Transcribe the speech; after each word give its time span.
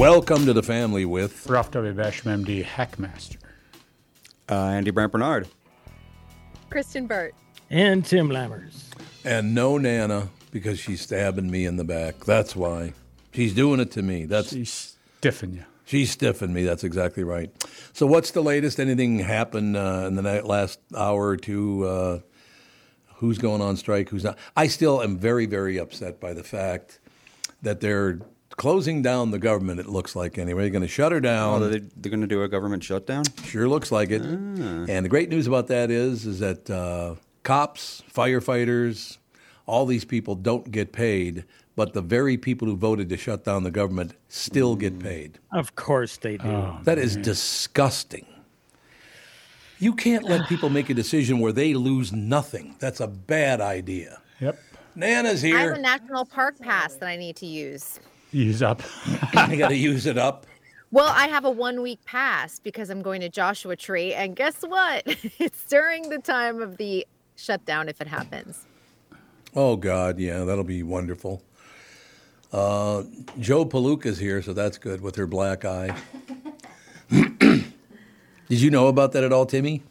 Welcome 0.00 0.46
to 0.46 0.54
the 0.54 0.62
family 0.62 1.04
with 1.04 1.46
Ralph 1.46 1.72
W. 1.72 1.92
Basham, 1.92 2.42
MD, 2.42 2.64
Hackmaster. 2.64 3.36
Uh, 4.48 4.54
Andy 4.54 4.90
Brant 4.90 5.12
Barnard. 5.12 5.46
Kristen 6.70 7.06
Burt. 7.06 7.34
And 7.68 8.02
Tim 8.02 8.30
Lammers. 8.30 8.84
and 9.26 9.54
no 9.54 9.76
Nana 9.76 10.30
because 10.52 10.78
she's 10.78 11.02
stabbing 11.02 11.50
me 11.50 11.66
in 11.66 11.76
the 11.76 11.84
back. 11.84 12.24
That's 12.24 12.56
why 12.56 12.94
she's 13.34 13.52
doing 13.52 13.78
it 13.78 13.90
to 13.90 14.00
me. 14.00 14.24
That's 14.24 14.48
She's 14.48 14.96
stiffing 15.20 15.56
you. 15.56 15.64
she's 15.84 16.16
stiffing 16.16 16.48
me. 16.54 16.64
That's 16.64 16.82
exactly 16.82 17.22
right. 17.22 17.50
So 17.92 18.06
what's 18.06 18.30
the 18.30 18.40
latest? 18.42 18.80
Anything 18.80 19.18
happen 19.18 19.76
uh, 19.76 20.06
in 20.06 20.14
the 20.14 20.22
night, 20.22 20.46
last 20.46 20.80
hour 20.96 21.26
or 21.28 21.36
two? 21.36 21.84
Uh, 21.86 22.18
who's 23.16 23.36
going 23.36 23.60
on 23.60 23.76
strike? 23.76 24.08
Who's 24.08 24.24
not? 24.24 24.38
I 24.56 24.66
still 24.66 25.02
am 25.02 25.18
very 25.18 25.44
very 25.44 25.76
upset 25.76 26.20
by 26.20 26.32
the 26.32 26.42
fact 26.42 27.00
that 27.60 27.80
they're 27.80 28.20
closing 28.60 29.00
down 29.00 29.30
the 29.30 29.38
government. 29.38 29.80
It 29.80 29.86
looks 29.88 30.14
like 30.14 30.36
anyway. 30.36 30.64
They're 30.64 30.70
going 30.70 30.82
to 30.82 30.88
shut 30.88 31.12
her 31.12 31.18
Oh, 31.18 31.20
down. 31.20 31.70
they, 31.70 31.78
they're 31.78 32.10
going 32.10 32.20
to 32.20 32.26
do 32.26 32.42
a 32.42 32.48
government 32.48 32.84
shutdown? 32.84 33.24
Sure 33.44 33.66
looks 33.66 33.90
like 33.90 34.10
it. 34.10 34.20
And 34.20 34.86
the 35.04 35.08
great 35.08 35.30
news 35.30 35.46
about 35.46 35.68
that 35.68 35.90
is, 35.90 36.26
is 36.26 36.40
that 36.40 36.68
uh, 36.68 37.14
cops, 37.42 38.02
firefighters, 38.12 39.16
all 39.64 39.86
these 39.86 40.04
people 40.04 40.34
don't 40.34 40.70
get 40.70 40.92
paid, 40.92 41.44
but 41.74 41.94
the 41.94 42.02
very 42.02 42.36
people 42.36 42.68
who 42.68 42.76
voted 42.76 43.08
to 43.08 43.16
shut 43.16 43.44
down 43.46 43.62
the 43.62 43.70
government 43.70 44.12
still 44.28 44.76
get 44.76 44.98
paid. 44.98 45.38
Of 45.52 45.74
course 45.74 46.18
they 46.18 46.36
do. 46.36 46.74
That 46.82 46.98
is 46.98 47.16
disgusting. 47.16 48.26
You 49.78 49.94
can't 49.94 50.24
let 50.24 50.46
people 50.50 50.68
make 50.68 50.90
a 50.90 50.94
decision 50.94 51.38
where 51.38 51.52
they 51.52 51.72
lose 51.72 52.12
nothing. 52.12 52.76
That's 52.78 53.00
a 53.00 53.06
bad 53.08 53.62
idea. 53.62 54.20
Yep. 54.40 54.58
Nana's 54.96 55.40
here. 55.40 55.56
I 55.56 55.60
have 55.62 55.78
a 55.78 55.80
national 55.80 56.26
park 56.26 56.58
pass 56.60 56.96
that 56.96 57.08
I 57.08 57.16
need 57.16 57.36
to 57.36 57.46
use. 57.46 57.98
Use 58.32 58.62
up. 58.62 58.82
I 59.34 59.56
got 59.56 59.68
to 59.68 59.76
use 59.76 60.06
it 60.06 60.18
up. 60.18 60.46
Well, 60.92 61.12
I 61.14 61.28
have 61.28 61.44
a 61.44 61.50
one 61.50 61.82
week 61.82 62.04
pass 62.04 62.58
because 62.58 62.90
I'm 62.90 63.02
going 63.02 63.20
to 63.20 63.28
Joshua 63.28 63.76
Tree. 63.76 64.12
And 64.12 64.34
guess 64.34 64.62
what? 64.62 65.02
it's 65.38 65.64
during 65.64 66.08
the 66.08 66.18
time 66.18 66.60
of 66.60 66.76
the 66.76 67.06
shutdown 67.36 67.88
if 67.88 68.00
it 68.00 68.08
happens. 68.08 68.66
Oh 69.54 69.76
God, 69.76 70.18
yeah, 70.18 70.44
that'll 70.44 70.64
be 70.64 70.82
wonderful. 70.82 71.42
Uh, 72.52 73.04
Joe 73.38 73.64
Palooka's 73.64 74.18
here, 74.18 74.42
so 74.42 74.52
that's 74.52 74.78
good 74.78 75.00
with 75.00 75.16
her 75.16 75.26
black 75.26 75.64
eye. 75.64 75.96
Did 77.10 77.64
you 78.48 78.70
know 78.70 78.88
about 78.88 79.12
that 79.12 79.22
at 79.22 79.32
all, 79.32 79.46
Timmy? 79.46 79.82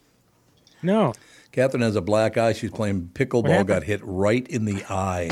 No. 0.81 1.13
Catherine 1.51 1.81
has 1.81 1.95
a 1.95 2.01
black 2.01 2.37
eye. 2.37 2.53
She's 2.53 2.71
playing 2.71 3.11
pickleball, 3.13 3.65
got 3.65 3.83
hit 3.83 4.01
right 4.03 4.45
in 4.47 4.65
the 4.65 4.83
eye. 4.89 5.29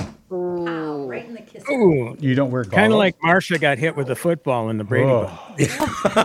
Ooh. 1.69 2.15
You 2.19 2.35
don't 2.35 2.51
wear 2.51 2.63
goggles. 2.63 2.75
Kind 2.75 2.93
of 2.93 2.99
like 2.99 3.17
Marsha 3.19 3.59
got 3.59 3.77
hit 3.77 3.95
with 3.95 4.09
a 4.09 4.15
football 4.15 4.69
in 4.69 4.77
the 4.77 4.83
Brady 4.83 5.07
Oh. 5.09 5.23
Bunch. 5.57 5.69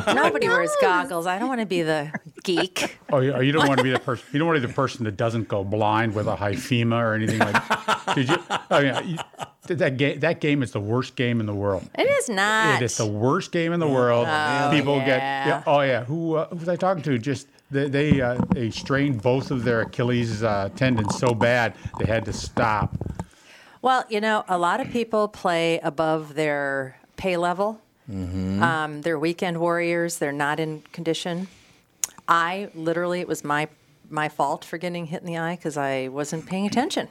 Nobody 0.14 0.48
wears 0.48 0.70
goggles. 0.80 1.26
I 1.26 1.38
don't 1.38 1.48
want 1.48 1.60
to 1.60 1.66
be 1.66 1.82
the 1.82 2.12
geek. 2.44 2.98
Oh, 3.10 3.20
you, 3.20 3.32
oh, 3.32 3.40
you 3.40 3.52
don't 3.52 3.66
want 3.66 3.78
to 3.78 3.84
be 3.84 3.90
the 3.90 3.98
person. 3.98 4.26
You 4.32 4.38
don't 4.38 4.48
want 4.48 4.56
to 4.56 4.60
be 4.62 4.66
the 4.66 4.74
person 4.74 5.04
that 5.04 5.16
doesn't 5.16 5.48
go 5.48 5.64
blind 5.64 6.14
with 6.14 6.26
a 6.26 6.36
hyphema 6.36 7.00
or 7.00 7.14
anything 7.14 7.38
like. 7.38 8.14
Did 8.14 8.28
you? 8.28 8.36
I 8.70 8.82
mean, 8.82 9.18
you, 9.68 9.74
that 9.76 9.96
game. 9.96 10.20
That 10.20 10.40
game 10.40 10.62
is 10.62 10.72
the 10.72 10.80
worst 10.80 11.14
game 11.16 11.40
in 11.40 11.46
the 11.46 11.54
world. 11.54 11.88
It 11.98 12.02
is 12.08 12.28
not. 12.28 12.80
It 12.82 12.84
is 12.84 12.96
the 12.96 13.06
worst 13.06 13.52
game 13.52 13.72
in 13.72 13.80
the 13.80 13.88
world. 13.88 14.26
People 14.72 14.98
get. 14.98 15.18
yeah. 15.18 15.46
Yeah, 15.46 15.62
oh 15.66 15.80
yeah. 15.80 16.04
Who 16.04 16.34
uh, 16.36 16.48
who 16.48 16.56
was 16.56 16.68
I 16.68 16.76
talking 16.76 17.02
to? 17.04 17.18
Just 17.18 17.48
they 17.70 17.88
they, 17.88 18.20
uh, 18.20 18.38
they 18.50 18.70
strained 18.70 19.22
both 19.22 19.50
of 19.50 19.64
their 19.64 19.80
Achilles 19.82 20.42
uh, 20.42 20.68
tendons 20.76 21.18
so 21.18 21.32
bad 21.34 21.74
they 21.98 22.04
had 22.06 22.24
to 22.26 22.32
stop. 22.32 22.94
Well, 23.82 24.04
you 24.08 24.20
know, 24.20 24.44
a 24.48 24.56
lot 24.58 24.80
of 24.80 24.90
people 24.90 25.28
play 25.28 25.78
above 25.80 26.34
their 26.34 26.96
pay 27.16 27.36
level. 27.36 27.80
Um, 28.08 29.00
they're 29.02 29.18
weekend 29.18 29.58
warriors. 29.58 30.18
They're 30.18 30.32
not 30.32 30.60
in 30.60 30.82
condition. 30.92 31.48
I 32.28 32.68
literally, 32.74 33.20
it 33.20 33.28
was 33.28 33.42
my 33.44 33.68
my 34.10 34.28
fault 34.28 34.64
for 34.64 34.76
getting 34.76 35.06
hit 35.06 35.20
in 35.22 35.26
the 35.26 35.38
eye 35.38 35.56
because 35.56 35.76
I 35.78 36.08
wasn't 36.08 36.44
paying 36.46 36.66
attention. 36.66 37.08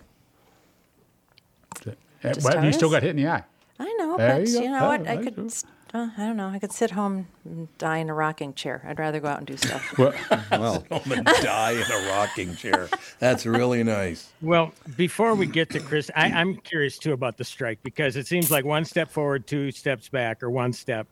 Just 2.21 2.43
But 2.43 2.63
you 2.63 2.71
still 2.71 2.89
got 2.91 3.01
hit 3.01 3.11
in 3.11 3.15
the 3.15 3.27
eye. 3.27 3.43
I 3.79 3.91
know, 3.97 4.15
There 4.17 4.37
but 4.37 4.47
you 4.47 4.61
you, 4.61 4.69
know 4.69 4.87
what? 4.89 5.01
Oh, 5.07 5.11
I 5.11 5.17
could. 5.17 5.25
you 5.25 5.31
go. 5.31 5.45
s- 5.45 5.65
Uh, 5.93 6.09
I 6.17 6.25
don't 6.25 6.37
know. 6.37 6.47
I 6.47 6.57
could 6.59 6.71
sit 6.71 6.91
home 6.91 7.27
and 7.43 7.67
die 7.77 7.97
in 7.97 8.09
a 8.09 8.13
rocking 8.13 8.53
chair. 8.53 8.81
I'd 8.87 8.97
rather 8.97 9.19
go 9.19 9.27
out 9.27 9.39
and 9.39 9.47
do 9.47 9.57
stuff. 9.57 9.93
Well, 9.97 10.13
Well, 10.51 10.83
I'm 10.89 11.09
gonna 11.09 11.23
die 11.41 11.71
in 11.71 11.91
a 11.91 12.09
rocking 12.09 12.55
chair. 12.55 12.87
That's 13.19 13.45
really 13.45 13.83
nice. 13.83 14.31
Well, 14.41 14.73
before 14.95 15.35
we 15.35 15.47
get 15.47 15.69
to 15.71 15.79
Chris, 15.89 16.09
I, 16.15 16.27
I'm 16.27 16.55
curious 16.57 16.97
too 16.97 17.11
about 17.11 17.37
the 17.37 17.43
strike 17.43 17.79
because 17.83 18.15
it 18.15 18.25
seems 18.25 18.49
like 18.49 18.63
one 18.63 18.85
step 18.85 19.09
forward, 19.09 19.47
two 19.47 19.71
steps 19.71 20.07
back, 20.07 20.41
or 20.41 20.49
one 20.49 20.71
step 20.71 21.07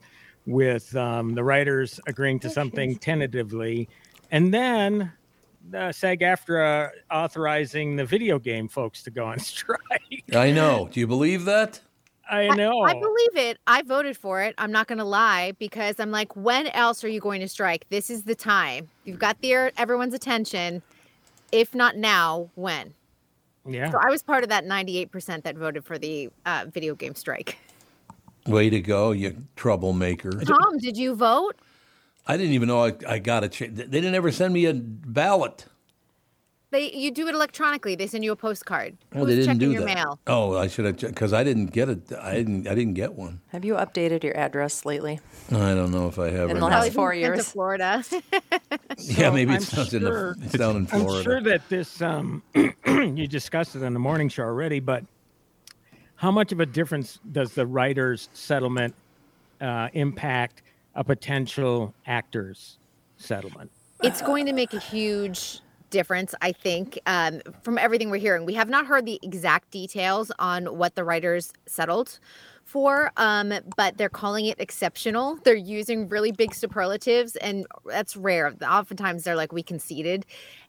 with 0.46 0.96
um, 0.96 1.34
the 1.34 1.44
writers 1.44 2.00
agreeing 2.06 2.40
to 2.40 2.48
something 2.48 2.96
tentatively. 2.96 3.86
And 4.30 4.52
then 4.54 5.12
uh, 5.74 5.92
SAG 5.92 6.20
AFTRA 6.20 6.90
authorizing 7.10 7.96
the 7.96 8.04
video 8.06 8.38
game 8.38 8.66
folks 8.66 9.02
to 9.02 9.10
go 9.10 9.26
on 9.26 9.38
strike. 9.40 10.24
I 10.34 10.50
know. 10.52 10.88
Do 10.90 11.00
you 11.00 11.06
believe 11.06 11.44
that? 11.44 11.80
I 12.30 12.48
know. 12.54 12.82
I 12.82 12.92
believe 12.92 13.36
it. 13.36 13.58
I 13.66 13.82
voted 13.82 14.16
for 14.16 14.40
it. 14.40 14.54
I'm 14.56 14.70
not 14.70 14.86
going 14.86 14.98
to 14.98 15.04
lie 15.04 15.52
because 15.58 15.98
I'm 15.98 16.10
like, 16.12 16.34
when 16.36 16.68
else 16.68 17.02
are 17.02 17.08
you 17.08 17.20
going 17.20 17.40
to 17.40 17.48
strike? 17.48 17.86
This 17.90 18.08
is 18.08 18.22
the 18.22 18.34
time. 18.34 18.88
You've 19.04 19.18
got 19.18 19.40
the 19.40 19.72
everyone's 19.76 20.14
attention. 20.14 20.82
If 21.52 21.74
not 21.74 21.96
now, 21.96 22.48
when? 22.54 22.94
yeah. 23.66 23.90
So 23.90 23.98
I 23.98 24.10
was 24.10 24.22
part 24.22 24.42
of 24.44 24.48
that 24.50 24.64
98% 24.64 25.42
that 25.42 25.56
voted 25.56 25.84
for 25.84 25.98
the 25.98 26.30
uh, 26.46 26.66
video 26.72 26.94
game 26.94 27.14
strike. 27.14 27.58
Way 28.46 28.70
to 28.70 28.80
go, 28.80 29.10
you 29.10 29.36
troublemaker. 29.56 30.30
Tom, 30.30 30.78
did 30.78 30.96
you 30.96 31.14
vote? 31.14 31.56
I 32.26 32.36
didn't 32.36 32.52
even 32.52 32.68
know 32.68 32.84
I, 32.84 32.94
I 33.08 33.18
got 33.18 33.44
a 33.44 33.48
chance. 33.48 33.76
They 33.76 33.86
didn't 33.86 34.14
ever 34.14 34.30
send 34.30 34.54
me 34.54 34.66
a 34.66 34.74
ballot. 34.74 35.66
They 36.72 36.92
you 36.92 37.10
do 37.10 37.26
it 37.26 37.34
electronically. 37.34 37.96
They 37.96 38.06
send 38.06 38.22
you 38.22 38.30
a 38.30 38.36
postcard. 38.36 38.96
Oh, 39.12 39.20
Who's 39.20 39.26
they 39.26 39.34
didn't 39.36 39.46
checking 39.46 39.58
do 39.58 39.72
your 39.72 39.84
that. 39.84 39.94
mail? 39.94 40.20
Oh, 40.28 40.56
I 40.56 40.68
should 40.68 40.84
have 40.84 40.98
because 40.98 41.32
I 41.32 41.42
didn't 41.42 41.66
get 41.66 41.88
it. 41.88 42.12
I 42.12 42.34
didn't. 42.34 42.68
I 42.68 42.74
didn't 42.76 42.94
get 42.94 43.14
one. 43.14 43.40
Have 43.48 43.64
you 43.64 43.74
updated 43.74 44.22
your 44.22 44.36
address 44.36 44.84
lately? 44.84 45.18
I 45.50 45.74
don't 45.74 45.90
know 45.90 46.06
if 46.06 46.18
I 46.20 46.30
have. 46.30 46.50
In 46.50 46.60
the 46.60 46.66
last 46.66 46.92
four 46.92 47.12
years. 47.12 47.44
to 47.44 47.50
Florida. 47.50 48.04
yeah, 48.98 49.30
maybe 49.30 49.50
I'm 49.50 49.56
it's 49.56 49.76
not 49.76 49.92
in 49.92 50.04
the. 50.04 50.36
It's 50.42 50.52
down 50.52 50.76
in 50.76 50.86
Florida. 50.86 51.18
I'm 51.18 51.24
sure 51.24 51.40
that 51.40 51.68
this 51.68 52.00
um, 52.00 52.42
you 52.54 53.26
discussed 53.26 53.74
it 53.74 53.82
on 53.82 53.92
the 53.92 53.98
morning 53.98 54.28
show 54.28 54.44
already, 54.44 54.78
but 54.78 55.04
how 56.14 56.30
much 56.30 56.52
of 56.52 56.60
a 56.60 56.66
difference 56.66 57.18
does 57.32 57.52
the 57.52 57.66
writers' 57.66 58.28
settlement 58.32 58.94
uh, 59.60 59.88
impact 59.94 60.62
a 60.94 61.02
potential 61.02 61.94
actors' 62.06 62.78
settlement? 63.16 63.72
it's 64.02 64.22
going 64.22 64.46
to 64.46 64.52
make 64.52 64.72
a 64.72 64.78
huge 64.78 65.60
difference, 65.90 66.34
I 66.40 66.52
think, 66.52 66.98
um, 67.06 67.40
from 67.62 67.78
everything 67.78 68.10
we're 68.10 68.18
hearing. 68.20 68.46
We 68.46 68.54
have 68.54 68.68
not 68.68 68.86
heard 68.86 69.06
the 69.06 69.18
exact 69.22 69.70
details 69.70 70.30
on 70.38 70.66
what 70.78 70.94
the 70.94 71.04
writers 71.04 71.52
settled 71.66 72.18
for, 72.64 73.10
um, 73.16 73.52
but 73.76 73.98
they're 73.98 74.08
calling 74.08 74.46
it 74.46 74.60
exceptional. 74.60 75.36
They're 75.44 75.54
using 75.54 76.08
really 76.08 76.32
big 76.32 76.54
superlatives, 76.54 77.36
and 77.36 77.66
that's 77.84 78.16
rare. 78.16 78.54
Oftentimes 78.62 79.24
they're 79.24 79.36
like, 79.36 79.52
we 79.52 79.62
conceded. 79.62 80.24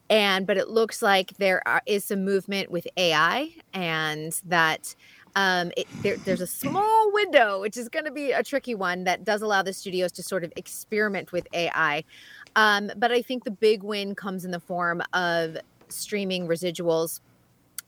and 0.10 0.46
but 0.46 0.58
it 0.58 0.68
looks 0.70 1.02
like 1.02 1.38
there 1.38 1.66
are, 1.68 1.82
is 1.86 2.04
some 2.06 2.26
movement 2.26 2.72
with 2.72 2.88
AI, 2.98 3.50
and 3.74 4.40
that 4.46 4.96
um, 5.36 5.72
it, 5.78 5.88
there, 6.02 6.18
there's 6.18 6.42
a 6.42 6.48
small 6.48 7.12
window, 7.14 7.62
which 7.62 7.78
is 7.78 7.88
going 7.88 8.06
to 8.06 8.12
be 8.12 8.32
a 8.34 8.44
tricky 8.44 8.76
one, 8.76 9.06
that 9.06 9.24
does 9.24 9.42
allow 9.42 9.62
the 9.62 9.72
studios 9.74 10.12
to 10.14 10.24
sort 10.24 10.44
of 10.44 10.52
experiment 10.58 11.32
with 11.32 11.48
AI. 11.54 12.04
Um, 12.56 12.92
but 12.98 13.12
I 13.12 13.22
think 13.22 13.44
the 13.44 13.52
big 13.52 13.84
win 13.84 14.16
comes 14.16 14.44
in 14.46 14.52
the 14.52 14.60
form 14.60 15.02
of 15.14 15.58
streaming 15.90 16.48
residuals. 16.48 17.22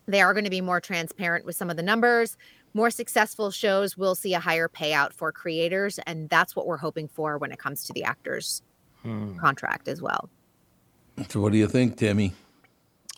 They 0.06 0.21
are 0.21 0.33
going 0.33 0.44
to 0.45 0.50
be 0.50 0.62
more 0.62 0.80
transparent 0.81 1.45
with 1.45 1.56
some 1.56 1.69
of 1.69 1.77
the 1.77 1.83
numbers. 1.83 2.38
More 2.74 2.89
successful 2.89 3.51
shows 3.51 3.98
will 3.98 4.15
see 4.15 4.33
a 4.33 4.39
higher 4.39 4.68
payout 4.68 5.13
for 5.13 5.31
creators, 5.31 6.00
and 6.07 6.27
that's 6.30 6.56
what 6.56 6.65
we're 6.65 6.77
hoping 6.77 7.07
for 7.07 7.38
when 7.38 7.51
it 7.51 7.60
comes 7.60 7.83
to 7.86 7.94
the 7.94 8.04
actors' 8.04 8.62
contract 9.39 9.88
as 9.88 10.01
well. 10.01 10.30
So, 11.30 11.39
what 11.42 11.51
do 11.51 11.57
you 11.57 11.68
think, 11.68 11.98
Timmy? 11.98 12.33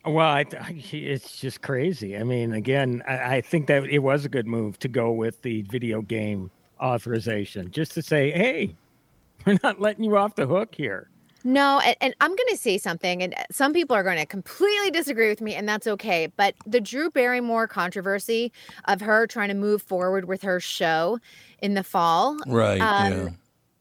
Well, 0.03 0.27
I, 0.27 0.45
I- 0.59 0.83
it's 0.91 1.37
just 1.39 1.61
crazy. 1.61 2.17
I 2.17 2.23
mean, 2.23 2.51
again, 2.53 3.01
I, 3.07 3.37
I 3.37 3.41
think 3.41 3.67
that 3.67 3.85
it 3.85 3.99
was 3.99 4.25
a 4.25 4.29
good 4.29 4.45
move 4.47 4.77
to 4.79 4.87
go 4.87 5.11
with 5.11 5.41
the 5.41 5.61
video 5.63 6.01
game 6.01 6.51
authorization, 6.81 7.71
just 7.71 7.93
to 7.93 8.01
say, 8.01 8.31
hey, 8.31 8.75
we're 9.45 9.57
not 9.63 9.79
letting 9.79 10.03
you 10.03 10.17
off 10.17 10.35
the 10.35 10.47
hook 10.47 10.75
here. 10.75 11.09
No, 11.47 11.79
and, 11.79 11.95
and 12.01 12.15
I'm 12.21 12.31
going 12.31 12.49
to 12.49 12.57
say 12.57 12.79
something, 12.79 13.21
and 13.21 13.35
uh, 13.35 13.43
some 13.51 13.71
people 13.71 13.95
are 13.95 14.01
going 14.01 14.17
to 14.17 14.25
completely 14.25 14.89
disagree 14.89 15.29
with 15.29 15.41
me, 15.41 15.53
and 15.53 15.69
that's 15.69 15.85
okay. 15.85 16.27
But 16.35 16.55
the 16.65 16.81
Drew 16.81 17.11
Barrymore 17.11 17.67
controversy 17.67 18.51
of 18.85 18.99
her 19.01 19.27
trying 19.27 19.49
to 19.49 19.53
move 19.53 19.83
forward 19.83 20.25
with 20.25 20.41
her 20.41 20.59
show 20.59 21.19
in 21.61 21.75
the 21.75 21.83
fall, 21.83 22.35
Right. 22.47 22.81
Um, 22.81 23.11
yeah. 23.11 23.29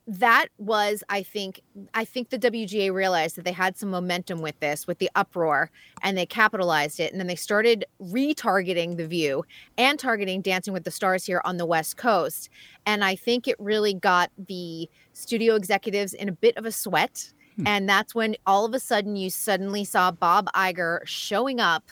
that 0.06 0.48
was, 0.58 1.02
I 1.08 1.22
think, 1.22 1.62
I 1.94 2.04
think 2.04 2.28
the 2.28 2.38
WGA 2.38 2.92
realized 2.92 3.36
that 3.36 3.46
they 3.46 3.52
had 3.52 3.78
some 3.78 3.88
momentum 3.90 4.42
with 4.42 4.60
this, 4.60 4.86
with 4.86 4.98
the 4.98 5.10
uproar, 5.14 5.70
and 6.02 6.18
they 6.18 6.26
capitalized 6.26 7.00
it. 7.00 7.12
And 7.12 7.18
then 7.18 7.28
they 7.28 7.34
started 7.34 7.86
retargeting 7.98 8.98
The 8.98 9.06
View 9.06 9.42
and 9.78 9.98
targeting 9.98 10.42
Dancing 10.42 10.74
with 10.74 10.84
the 10.84 10.90
Stars 10.90 11.24
here 11.24 11.40
on 11.46 11.56
the 11.56 11.64
West 11.64 11.96
Coast. 11.96 12.50
And 12.84 13.02
I 13.02 13.16
think 13.16 13.48
it 13.48 13.56
really 13.58 13.94
got 13.94 14.30
the 14.36 14.90
studio 15.14 15.54
executives 15.54 16.12
in 16.12 16.28
a 16.28 16.32
bit 16.32 16.58
of 16.58 16.66
a 16.66 16.72
sweat. 16.72 17.32
And 17.66 17.88
that's 17.88 18.14
when 18.14 18.36
all 18.46 18.64
of 18.64 18.74
a 18.74 18.80
sudden 18.80 19.16
you 19.16 19.30
suddenly 19.30 19.84
saw 19.84 20.10
Bob 20.10 20.48
Iger 20.54 21.00
showing 21.06 21.60
up 21.60 21.84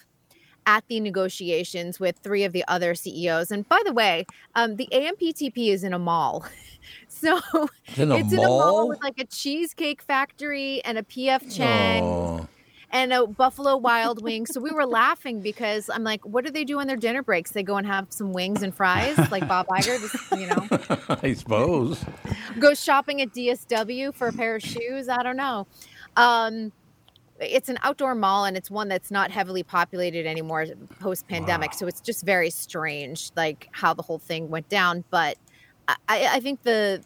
at 0.66 0.84
the 0.88 1.00
negotiations 1.00 1.98
with 1.98 2.18
three 2.18 2.44
of 2.44 2.52
the 2.52 2.64
other 2.68 2.94
CEOs. 2.94 3.50
And 3.50 3.68
by 3.68 3.80
the 3.84 3.92
way, 3.92 4.26
um, 4.54 4.76
the 4.76 4.88
AMPTP 4.92 5.68
is 5.72 5.84
in 5.84 5.92
a 5.92 5.98
mall. 5.98 6.46
So 7.06 7.38
In 7.96 8.10
a 8.10 8.16
it's 8.16 8.32
in 8.32 8.40
a 8.40 8.42
mall 8.48 8.58
mall? 8.58 8.88
with 8.88 9.00
like 9.02 9.16
a 9.20 9.24
cheesecake 9.24 10.02
factory 10.02 10.82
and 10.84 10.98
a 10.98 11.02
PF 11.04 11.54
Chang 11.54 12.02
Oh, 12.02 12.48
and 12.92 13.12
a 13.12 13.26
Buffalo 13.26 13.76
Wild 13.76 14.22
Wings. 14.22 14.50
So 14.52 14.60
we 14.60 14.70
were 14.70 14.86
laughing 14.86 15.40
because 15.40 15.88
I'm 15.88 16.04
like, 16.04 16.24
what 16.26 16.44
do 16.44 16.50
they 16.50 16.64
do 16.64 16.78
on 16.78 16.86
their 16.86 16.96
dinner 16.96 17.22
breaks? 17.22 17.52
They 17.52 17.62
go 17.62 17.76
and 17.76 17.86
have 17.86 18.06
some 18.10 18.32
wings 18.32 18.62
and 18.62 18.74
fries, 18.74 19.16
like 19.30 19.48
Bob 19.48 19.66
Iger, 19.68 19.98
just, 20.00 20.32
you 20.32 20.46
know, 20.46 21.16
I 21.22 21.32
suppose. 21.32 22.04
go 22.58 22.74
shopping 22.74 23.22
at 23.22 23.30
DSW 23.30 24.14
for 24.14 24.28
a 24.28 24.32
pair 24.32 24.56
of 24.56 24.62
shoes. 24.62 25.08
I 25.08 25.22
don't 25.22 25.38
know. 25.38 25.66
Um, 26.16 26.72
it's 27.40 27.70
an 27.70 27.78
outdoor 27.82 28.14
mall 28.14 28.44
and 28.44 28.56
it's 28.56 28.70
one 28.70 28.88
that's 28.88 29.10
not 29.10 29.30
heavily 29.30 29.62
populated 29.62 30.26
anymore 30.26 30.66
post 31.00 31.26
pandemic. 31.26 31.72
So 31.72 31.86
it's 31.86 32.00
just 32.00 32.24
very 32.24 32.50
strange, 32.50 33.30
like 33.36 33.68
how 33.72 33.94
the 33.94 34.02
whole 34.02 34.18
thing 34.18 34.48
went 34.50 34.68
down. 34.68 35.02
But 35.10 35.38
I, 35.88 35.96
I 36.08 36.40
think 36.40 36.62
the 36.62 37.02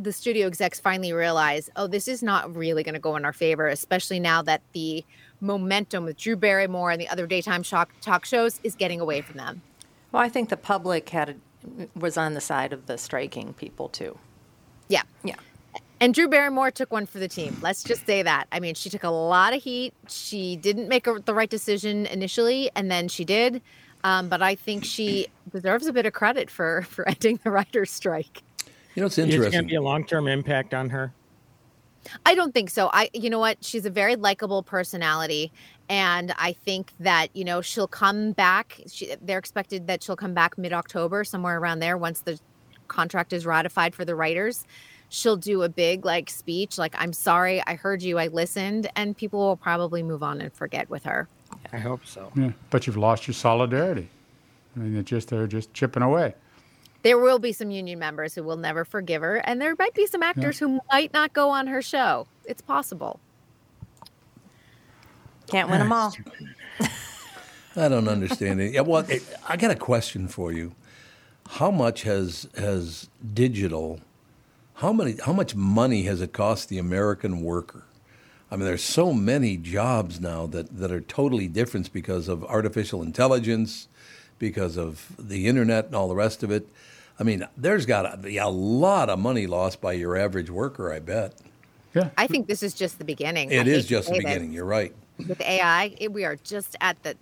the 0.00 0.12
studio 0.12 0.46
execs 0.46 0.80
finally 0.80 1.12
realize, 1.12 1.68
oh, 1.76 1.86
this 1.86 2.08
is 2.08 2.22
not 2.22 2.54
really 2.56 2.82
going 2.82 2.94
to 2.94 3.00
go 3.00 3.16
in 3.16 3.24
our 3.24 3.32
favor, 3.32 3.68
especially 3.68 4.18
now 4.18 4.40
that 4.42 4.62
the 4.72 5.04
momentum 5.40 6.04
with 6.04 6.16
Drew 6.16 6.36
Barrymore 6.36 6.90
and 6.90 7.00
the 7.00 7.08
other 7.08 7.26
daytime 7.26 7.62
shock, 7.62 7.90
talk 8.00 8.24
shows 8.24 8.60
is 8.64 8.74
getting 8.74 9.00
away 9.00 9.20
from 9.20 9.36
them. 9.36 9.62
Well, 10.10 10.22
I 10.22 10.28
think 10.28 10.48
the 10.48 10.56
public 10.56 11.10
had 11.10 11.36
was 11.94 12.16
on 12.16 12.32
the 12.32 12.40
side 12.40 12.72
of 12.72 12.86
the 12.86 12.96
striking 12.96 13.52
people 13.52 13.88
too. 13.90 14.18
Yeah. 14.88 15.02
Yeah. 15.22 15.36
And 16.00 16.14
Drew 16.14 16.28
Barrymore 16.28 16.70
took 16.70 16.90
one 16.90 17.04
for 17.04 17.18
the 17.18 17.28
team. 17.28 17.58
Let's 17.60 17.84
just 17.84 18.06
say 18.06 18.22
that. 18.22 18.46
I 18.50 18.58
mean, 18.58 18.74
she 18.74 18.88
took 18.88 19.04
a 19.04 19.10
lot 19.10 19.52
of 19.54 19.62
heat. 19.62 19.92
She 20.08 20.56
didn't 20.56 20.88
make 20.88 21.06
a, 21.06 21.20
the 21.22 21.34
right 21.34 21.50
decision 21.50 22.06
initially, 22.06 22.70
and 22.74 22.90
then 22.90 23.08
she 23.08 23.24
did. 23.26 23.60
Um, 24.02 24.30
but 24.30 24.40
I 24.40 24.54
think 24.54 24.86
she 24.86 25.26
deserves 25.52 25.86
a 25.86 25.92
bit 25.92 26.06
of 26.06 26.14
credit 26.14 26.50
for 26.50 26.82
for 26.82 27.06
ending 27.08 27.38
the 27.44 27.50
writers' 27.50 27.90
strike. 27.90 28.42
You 29.00 29.04
know, 29.04 29.06
it's 29.06 29.16
It's 29.16 29.36
going 29.36 29.52
to 29.52 29.62
be 29.62 29.76
a 29.76 29.80
long 29.80 30.04
term 30.04 30.28
impact 30.28 30.74
on 30.74 30.90
her. 30.90 31.10
I 32.26 32.34
don't 32.34 32.52
think 32.52 32.68
so. 32.68 32.90
I, 32.92 33.08
you 33.14 33.30
know 33.30 33.38
what? 33.38 33.64
She's 33.64 33.86
a 33.86 33.90
very 33.90 34.14
likable 34.14 34.62
personality, 34.62 35.52
and 35.88 36.34
I 36.36 36.52
think 36.52 36.92
that 37.00 37.28
you 37.34 37.44
know 37.44 37.62
she'll 37.62 37.88
come 37.88 38.32
back. 38.32 38.78
She, 38.90 39.14
they're 39.22 39.38
expected 39.38 39.86
that 39.86 40.02
she'll 40.02 40.16
come 40.16 40.34
back 40.34 40.58
mid 40.58 40.74
October, 40.74 41.24
somewhere 41.24 41.58
around 41.58 41.78
there, 41.78 41.96
once 41.96 42.20
the 42.20 42.38
contract 42.88 43.32
is 43.32 43.46
ratified 43.46 43.94
for 43.94 44.04
the 44.04 44.14
writers. 44.14 44.66
She'll 45.08 45.38
do 45.38 45.62
a 45.62 45.68
big 45.70 46.04
like 46.04 46.28
speech, 46.28 46.76
like 46.76 46.94
"I'm 46.98 47.14
sorry, 47.14 47.62
I 47.66 47.76
heard 47.76 48.02
you, 48.02 48.18
I 48.18 48.26
listened," 48.26 48.90
and 48.96 49.16
people 49.16 49.40
will 49.40 49.56
probably 49.56 50.02
move 50.02 50.22
on 50.22 50.42
and 50.42 50.52
forget 50.52 50.90
with 50.90 51.04
her. 51.04 51.26
I 51.72 51.78
hope 51.78 52.04
so. 52.04 52.30
Yeah, 52.34 52.52
but 52.68 52.86
you've 52.86 52.98
lost 52.98 53.26
your 53.26 53.34
solidarity. 53.34 54.10
I 54.76 54.80
mean, 54.80 54.92
they're 54.92 55.02
just 55.02 55.28
they're 55.28 55.46
just 55.46 55.72
chipping 55.72 56.02
away. 56.02 56.34
There 57.02 57.18
will 57.18 57.38
be 57.38 57.52
some 57.52 57.70
union 57.70 57.98
members 57.98 58.34
who 58.34 58.42
will 58.42 58.56
never 58.56 58.84
forgive 58.84 59.22
her, 59.22 59.36
and 59.36 59.60
there 59.60 59.74
might 59.78 59.94
be 59.94 60.06
some 60.06 60.22
actors 60.22 60.58
who 60.58 60.80
might 60.92 61.12
not 61.12 61.32
go 61.32 61.50
on 61.50 61.66
her 61.66 61.80
show. 61.80 62.26
It's 62.44 62.60
possible. 62.60 63.20
Can't 65.46 65.70
win 65.70 65.80
ah, 65.80 65.84
them 65.84 65.92
all. 65.92 66.14
I 67.76 67.88
don't 67.88 68.08
understand 68.08 68.60
it. 68.60 68.74
Yeah, 68.74 68.82
well, 68.82 69.04
it, 69.08 69.22
I 69.48 69.56
got 69.56 69.70
a 69.70 69.76
question 69.76 70.28
for 70.28 70.52
you. 70.52 70.72
How 71.48 71.70
much 71.70 72.02
has 72.02 72.48
has 72.56 73.08
digital? 73.32 74.00
How 74.74 74.92
many? 74.92 75.16
How 75.24 75.32
much 75.32 75.54
money 75.54 76.02
has 76.02 76.20
it 76.20 76.32
cost 76.32 76.68
the 76.68 76.78
American 76.78 77.42
worker? 77.42 77.84
I 78.50 78.56
mean, 78.56 78.64
there's 78.64 78.82
so 78.82 79.12
many 79.12 79.56
jobs 79.56 80.20
now 80.20 80.46
that, 80.48 80.76
that 80.76 80.90
are 80.90 81.00
totally 81.00 81.46
different 81.46 81.92
because 81.92 82.26
of 82.26 82.44
artificial 82.44 83.00
intelligence, 83.00 83.86
because 84.40 84.76
of 84.76 85.06
the 85.18 85.46
internet 85.46 85.86
and 85.86 85.94
all 85.94 86.08
the 86.08 86.16
rest 86.16 86.42
of 86.42 86.50
it. 86.50 86.66
I 87.20 87.22
mean, 87.22 87.46
there's 87.56 87.86
got 87.86 88.10
to 88.10 88.16
be 88.16 88.38
a 88.38 88.48
lot 88.48 89.08
of 89.08 89.20
money 89.20 89.46
lost 89.46 89.80
by 89.80 89.92
your 89.92 90.16
average 90.16 90.50
worker. 90.50 90.92
I 90.92 90.98
bet 90.98 91.34
Yeah, 91.94 92.10
I 92.18 92.26
think 92.26 92.48
this 92.48 92.62
is 92.64 92.74
just 92.74 92.98
the 92.98 93.04
beginning. 93.04 93.52
I 93.52 93.56
it 93.56 93.66
hate 93.66 93.76
is 93.76 93.86
just 93.86 94.08
the 94.10 94.18
beginning. 94.18 94.52
You're 94.52 94.64
right. 94.64 94.92
with 95.28 95.40
AI, 95.42 95.94
it, 96.00 96.12
we 96.12 96.24
are 96.24 96.36
just 96.36 96.74
at 96.80 97.00
the 97.04 97.14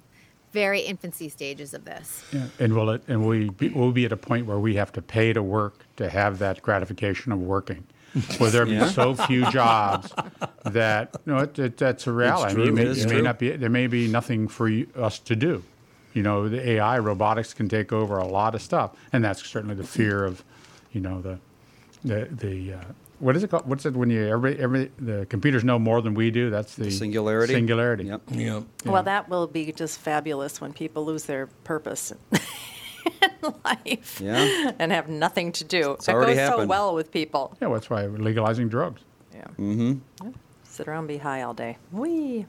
very 0.53 0.81
infancy 0.81 1.29
stages 1.29 1.75
of 1.75 1.85
this. 1.85 2.25
yeah. 2.33 2.47
and 2.59 2.75
will 2.75 2.89
it? 2.91 3.03
And 3.09 3.27
we 3.29 3.51
be, 3.51 3.69
will 3.69 3.93
be 3.93 4.07
at 4.07 4.13
a 4.13 4.17
point 4.17 4.47
where 4.47 4.59
we 4.61 4.77
have 4.77 4.93
to 4.93 5.03
pay 5.03 5.33
to 5.35 5.43
work 5.43 5.75
to 5.97 6.09
have 6.09 6.39
that 6.39 6.63
gratification 6.63 7.33
of 7.33 7.41
working. 7.41 7.85
Will 8.41 8.51
there 8.51 8.65
be 8.65 8.73
Yeah. 8.73 8.89
so 8.89 9.15
few 9.15 9.51
jobs 9.51 10.13
that 10.65 11.15
you 11.27 11.33
know 11.33 11.41
it, 11.41 11.59
it, 11.59 11.77
that's 11.77 12.07
a 12.07 12.13
reality? 12.13 12.53
I 12.53 12.55
mean, 12.55 12.67
true. 12.67 12.69
it 12.69 12.73
may, 12.77 12.83
It 12.83 12.89
is 12.89 13.05
it 13.05 13.11
may 13.11 13.21
not 13.21 13.39
be. 13.39 13.51
There 13.51 13.69
may 13.69 13.87
be 13.89 14.09
nothing 14.09 14.49
for 14.49 14.69
you, 14.69 14.87
us 14.97 15.19
to 15.19 15.37
do. 15.37 15.63
You 16.15 16.23
know, 16.23 16.49
the 16.49 16.69
AI 16.71 16.99
robotics 16.99 17.55
can 17.55 17.69
take 17.69 17.93
over 17.93 18.19
a 18.19 18.27
lot 18.27 18.55
of 18.55 18.63
stuff, 18.63 18.93
and 19.13 19.23
that's 19.25 19.45
certainly 19.47 19.75
the 19.75 19.85
fear 19.85 20.25
of, 20.25 20.43
you 20.93 21.01
know, 21.01 21.21
the 21.21 21.39
the 22.05 22.29
the 22.31 22.73
uh, 22.75 22.85
what 23.19 23.37
is 23.37 23.43
it 23.45 23.51
called? 23.51 23.67
What's 23.67 23.85
it 23.87 23.95
when 23.95 24.11
you 24.11 24.27
every 24.29 24.59
every 24.59 24.91
the 24.99 25.27
computers 25.29 25.65
know 25.65 25.79
more 25.79 26.01
than 26.01 26.15
we 26.15 26.31
do? 26.31 26.51
That's 26.51 26.75
the 26.77 26.91
Singularity. 26.91 27.53
Singularity. 27.55 28.05
Yep. 28.05 28.23
Yeah. 28.33 28.61
Well, 28.85 29.03
that 29.03 29.29
will 29.29 29.47
be 29.47 29.71
just 29.73 30.01
fabulous 30.01 30.61
when 30.61 30.73
people 30.73 31.05
lose 31.05 31.25
their 31.25 31.47
purpose 31.65 32.13
in 33.23 33.55
life 33.65 34.21
Yeah. 34.21 34.73
and 34.79 34.93
have 34.93 35.09
nothing 35.09 35.53
to 35.53 35.65
do. 35.65 35.93
It's 35.93 36.07
that 36.07 36.15
already 36.15 36.35
goes 36.35 36.49
so 36.49 36.67
well 36.67 36.95
with 36.95 37.11
people. 37.13 37.57
Yeah, 37.61 37.69
well, 37.69 37.79
that's 37.79 37.91
why 37.91 38.07
we're 38.07 38.19
legalizing 38.19 38.69
drugs. 38.69 39.03
Yeah. 39.35 39.45
Mm-hmm. 39.59 40.31
Sit 40.65 40.89
around 40.89 41.01
and 41.01 41.09
be 41.09 41.19
high 41.19 41.43
all 41.43 41.55
day. 41.55 41.77
Wee. 41.93 42.47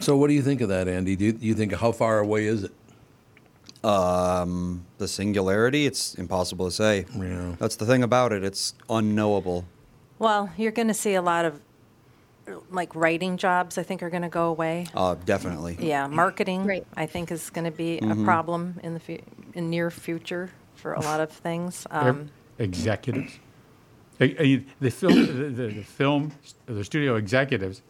So, 0.00 0.16
what 0.16 0.28
do 0.28 0.34
you 0.34 0.42
think 0.42 0.60
of 0.60 0.68
that, 0.70 0.88
Andy? 0.88 1.16
Do 1.16 1.24
you, 1.26 1.32
do 1.32 1.46
you 1.46 1.54
think 1.54 1.72
how 1.72 1.92
far 1.92 2.18
away 2.18 2.46
is 2.46 2.64
it? 2.64 2.72
Um, 3.84 4.86
the 4.98 5.06
singularity, 5.06 5.86
it's 5.86 6.14
impossible 6.14 6.66
to 6.66 6.72
say. 6.72 7.04
Yeah. 7.16 7.54
That's 7.58 7.76
the 7.76 7.84
thing 7.86 8.02
about 8.02 8.32
it. 8.32 8.42
It's 8.42 8.74
unknowable. 8.88 9.66
Well, 10.18 10.50
you're 10.56 10.72
going 10.72 10.88
to 10.88 10.94
see 10.94 11.14
a 11.14 11.22
lot 11.22 11.44
of 11.44 11.60
like 12.70 12.94
writing 12.94 13.36
jobs. 13.36 13.76
I 13.78 13.82
think 13.82 14.02
are 14.02 14.10
going 14.10 14.22
to 14.22 14.28
go 14.28 14.48
away. 14.48 14.86
Uh, 14.94 15.16
definitely. 15.24 15.76
Yeah, 15.80 16.06
marketing. 16.06 16.64
Right. 16.64 16.86
I 16.96 17.06
think 17.06 17.30
is 17.30 17.50
going 17.50 17.64
to 17.66 17.70
be 17.70 17.98
Mm-hmm. 18.00 18.22
a 18.22 18.24
problem 18.24 18.80
in 18.82 18.94
the 18.94 19.00
fu- 19.00 19.18
in 19.54 19.70
near 19.70 19.90
future 19.90 20.50
for 20.76 20.94
a 20.94 21.00
lot 21.00 21.20
of 21.20 21.30
things. 21.30 21.86
Um, 21.90 22.30
executives. 22.58 23.38
The 24.18 24.90
film, 24.90 25.14
the, 25.26 25.32
the, 25.50 25.66
the 25.74 25.82
film, 25.82 26.32
the 26.66 26.84
studio 26.84 27.16
executives, 27.16 27.82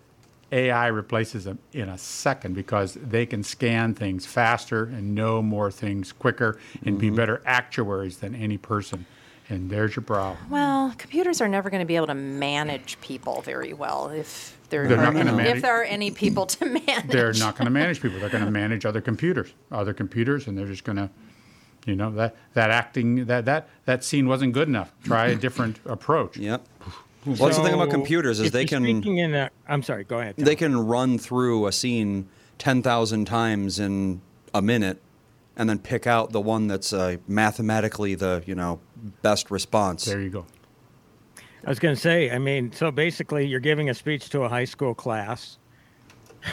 AI 0.54 0.86
replaces 0.86 1.44
them 1.44 1.58
in 1.72 1.88
a 1.88 1.98
second 1.98 2.54
because 2.54 2.94
they 2.94 3.26
can 3.26 3.42
scan 3.42 3.92
things 3.92 4.24
faster 4.24 4.84
and 4.84 5.14
know 5.14 5.42
more 5.42 5.70
things 5.70 6.12
quicker 6.12 6.58
and 6.84 6.96
be 6.96 7.08
mm-hmm. 7.08 7.16
better 7.16 7.42
actuaries 7.44 8.18
than 8.18 8.34
any 8.36 8.56
person. 8.56 9.04
and 9.48 9.68
there's 9.68 9.96
your 9.96 10.04
problem. 10.04 10.38
Well, 10.48 10.94
computers 10.96 11.40
are 11.40 11.48
never 11.48 11.70
going 11.70 11.80
to 11.80 11.86
be 11.86 11.96
able 11.96 12.06
to 12.06 12.14
manage 12.14 12.98
people 13.00 13.42
very 13.42 13.72
well 13.72 14.08
if 14.10 14.56
there 14.70 14.86
They're 14.88 14.98
are 14.98 15.12
not 15.12 15.16
any, 15.16 15.32
manage- 15.32 15.56
if 15.56 15.62
there 15.62 15.80
are 15.80 15.84
any 15.84 16.10
people 16.12 16.46
to 16.46 16.66
manage. 16.86 17.06
They're 17.08 17.32
not 17.32 17.56
going 17.56 17.66
to 17.66 17.70
manage 17.70 18.00
people. 18.00 18.20
They're 18.20 18.30
going 18.30 18.44
to 18.44 18.50
manage 18.50 18.86
other 18.86 19.00
computers, 19.00 19.52
other 19.72 19.92
computers, 19.92 20.46
and 20.46 20.56
they're 20.56 20.66
just 20.66 20.84
going 20.84 20.96
to, 20.96 21.10
you 21.84 21.96
know, 21.96 22.10
that 22.12 22.36
that 22.54 22.70
acting 22.70 23.26
that 23.26 23.44
that 23.44 23.68
that 23.84 24.04
scene 24.04 24.28
wasn't 24.28 24.52
good 24.52 24.68
enough. 24.68 24.92
Try 25.02 25.26
a 25.26 25.36
different 25.36 25.80
approach. 25.84 26.36
Yep. 26.36 26.66
Well, 27.26 27.36
that's 27.36 27.56
the 27.56 27.64
thing 27.64 27.74
about 27.74 27.90
computers 27.90 28.40
is 28.40 28.50
they 28.50 28.64
can 28.64 28.82
Speaking 28.82 29.18
in 29.18 29.34
a, 29.34 29.50
I'm 29.66 29.82
sorry. 29.82 30.04
Go 30.04 30.18
ahead. 30.18 30.36
Tom. 30.36 30.44
they 30.44 30.56
can 30.56 30.76
run 30.86 31.18
through 31.18 31.66
a 31.66 31.72
scene 31.72 32.28
ten 32.58 32.82
thousand 32.82 33.24
times 33.26 33.78
in 33.78 34.20
a 34.52 34.60
minute, 34.60 35.00
and 35.56 35.68
then 35.68 35.78
pick 35.78 36.06
out 36.06 36.32
the 36.32 36.40
one 36.40 36.66
that's 36.66 36.92
uh, 36.92 37.16
mathematically 37.26 38.14
the 38.14 38.42
you 38.46 38.54
know 38.54 38.80
best 39.22 39.50
response. 39.50 40.04
There 40.04 40.20
you 40.20 40.30
go. 40.30 40.46
I 41.66 41.70
was 41.70 41.78
going 41.78 41.94
to 41.94 42.00
say, 42.00 42.30
I 42.30 42.38
mean, 42.38 42.72
so 42.72 42.90
basically, 42.90 43.46
you're 43.46 43.60
giving 43.60 43.88
a 43.88 43.94
speech 43.94 44.28
to 44.30 44.42
a 44.42 44.48
high 44.48 44.66
school 44.66 44.94
class. 44.94 45.58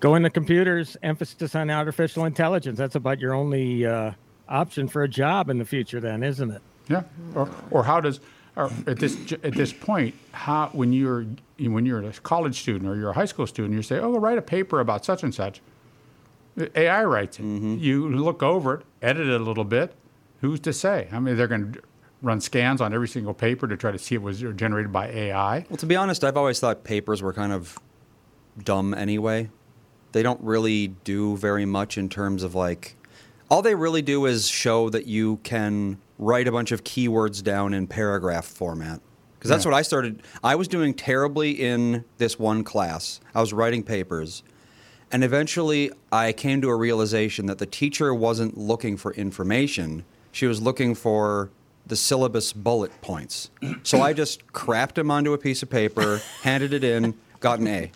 Go 0.00 0.14
into 0.14 0.30
computers, 0.30 0.96
emphasis 1.02 1.54
on 1.54 1.70
artificial 1.70 2.24
intelligence. 2.24 2.78
That's 2.78 2.94
about 2.94 3.20
your 3.20 3.34
only 3.34 3.84
uh, 3.84 4.12
option 4.48 4.88
for 4.88 5.02
a 5.02 5.08
job 5.08 5.50
in 5.50 5.58
the 5.58 5.66
future, 5.66 6.00
then, 6.00 6.22
isn't 6.22 6.50
it? 6.50 6.62
Yeah. 6.88 7.02
Or, 7.34 7.50
or 7.70 7.84
how 7.84 8.00
does, 8.00 8.18
or 8.18 8.22
at 8.56 8.98
this 8.98 9.32
at 9.32 9.54
this 9.54 9.72
point, 9.72 10.14
how 10.32 10.70
when 10.72 10.92
you're 10.92 11.26
when 11.58 11.84
you're 11.84 12.02
a 12.02 12.12
college 12.12 12.60
student 12.60 12.90
or 12.90 12.96
you're 12.96 13.10
a 13.10 13.14
high 13.14 13.26
school 13.26 13.46
student, 13.46 13.74
you 13.74 13.82
say, 13.82 13.98
"Oh, 13.98 14.10
well, 14.10 14.20
write 14.20 14.38
a 14.38 14.42
paper 14.42 14.80
about 14.80 15.04
such 15.04 15.22
and 15.22 15.34
such." 15.34 15.60
AI 16.74 17.04
writes 17.04 17.38
it. 17.38 17.42
Mm-hmm. 17.42 17.76
You 17.78 18.08
look 18.08 18.42
over 18.42 18.76
it, 18.76 18.86
edit 19.02 19.26
it 19.26 19.40
a 19.40 19.44
little 19.44 19.64
bit. 19.64 19.94
Who's 20.40 20.60
to 20.60 20.72
say? 20.72 21.08
I 21.12 21.18
mean, 21.18 21.36
they're 21.36 21.48
going 21.48 21.72
to 21.72 21.82
run 22.22 22.40
scans 22.40 22.80
on 22.80 22.94
every 22.94 23.08
single 23.08 23.34
paper 23.34 23.68
to 23.68 23.76
try 23.76 23.90
to 23.90 23.98
see 23.98 24.14
if 24.14 24.22
it 24.22 24.24
was 24.24 24.40
generated 24.40 24.92
by 24.92 25.08
AI. 25.08 25.66
Well, 25.68 25.76
to 25.76 25.86
be 25.86 25.96
honest, 25.96 26.24
I've 26.24 26.36
always 26.36 26.60
thought 26.60 26.84
papers 26.84 27.22
were 27.22 27.32
kind 27.32 27.52
of 27.52 27.78
dumb 28.62 28.94
anyway. 28.94 29.50
They 30.12 30.22
don't 30.22 30.40
really 30.40 30.88
do 30.88 31.36
very 31.36 31.66
much 31.66 31.98
in 31.98 32.08
terms 32.08 32.42
of 32.42 32.54
like, 32.54 32.96
all 33.48 33.62
they 33.62 33.74
really 33.74 34.02
do 34.02 34.26
is 34.26 34.48
show 34.48 34.88
that 34.90 35.06
you 35.06 35.38
can 35.42 35.98
write 36.18 36.48
a 36.48 36.52
bunch 36.52 36.72
of 36.72 36.84
keywords 36.84 37.42
down 37.42 37.74
in 37.74 37.86
paragraph 37.86 38.44
format. 38.44 39.00
Because 39.38 39.50
that's 39.50 39.64
Yeah. 39.64 39.70
what 39.72 39.76
I 39.78 39.82
started. 39.82 40.22
I 40.42 40.54
was 40.54 40.66
doing 40.66 40.94
terribly 40.94 41.50
in 41.52 42.04
this 42.18 42.38
one 42.38 42.64
class. 42.64 43.20
I 43.34 43.40
was 43.40 43.52
writing 43.52 43.82
papers. 43.82 44.42
And 45.12 45.22
eventually, 45.22 45.92
I 46.10 46.32
came 46.32 46.60
to 46.62 46.68
a 46.68 46.74
realization 46.74 47.46
that 47.46 47.58
the 47.58 47.66
teacher 47.66 48.12
wasn't 48.12 48.58
looking 48.58 48.96
for 48.96 49.12
information. 49.14 50.04
She 50.32 50.46
was 50.46 50.60
looking 50.60 50.94
for 50.96 51.50
the 51.86 51.94
syllabus 51.94 52.52
bullet 52.52 52.90
points. 53.02 53.50
So 53.84 54.00
I 54.02 54.12
just 54.12 54.44
crapped 54.52 54.94
them 54.94 55.10
onto 55.10 55.32
a 55.32 55.38
piece 55.38 55.62
of 55.62 55.70
paper, 55.70 56.20
handed 56.42 56.74
it 56.74 56.82
in, 56.82 57.14
got 57.38 57.60
an 57.60 57.68
A. 57.68 57.92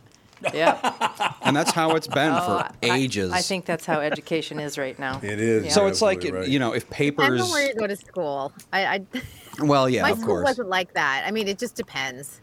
yeah. 0.54 1.32
And 1.42 1.56
that's 1.56 1.72
how 1.72 1.96
it's 1.96 2.06
been 2.06 2.30
Oh, 2.32 2.40
for 2.44 2.86
I- 2.86 2.96
ages. 2.98 3.32
I, 3.32 3.40
think 3.40 3.64
that's 3.64 3.84
how 3.84 4.00
education 4.00 4.60
is 4.60 4.78
right 4.78 4.96
now. 4.98 5.18
It 5.22 5.40
is. 5.40 5.64
Yeah. 5.64 5.70
so. 5.72 5.86
It's 5.86 6.00
like, 6.02 6.22
right. 6.30 6.46
you 6.46 6.58
know, 6.60 6.72
if 6.72 6.84
Depends 6.88 7.16
papers. 7.16 7.40
on 7.42 7.50
where 7.50 7.66
you 7.66 7.74
go 7.74 7.86
to 7.88 7.96
school. 7.96 8.52
I, 8.72 8.86
I 8.86 9.06
Well, 9.60 9.88
yeah, 9.88 10.02
my 10.02 10.10
of 10.10 10.18
school 10.18 10.28
course. 10.28 10.44
wasn't 10.44 10.68
like 10.68 10.94
that. 10.94 11.24
I 11.26 11.30
mean, 11.32 11.48
it 11.48 11.58
just 11.58 11.74
depends. 11.74 12.40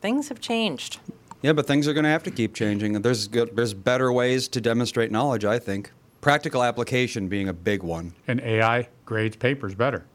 Things 0.00 0.28
have 0.28 0.40
changed. 0.40 1.00
Yeah, 1.42 1.52
but 1.52 1.66
things 1.66 1.86
are 1.86 1.92
going 1.92 2.04
to 2.04 2.10
have 2.10 2.22
to 2.24 2.30
keep 2.30 2.54
changing. 2.54 2.94
There's 3.02 3.28
good, 3.28 3.54
there's 3.54 3.74
better 3.74 4.10
ways 4.12 4.48
to 4.48 4.60
demonstrate 4.60 5.10
knowledge, 5.12 5.44
I 5.44 5.58
think. 5.58 5.90
Practical 6.22 6.62
application 6.64 7.28
being 7.28 7.48
a 7.48 7.52
big 7.52 7.82
one. 7.82 8.14
And 8.26 8.40
AI 8.40 8.88
grades 9.04 9.36
papers 9.36 9.74
better. 9.74 10.06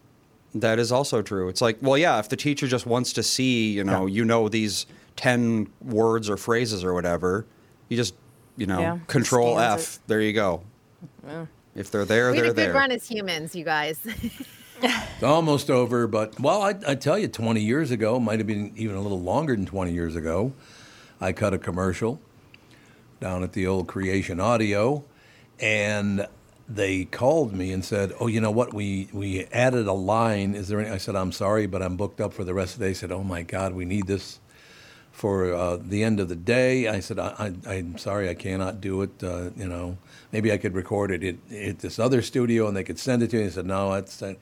That 0.55 0.79
is 0.79 0.91
also 0.91 1.21
true. 1.21 1.47
It's 1.47 1.61
like, 1.61 1.77
well, 1.81 1.97
yeah, 1.97 2.19
if 2.19 2.27
the 2.27 2.35
teacher 2.35 2.67
just 2.67 2.85
wants 2.85 3.13
to 3.13 3.23
see, 3.23 3.71
you 3.71 3.83
know, 3.83 4.05
Yeah. 4.07 4.13
you 4.15 4.25
know 4.25 4.49
these 4.49 4.85
10 5.21 5.67
words 5.81 6.29
or 6.29 6.35
phrases 6.37 6.83
or 6.83 6.93
whatever, 6.95 7.45
you 7.89 7.95
just, 7.97 8.15
you 8.57 8.65
know, 8.65 8.79
Yeah, 8.79 8.97
control 9.05 9.59
F. 9.59 9.79
scans 9.81 9.99
There 10.07 10.19
you 10.21 10.33
go. 10.33 10.63
If 11.75 11.91
they're 11.91 12.05
there, 12.05 12.31
We 12.31 12.37
had 12.37 12.43
they're 12.45 12.51
a 12.51 12.53
good 12.55 12.67
there. 12.69 12.73
run 12.73 12.91
as 12.91 13.07
humans, 13.07 13.55
you 13.55 13.63
guys. 13.63 13.99
It's 14.83 15.21
almost 15.21 15.69
over, 15.69 16.07
but 16.07 16.39
well, 16.39 16.63
I, 16.63 16.73
I 16.87 16.95
tell 16.95 17.15
you, 17.15 17.27
20 17.27 17.61
years 17.61 17.91
ago, 17.91 18.19
might 18.19 18.39
have 18.39 18.47
been 18.47 18.73
even 18.75 18.95
a 18.95 19.01
little 19.01 19.21
longer 19.21 19.55
than 19.55 19.67
20 19.67 19.91
years 19.91 20.15
ago, 20.15 20.53
I 21.21 21.33
cut 21.33 21.53
a 21.53 21.59
commercial 21.59 22.19
down 23.19 23.43
at 23.43 23.53
the 23.53 23.67
old 23.67 23.87
Creation 23.87 24.39
Audio, 24.39 25.03
and 25.59 26.25
they 26.67 27.05
called 27.05 27.53
me 27.53 27.71
and 27.71 27.85
said, 27.85 28.11
"Oh, 28.19 28.25
you 28.25 28.41
know 28.41 28.49
what? 28.49 28.73
We 28.73 29.07
we 29.13 29.45
added 29.53 29.85
a 29.85 29.93
line. 29.93 30.55
Is 30.55 30.67
there 30.67 30.79
any?" 30.81 30.89
I 30.89 30.97
said, 30.97 31.15
"I'm 31.15 31.31
sorry, 31.31 31.67
but 31.67 31.83
I'm 31.83 31.95
booked 31.95 32.19
up 32.19 32.33
for 32.33 32.43
the 32.43 32.55
rest 32.55 32.73
of 32.73 32.79
the 32.79 32.85
day." 32.85 32.89
They 32.89 32.95
said, 32.95 33.11
"Oh 33.11 33.23
my 33.23 33.43
God, 33.43 33.73
we 33.75 33.85
need 33.85 34.07
this." 34.07 34.39
For 35.21 35.53
uh, 35.53 35.77
the 35.79 36.03
end 36.03 36.19
of 36.19 36.29
the 36.29 36.35
day, 36.35 36.87
I 36.87 36.99
said, 36.99 37.19
I, 37.19 37.53
I, 37.67 37.73
"I'm 37.73 37.99
sorry, 37.99 38.27
I 38.27 38.33
cannot 38.33 38.81
do 38.81 39.03
it. 39.03 39.23
Uh, 39.23 39.51
you 39.55 39.67
know, 39.67 39.99
maybe 40.31 40.51
I 40.51 40.57
could 40.57 40.73
record 40.73 41.11
it 41.11 41.23
at, 41.23 41.55
at 41.55 41.77
this 41.77 41.99
other 41.99 42.23
studio, 42.23 42.67
and 42.67 42.75
they 42.75 42.83
could 42.83 42.97
send 42.97 43.21
it 43.21 43.29
to 43.29 43.37
me." 43.37 43.43
They 43.43 43.51
said, 43.51 43.67
"No, 43.67 43.93
that's." 43.93 44.19
Uh, 44.19 44.33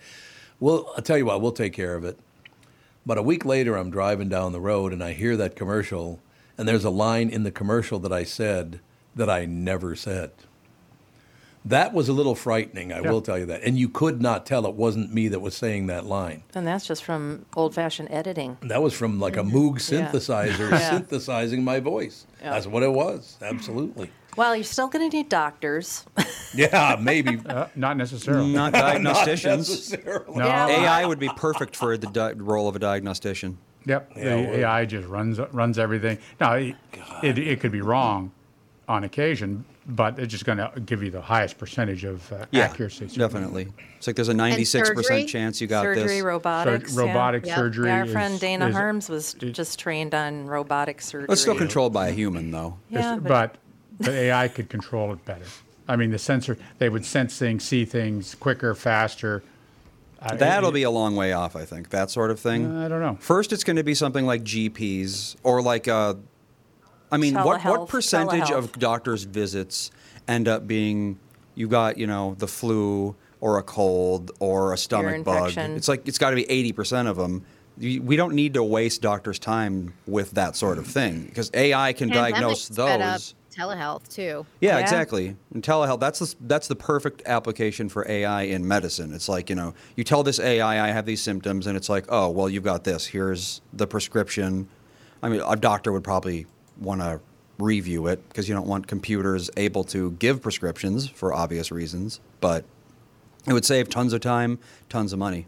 well, 0.62 0.93
I'll 0.95 1.03
tell 1.03 1.17
you 1.17 1.25
what, 1.25 1.41
we'll 1.41 1.51
take 1.51 1.74
care 1.74 1.95
of 1.95 2.05
it. 2.05 2.17
But 3.05 3.17
a 3.17 3.21
week 3.21 3.43
later, 3.43 3.75
I'm 3.75 3.91
driving 3.91 4.29
down 4.29 4.53
the 4.53 4.62
road 4.62 4.93
and 4.93 5.03
I 5.03 5.12
hear 5.12 5.36
that 5.36 5.57
commercial, 5.57 6.21
and 6.57 6.65
there's 6.65 6.86
a 6.86 6.89
line 6.89 7.29
in 7.29 7.43
the 7.43 7.51
commercial 7.51 8.00
that 8.00 8.13
I 8.13 8.24
said 8.24 8.79
that 9.17 9.29
I 9.29 9.43
never 9.43 9.98
said. 9.98 10.31
That 11.66 11.94
was 11.94 12.08
a 12.10 12.13
little 12.13 12.36
frightening, 12.36 12.94
I 12.94 13.01
Yeah. 13.01 13.12
will 13.12 13.22
tell 13.22 13.38
you 13.38 13.46
that. 13.48 13.63
And 13.63 13.78
you 13.78 13.89
could 13.89 14.22
not 14.22 14.46
tell 14.46 14.66
it 14.66 14.75
wasn't 14.75 15.13
me 15.13 15.28
that 15.28 15.42
was 15.42 15.56
saying 15.56 15.88
that 15.88 16.06
line. 16.06 16.44
And 16.56 16.66
that's 16.66 16.88
just 16.88 17.04
from 17.04 17.46
old 17.56 17.75
fashioned 17.75 18.10
editing. 18.12 18.58
That 18.62 18.82
was 18.82 18.94
from 18.94 19.20
like 19.20 19.36
a 19.38 19.42
Moog 19.44 19.75
Mm-hmm. 19.75 20.18
Synthesizer 20.18 20.72
Yeah. 20.72 20.89
synthesizing 20.92 21.63
my 21.63 21.80
voice. 21.80 22.25
Yeah. 22.42 22.51
That's 22.51 22.66
what 22.68 22.82
it 22.84 22.92
was, 22.94 23.38
absolutely. 23.42 24.10
Well, 24.38 24.56
you're 24.56 24.63
still 24.63 24.88
going 24.88 25.10
to 25.10 25.16
need 25.18 25.30
doctors. 25.30 26.06
Yeah, 26.51 26.98
maybe. 27.00 27.39
Uh, 27.46 27.68
not 27.75 27.96
necessarily. 27.96 28.51
Not 28.51 28.74
Not 28.74 28.96
diagnosticians. 28.96 29.58
necessarily. 29.58 30.36
No. 30.39 30.46
AI 30.48 31.06
would 31.06 31.20
be 31.20 31.30
perfect 31.36 31.75
for 31.75 31.96
the 31.96 32.08
di- 32.08 32.32
role 32.34 32.68
of 32.68 32.75
a 32.75 32.80
diagnostician. 32.80 33.60
Yep. 33.86 34.16
The 34.16 34.22
well- 34.24 34.56
AI 34.56 34.86
just 34.86 35.08
runs 35.08 35.39
runs 35.51 35.78
everything. 35.78 36.18
Now, 36.39 36.54
it, 36.54 36.75
it, 37.22 37.38
it 37.38 37.60
could 37.60 37.72
be 37.72 37.82
wrong 37.82 38.32
on 38.88 39.04
occasion, 39.04 39.63
but 39.89 40.19
it's 40.19 40.31
just 40.31 40.46
going 40.46 40.60
to 40.60 40.72
give 40.86 41.01
you 41.03 41.10
the 41.10 41.22
highest 41.22 41.58
percentage 41.58 42.03
of 42.03 42.31
uh, 42.31 42.46
Yeah, 42.51 42.65
accuracy. 42.65 43.08
definitely. 43.08 43.67
It's 43.98 44.05
like 44.08 44.15
there's 44.15 44.29
a 44.29 44.34
96% 44.34 44.65
surgery? 44.86 45.25
chance 45.25 45.60
you 45.60 45.67
got 45.67 45.81
surgery, 45.84 46.03
this. 46.03 46.19
So 46.19 46.25
robotics. 46.25 46.96
yeah. 46.96 47.01
robotic 47.01 47.46
Yep. 47.48 47.55
surgery. 47.58 47.88
Yeah, 47.89 47.98
our 48.00 48.05
is- 48.05 48.12
friend 48.12 48.39
Dana 48.39 48.67
is- 48.69 48.75
Harms 48.75 49.10
was 49.10 49.36
is- 49.41 49.51
just 49.51 49.79
trained 49.79 50.13
on 50.13 50.46
robotic 50.46 51.01
surgery. 51.01 51.27
It's 51.29 51.41
still 51.41 51.55
controlled 51.58 51.91
by 51.91 52.10
a 52.10 52.12
human, 52.12 52.51
though. 52.51 52.77
Yeah, 52.89 53.17
but 53.22 53.55
but 54.00 54.10
AI 54.13 54.48
could 54.48 54.69
control 54.69 55.12
it 55.12 55.25
better. 55.25 55.46
I 55.88 55.96
mean, 55.96 56.12
the 56.12 56.19
sensor 56.19 56.58
they 56.77 56.88
would 56.88 57.03
sense 57.05 57.38
things, 57.38 57.63
see 57.63 57.84
things 57.84 58.36
quicker, 58.36 58.75
faster. 58.75 59.43
I- 60.22 60.36
That'll 60.36 60.69
it- 60.69 60.74
be 60.74 60.84
a 60.84 60.91
long 60.91 61.15
way 61.15 61.34
off, 61.34 61.55
I 61.55 61.65
think. 61.65 61.89
That 61.89 62.12
sort 62.12 62.29
of 62.29 62.39
thing. 62.39 62.77
I 62.77 62.88
don't 62.88 63.01
know. 63.01 63.17
First, 63.19 63.51
it's 63.51 63.63
going 63.63 63.77
to 63.77 63.84
be 63.84 63.96
something 63.96 64.25
like 64.25 64.43
GPs 64.43 65.36
or 65.43 65.62
like, 65.62 65.88
uh, 65.88 66.13
I 67.12 67.18
mean, 67.18 67.36
what 67.36 67.63
what 67.66 67.88
percentage 67.88 68.51
of 68.51 68.72
doctors' 68.74 69.24
visits 69.24 69.92
end 70.28 70.48
up 70.48 70.68
being 70.68 71.20
you 71.56 71.68
got 71.68 71.98
you 71.98 72.08
know 72.08 72.36
the 72.38 72.48
flu 72.48 73.16
or 73.42 73.58
a 73.58 73.63
cold 73.63 74.32
or 74.39 74.74
a 74.74 74.78
stomach 74.78 75.24
bug? 75.24 75.54
It's 75.58 75.88
like 75.88 76.08
it's 76.08 76.18
got 76.18 76.30
to 76.32 76.36
be 76.36 76.50
eighty 76.50 76.72
percent 76.72 77.08
of 77.08 77.18
them. 77.18 77.46
We 77.78 78.18
don't 78.18 78.34
need 78.36 78.56
to 78.56 78.63
waste 78.63 79.01
doctors' 79.01 79.39
time 79.39 79.94
with 80.06 80.32
that 80.32 80.56
sort 80.58 80.78
of 80.78 80.86
thing 80.86 81.24
because 81.25 81.50
AI 81.54 81.94
can 81.94 82.10
Pandemic 82.10 82.34
diagnose 82.34 82.63
sped 82.63 83.00
up 83.01 83.13
those. 83.13 83.36
telehealth 83.56 84.06
too. 84.10 84.46
Yeah, 84.60 84.72
Yeah. 84.75 84.80
exactly. 84.80 85.38
And 85.54 85.63
telehealth, 85.63 86.01
that's 86.01 86.20
the, 86.20 86.36
that's 86.42 86.68
the 86.68 86.75
perfect 86.75 87.22
application 87.25 87.88
for 87.88 88.06
AI 88.12 88.42
in 88.42 88.68
medicine. 88.68 89.13
It's 89.13 89.30
like, 89.30 89.50
you 89.50 89.56
know, 89.56 89.74
you 89.96 90.04
tell 90.04 90.24
this 90.24 90.42
AI, 90.42 90.89
I 90.89 90.92
have 90.92 91.06
these 91.06 91.22
symptoms, 91.22 91.68
and 91.68 91.78
it's 91.78 91.88
like, 91.88 92.04
oh, 92.10 92.30
well, 92.30 92.50
you've 92.50 92.66
got 92.66 92.84
this. 92.84 93.06
Here's 93.06 93.62
the 93.72 93.88
prescription. 93.88 94.68
I 95.24 95.30
mean, 95.30 95.39
a 95.48 95.56
doctor 95.56 95.94
would 95.94 96.04
probably 96.04 96.48
want 96.79 97.01
to 97.01 97.19
review 97.57 98.07
it 98.07 98.27
because 98.29 98.48
you 98.48 98.55
don't 98.55 98.67
want 98.67 98.88
computers 98.88 99.50
able 99.57 99.83
to 99.86 100.12
give 100.12 100.41
prescriptions 100.41 101.09
for 101.09 101.33
obvious 101.33 101.71
reasons, 101.71 102.19
but 102.39 102.63
it 103.48 103.53
would 103.53 103.65
save 103.65 103.89
tons 103.89 104.13
of 104.13 104.21
time, 104.21 104.59
tons 104.88 105.12
of 105.13 105.19
money. 105.19 105.45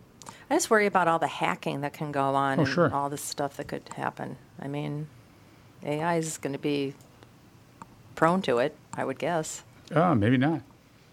I 0.50 0.56
just 0.56 0.70
worry 0.70 0.86
about 0.86 1.08
all 1.08 1.20
the 1.20 1.28
hacking 1.28 1.82
that 1.82 1.94
can 1.94 2.12
go 2.12 2.22
on 2.36 2.60
Oh, 2.60 2.64
and 2.64 2.72
sure. 2.72 2.94
all 2.94 3.10
the 3.10 3.18
stuff 3.18 3.56
that 3.58 3.68
could 3.70 3.88
happen. 3.96 4.36
I 4.60 4.68
mean, 4.68 5.08
AI 5.84 6.18
is 6.18 6.38
going 6.38 6.54
to 6.54 6.60
be 6.60 6.94
prone 8.16 8.42
to 8.44 8.58
it, 8.58 8.76
I 8.94 9.06
would 9.06 9.18
guess. 9.18 9.64
Oh, 9.96 10.14
maybe 10.14 10.36
not. 10.38 10.62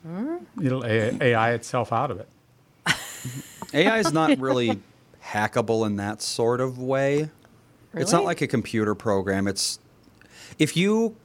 Hmm? 0.05 0.37
It'll 0.63 0.85
A- 0.85 1.17
AI 1.23 1.53
itself 1.53 1.93
out 1.93 2.11
of 2.11 2.19
it. 2.21 2.29
AI 3.75 3.99
is 3.99 4.13
not 4.13 4.37
really 4.39 4.81
hackable 5.25 5.87
in 5.87 5.97
that 5.97 6.21
sort 6.23 6.61
of 6.61 6.79
way. 6.79 7.31
Really? 7.93 8.03
It's 8.03 8.13
not 8.13 8.25
like 8.25 8.41
a 8.41 8.47
computer 8.47 8.95
program. 8.95 9.47
It's 9.47 9.79
if 10.59 10.77
you 10.77 11.17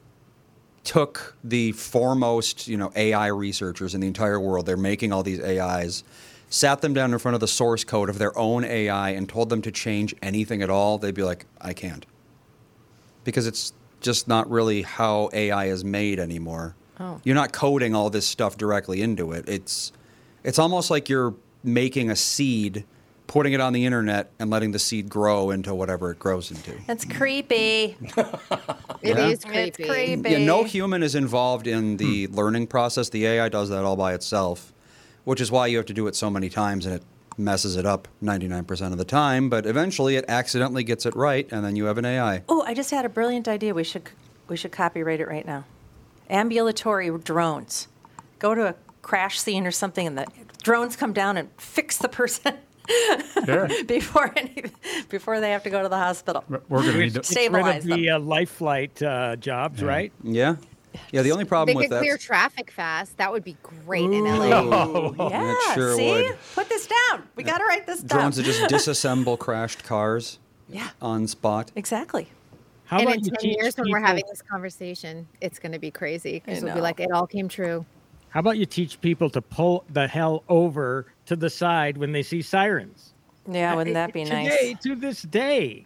took 0.84 1.34
the 1.42 1.72
foremost, 1.72 2.68
you 2.68 2.76
know, 2.76 2.92
AI 2.94 3.28
researchers 3.28 3.94
in 3.94 4.00
the 4.02 4.06
entire 4.06 4.38
world. 4.38 4.66
They're 4.66 4.76
making 4.76 5.12
all 5.12 5.22
these 5.22 5.40
AIs. 5.40 6.04
Sat 6.50 6.82
them 6.82 6.92
down 6.94 7.12
in 7.12 7.18
front 7.18 7.34
of 7.34 7.40
the 7.40 7.48
source 7.48 7.82
code 7.82 8.08
of 8.08 8.18
their 8.18 8.36
own 8.38 8.64
AI 8.64 9.10
and 9.10 9.28
told 9.28 9.48
them 9.48 9.62
to 9.62 9.72
change 9.72 10.14
anything 10.22 10.62
at 10.62 10.70
all, 10.70 10.98
they'd 10.98 11.14
be 11.14 11.24
like, 11.24 11.46
I 11.60 11.72
can't. 11.72 12.06
Because 13.24 13.46
it's 13.46 13.72
just 14.00 14.28
not 14.28 14.48
really 14.50 14.82
how 14.82 15.30
AI 15.32 15.66
is 15.66 15.84
made 15.84 16.20
anymore. 16.20 16.76
Oh. 17.00 17.20
You're 17.24 17.34
not 17.34 17.52
coding 17.52 17.94
all 17.94 18.10
this 18.10 18.26
stuff 18.26 18.56
directly 18.56 19.00
into 19.00 19.32
it. 19.32 19.48
It's 19.48 19.90
it's 20.44 20.58
almost 20.58 20.90
like 20.90 21.08
you're 21.08 21.34
making 21.64 22.10
a 22.10 22.16
seed, 22.16 22.84
putting 23.26 23.52
it 23.52 23.60
on 23.60 23.72
the 23.72 23.84
internet 23.84 24.30
and 24.38 24.50
letting 24.50 24.72
the 24.72 24.78
seed 24.78 25.08
grow 25.08 25.50
into 25.50 25.74
whatever 25.74 26.10
it 26.10 26.18
grows 26.18 26.50
into. 26.50 26.72
That's 26.86 27.04
creepy. 27.04 27.96
It 29.02 29.18
Yeah. 29.18 29.26
is 29.26 29.32
It's 29.32 29.44
creepy. 29.44 29.84
creepy. 29.86 30.30
Yeah, 30.30 30.38
no 30.38 30.64
human 30.64 31.02
is 31.02 31.14
involved 31.14 31.66
in 31.66 31.98
the 31.98 32.24
hmm. 32.24 32.34
learning 32.34 32.66
process. 32.68 33.10
The 33.10 33.26
AI 33.26 33.50
does 33.50 33.68
that 33.68 33.84
all 33.84 33.96
by 33.96 34.14
itself, 34.14 34.72
which 35.24 35.42
is 35.42 35.50
why 35.50 35.66
you 35.66 35.76
have 35.76 35.84
to 35.86 35.92
do 35.92 36.06
it 36.06 36.16
so 36.16 36.30
many 36.30 36.48
times 36.48 36.86
and 36.86 36.94
it 36.94 37.02
messes 37.36 37.76
it 37.76 37.84
up 37.84 38.08
99% 38.22 38.92
of 38.92 38.98
the 38.98 39.04
time, 39.04 39.50
but 39.50 39.66
eventually 39.66 40.16
it 40.16 40.24
accidentally 40.26 40.84
gets 40.84 41.04
it 41.04 41.14
right 41.14 41.46
and 41.52 41.64
then 41.64 41.76
you 41.76 41.84
have 41.84 41.98
an 41.98 42.06
AI. 42.06 42.42
Oh, 42.48 42.62
I 42.62 42.72
just 42.72 42.90
had 42.90 43.04
a 43.04 43.10
brilliant 43.10 43.46
idea. 43.46 43.74
We 43.74 43.84
should 43.84 44.10
we 44.48 44.56
should 44.56 44.72
copyright 44.72 45.20
it 45.20 45.28
right 45.28 45.46
now. 45.46 45.64
Ambulatory 46.30 47.10
drones. 47.18 47.88
Go 48.38 48.54
to 48.54 48.68
a 48.68 48.74
crash 49.02 49.38
scene 49.40 49.66
or 49.66 49.70
something, 49.70 50.06
and 50.06 50.16
the 50.18 50.26
drones 50.62 50.96
come 50.96 51.12
down 51.12 51.36
and 51.36 51.50
fix 51.58 51.98
the 51.98 52.08
person 52.08 52.54
Sure. 53.44 53.68
before 53.86 54.32
any, 54.36 54.64
before 55.08 55.40
they 55.40 55.50
have 55.50 55.62
to 55.64 55.70
go 55.70 55.82
to 55.82 55.88
the 55.88 55.96
hospital. 55.96 56.44
We're 56.68 56.82
going 56.82 56.92
to 56.92 56.98
need 56.98 57.14
to. 57.14 57.14
Get 57.14 57.16
rid 57.16 57.24
Stabilize 57.26 57.84
of 57.84 57.90
them. 57.90 58.00
the 58.00 58.10
uh, 58.10 58.18
life 58.18 58.50
flight 58.50 59.02
uh, 59.02 59.36
jobs, 59.36 59.82
right? 59.82 60.12
Yeah. 60.22 60.56
Yeah, 61.10 61.22
the 61.22 61.32
only 61.32 61.44
They 61.44 61.48
problem 61.48 61.76
with 61.76 61.84
could 61.86 61.92
that 61.92 62.00
clear 62.00 62.16
traffic 62.16 62.70
fast. 62.70 63.16
That 63.16 63.32
would 63.32 63.44
be 63.44 63.56
great 63.62 64.04
in 64.04 64.24
LA. 64.24 65.10
Yeah, 65.28 65.54
sure 65.74 65.96
see, 65.96 66.10
would. 66.10 66.38
put 66.54 66.68
this 66.68 66.86
down. 66.86 67.24
We 67.34 67.42
got 67.42 67.58
to 67.58 67.64
write 67.64 67.86
this 67.86 68.00
down. 68.00 68.20
drones 68.20 68.36
that 68.36 68.44
just 68.44 68.60
disassemble 68.70 69.38
crashed 69.38 69.82
cars 69.82 70.38
yeah, 70.68 70.90
on 71.02 71.26
spot. 71.26 71.72
exactly. 71.74 72.28
How 72.84 72.98
and 72.98 73.08
in 73.08 73.22
10 73.22 73.34
teach 73.40 73.56
years 73.56 73.76
when 73.76 73.90
we're 73.90 74.00
having 74.00 74.24
this 74.28 74.42
conversation, 74.42 75.26
it's 75.40 75.58
going 75.58 75.72
to 75.72 75.78
be 75.78 75.90
crazy 75.90 76.34
because 76.34 76.62
I 76.62 76.66
we'll 76.66 76.74
be 76.76 76.80
like, 76.80 77.00
it 77.00 77.10
all 77.10 77.26
came 77.26 77.48
true. 77.48 77.84
How 78.28 78.40
about 78.40 78.58
you 78.58 78.66
teach 78.66 79.00
people 79.00 79.30
to 79.30 79.40
pull 79.40 79.84
the 79.90 80.06
hell 80.06 80.44
over 80.48 81.06
to 81.26 81.36
the 81.36 81.50
side 81.50 81.96
when 81.96 82.12
they 82.12 82.22
see 82.22 82.42
sirens? 82.42 83.14
Yeah, 83.50 83.74
wouldn't 83.74 83.94
that 83.94 84.12
be 84.12 84.24
nice? 84.24 84.50
Today, 84.50 84.76
to 84.82 84.94
this 84.96 85.22
day, 85.22 85.84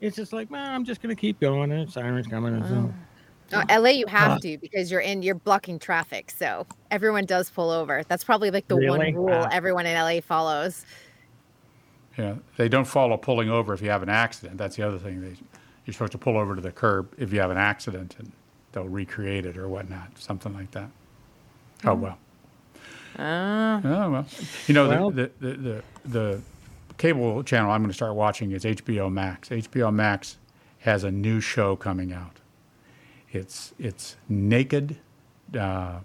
it's 0.00 0.16
just 0.16 0.32
like, 0.32 0.50
man, 0.50 0.72
I'm 0.72 0.84
just 0.84 1.00
gonna 1.02 1.14
keep 1.14 1.38
going. 1.40 1.70
And 1.72 1.90
sirens 1.90 2.26
coming. 2.26 2.54
And 2.54 2.64
so. 2.66 2.94
No, 3.52 3.62
LA, 3.80 3.90
you 3.90 4.06
have 4.08 4.40
to 4.40 4.58
because 4.58 4.90
you're 4.90 5.00
in, 5.00 5.22
you're 5.22 5.36
blocking 5.36 5.78
traffic. 5.78 6.32
So 6.32 6.66
everyone 6.90 7.26
does 7.26 7.48
pull 7.48 7.70
over. 7.70 8.02
That's 8.08 8.24
probably 8.24 8.50
like 8.50 8.66
the 8.66 8.74
Really? 8.76 9.12
one 9.14 9.14
rule 9.14 9.30
Ah. 9.32 9.48
everyone 9.52 9.86
in 9.86 9.94
LA 9.96 10.20
follows. 10.20 10.84
Yeah, 12.18 12.34
they 12.56 12.68
don't 12.68 12.86
follow 12.86 13.16
pulling 13.16 13.50
over 13.50 13.72
if 13.72 13.82
you 13.82 13.90
have 13.90 14.02
an 14.02 14.08
accident. 14.08 14.58
That's 14.58 14.74
the 14.74 14.82
other 14.82 14.98
thing. 14.98 15.20
They, 15.20 15.36
you're 15.84 15.92
supposed 15.92 16.12
to 16.12 16.18
pull 16.18 16.36
over 16.36 16.56
to 16.56 16.60
the 16.60 16.72
curb 16.72 17.12
if 17.18 17.32
you 17.32 17.38
have 17.40 17.50
an 17.52 17.58
accident, 17.58 18.16
and 18.18 18.32
they'll 18.72 18.88
recreate 18.88 19.46
it 19.46 19.56
or 19.56 19.68
whatnot, 19.68 20.18
something 20.18 20.52
like 20.52 20.70
that. 20.72 20.88
Oh 21.84 21.94
well. 21.94 22.18
Oh 23.18 23.80
well. 24.10 24.26
You 24.66 24.74
know 24.74 24.88
Well- 24.88 25.10
the, 25.10 25.30
the, 25.40 25.48
the 25.48 25.54
the 25.56 25.82
the 26.04 26.40
cable 26.98 27.42
channel 27.42 27.70
I'm 27.70 27.80
going 27.82 27.90
to 27.90 27.94
start 27.94 28.14
watching 28.14 28.52
is 28.52 28.64
HBO 28.64 29.12
Max. 29.12 29.48
HBO 29.50 29.92
Max 29.92 30.38
has 30.80 31.04
a 31.04 31.10
new 31.10 31.40
show 31.40 31.76
coming 31.76 32.12
out. 32.12 32.38
It's 33.32 33.74
it's 33.78 34.16
naked 34.28 34.96
uh, 35.58 36.00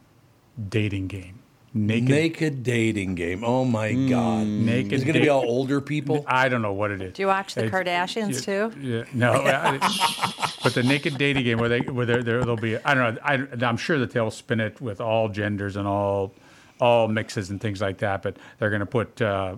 dating 0.70 1.08
game. 1.08 1.40
Naked. 1.74 2.10
Naked 2.10 2.64
dating 2.64 3.16
game. 3.16 3.46
Oh 3.46 3.64
my 3.64 3.94
God. 3.94 4.46
Naked 4.46 4.92
Is 4.92 5.06
going 5.06 5.14
to 5.14 5.22
be 5.22 5.30
all 5.30 5.44
older 5.46 5.80
people? 5.80 6.26
I 6.28 6.50
don't 6.50 6.62
know 6.62 6.74
what 6.74 6.92
it 6.92 7.02
is. 7.02 7.14
Do 7.14 7.22
you 7.22 7.28
watch 7.28 7.56
the 7.56 7.64
It's- 7.68 7.74
Kardashians 7.74 8.46
yeah, 8.46 8.68
too? 8.70 8.82
Yeah, 8.82 9.04
no, 9.14 9.32
I- 9.36 10.52
but 10.64 10.74
the 10.74 10.84
naked 10.84 11.18
dating 11.18 11.46
game 11.46 11.60
where 11.60 11.70
they 11.70 11.80
where 11.80 12.06
there 12.06 12.24
there 12.24 12.44
will 12.44 12.58
be 12.58 12.76
I 12.78 12.94
don't 12.94 13.16
know 13.16 13.22
I, 13.24 13.66
I'm 13.66 13.78
sure 13.78 13.98
that 14.00 14.12
they'll 14.12 14.32
spin 14.32 14.60
it 14.60 14.82
with 14.82 15.00
all 15.00 15.30
genders 15.30 15.78
and 15.78 15.88
all 15.88 16.34
all 16.82 17.08
mixes 17.08 17.50
and 17.50 17.62
things 17.62 17.80
like 17.80 18.00
that. 18.00 18.22
But 18.24 18.36
they're 18.58 18.70
going 18.72 18.82
to 18.82 18.86
put 18.86 19.22
uh, 19.22 19.56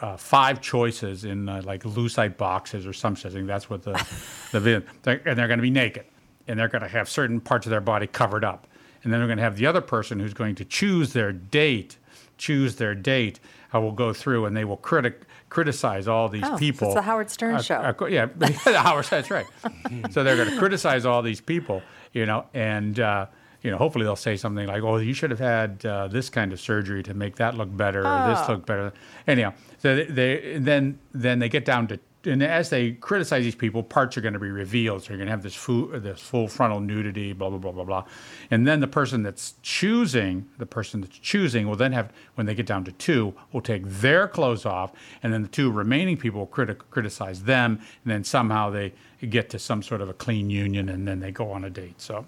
uh, 0.00 0.16
five 0.16 0.60
choices 0.60 1.24
in 1.24 1.48
uh, 1.48 1.62
like 1.64 1.82
lucite 1.84 2.36
boxes 2.36 2.86
or 2.86 2.92
some 2.92 3.14
such 3.14 3.32
thing. 3.32 3.46
That's 3.46 3.70
what 3.70 3.82
the 3.84 3.92
the 4.52 4.82
and 5.04 5.38
they're 5.38 5.46
going 5.46 5.58
to 5.58 5.62
be 5.62 5.70
naked 5.70 6.06
and 6.48 6.58
they're 6.58 6.68
going 6.68 6.82
to 6.82 6.88
have 6.88 7.08
certain 7.08 7.40
parts 7.40 7.66
of 7.66 7.70
their 7.70 7.80
body 7.82 8.06
covered 8.06 8.42
up. 8.44 8.66
And 9.04 9.12
then 9.12 9.20
they're 9.20 9.28
going 9.28 9.38
to 9.38 9.44
have 9.44 9.56
the 9.56 9.66
other 9.66 9.80
person 9.80 10.18
who's 10.18 10.34
going 10.34 10.56
to 10.56 10.64
choose 10.64 11.12
their 11.12 11.32
date, 11.32 11.96
choose 12.38 12.76
their 12.76 12.94
date. 12.94 13.38
I 13.72 13.78
will 13.78 13.92
go 13.92 14.12
through 14.12 14.46
and 14.46 14.56
they 14.56 14.64
will 14.64 14.76
critic 14.76 15.22
criticize 15.48 16.06
all 16.06 16.28
these 16.28 16.42
Oh, 16.44 16.52
so 16.52 16.58
people. 16.58 16.88
it's 16.88 16.94
the 16.96 17.02
Howard 17.02 17.28
Stern 17.30 17.56
Uh, 17.56 17.62
show. 17.62 17.74
uh, 17.76 18.06
yeah, 18.06 18.26
the 18.36 18.80
Howard. 18.80 19.04
That's 19.06 19.30
right. 19.30 19.46
so 20.10 20.22
they're 20.24 20.36
going 20.36 20.50
to 20.50 20.58
criticize 20.58 21.04
all 21.04 21.22
these 21.22 21.40
people, 21.40 21.82
you 22.12 22.24
know, 22.26 22.46
and 22.54 22.98
uh, 23.00 23.26
you 23.62 23.70
know, 23.70 23.76
hopefully 23.76 24.04
they'll 24.04 24.16
say 24.16 24.36
something 24.36 24.66
like, 24.66 24.82
"Oh, 24.82 24.96
you 24.96 25.12
should 25.14 25.30
have 25.30 25.40
had 25.40 25.84
uh, 25.84 26.08
this 26.08 26.30
kind 26.30 26.52
of 26.52 26.60
surgery 26.60 27.02
to 27.04 27.14
make 27.14 27.36
that 27.36 27.56
look 27.56 27.74
better, 27.76 28.00
or 28.00 28.28
this 28.28 28.40
Oh. 28.48 28.52
look 28.52 28.66
better." 28.66 28.92
Anyhow, 29.26 29.52
so 29.78 29.96
they, 29.96 30.04
they 30.04 30.58
then 30.58 30.98
then 31.12 31.38
they 31.38 31.48
get 31.48 31.64
down 31.64 31.86
to. 31.88 31.98
And 32.26 32.42
as 32.42 32.68
they 32.68 32.92
criticize 32.92 33.44
these 33.44 33.54
people, 33.54 33.82
parts 33.82 34.14
are 34.18 34.20
going 34.20 34.34
to 34.34 34.38
be 34.38 34.50
revealed. 34.50 35.02
So 35.02 35.08
you're 35.08 35.16
going 35.16 35.28
to 35.28 35.30
have 35.30 35.42
this 35.42 35.54
full, 35.54 35.86
this 35.86 36.20
full 36.20 36.48
frontal 36.48 36.78
nudity, 36.78 37.32
blah 37.32 37.48
blah 37.48 37.58
blah 37.58 37.72
blah 37.72 37.84
blah, 37.84 38.04
and 38.50 38.66
then 38.68 38.80
the 38.80 38.86
person 38.86 39.22
that's 39.22 39.54
choosing, 39.62 40.46
the 40.58 40.66
person 40.66 41.00
that's 41.00 41.16
choosing, 41.18 41.66
will 41.66 41.76
then 41.76 41.92
have 41.92 42.12
when 42.34 42.46
they 42.46 42.54
get 42.54 42.66
down 42.66 42.84
to 42.84 42.92
two, 42.92 43.32
will 43.52 43.62
take 43.62 43.84
their 43.86 44.28
clothes 44.28 44.66
off, 44.66 44.92
and 45.22 45.32
then 45.32 45.40
the 45.40 45.48
two 45.48 45.70
remaining 45.70 46.18
people 46.18 46.40
will 46.40 46.46
criti- 46.46 46.76
criticize 46.90 47.44
them, 47.44 47.78
and 48.04 48.12
then 48.12 48.22
somehow 48.22 48.68
they 48.68 48.92
get 49.30 49.48
to 49.48 49.58
some 49.58 49.82
sort 49.82 50.02
of 50.02 50.10
a 50.10 50.14
clean 50.14 50.50
union, 50.50 50.90
and 50.90 51.08
then 51.08 51.20
they 51.20 51.30
go 51.32 51.50
on 51.50 51.64
a 51.64 51.70
date. 51.70 51.98
So 52.02 52.26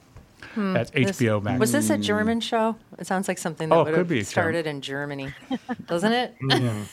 that's 0.56 0.90
Hmm. 0.90 1.02
This- 1.02 1.20
HBO 1.20 1.42
Max. 1.42 1.60
Was 1.60 1.72
this 1.72 1.90
a 1.90 1.98
German 1.98 2.40
show? 2.40 2.76
It 2.98 3.06
sounds 3.06 3.28
like 3.28 3.38
something 3.38 3.68
that 3.68 3.74
Oh, 3.74 3.84
would 3.84 3.94
could 3.94 4.08
be 4.08 4.16
a 4.16 4.18
have 4.18 4.26
German. 4.28 4.52
started 4.52 4.66
in 4.66 4.80
Germany, 4.80 5.34
doesn't 5.86 6.12
it? 6.12 6.34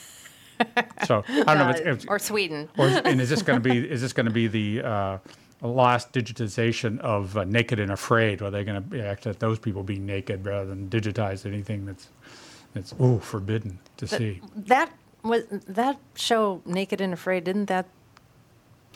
So 1.06 1.24
I 1.26 1.42
don't 1.44 1.58
know 1.58 1.70
if 1.70 1.76
it's, 1.80 2.04
if, 2.04 2.10
or 2.10 2.18
Sweden. 2.18 2.68
or 2.76 2.86
and 2.88 3.18
is 3.18 3.30
this 3.30 3.40
going 3.40 3.62
to 3.62 3.66
be 3.66 3.78
is 3.78 4.02
this 4.02 4.12
going 4.12 4.26
to 4.26 4.32
be 4.32 4.46
the 4.46 4.82
uh, 4.82 5.18
last 5.62 6.12
digitization 6.12 6.98
of 7.00 7.34
uh, 7.34 7.44
Naked 7.44 7.80
and 7.80 7.90
Afraid? 7.90 8.42
Are 8.42 8.50
they 8.50 8.62
going 8.62 8.90
to 8.90 9.06
act 9.06 9.24
that 9.24 9.40
those 9.40 9.58
people 9.58 9.82
be 9.82 9.98
naked 9.98 10.44
rather 10.44 10.66
than 10.66 10.90
digitize 10.90 11.46
anything 11.46 11.86
that's 11.86 12.08
that's 12.74 12.92
ooh 13.00 13.18
forbidden 13.20 13.78
to 13.96 14.06
see? 14.06 14.42
That 14.54 14.92
was 15.22 15.44
that 15.50 15.96
show, 16.14 16.60
Naked 16.66 17.00
and 17.00 17.14
Afraid. 17.14 17.44
Didn't 17.44 17.66
that 17.66 17.86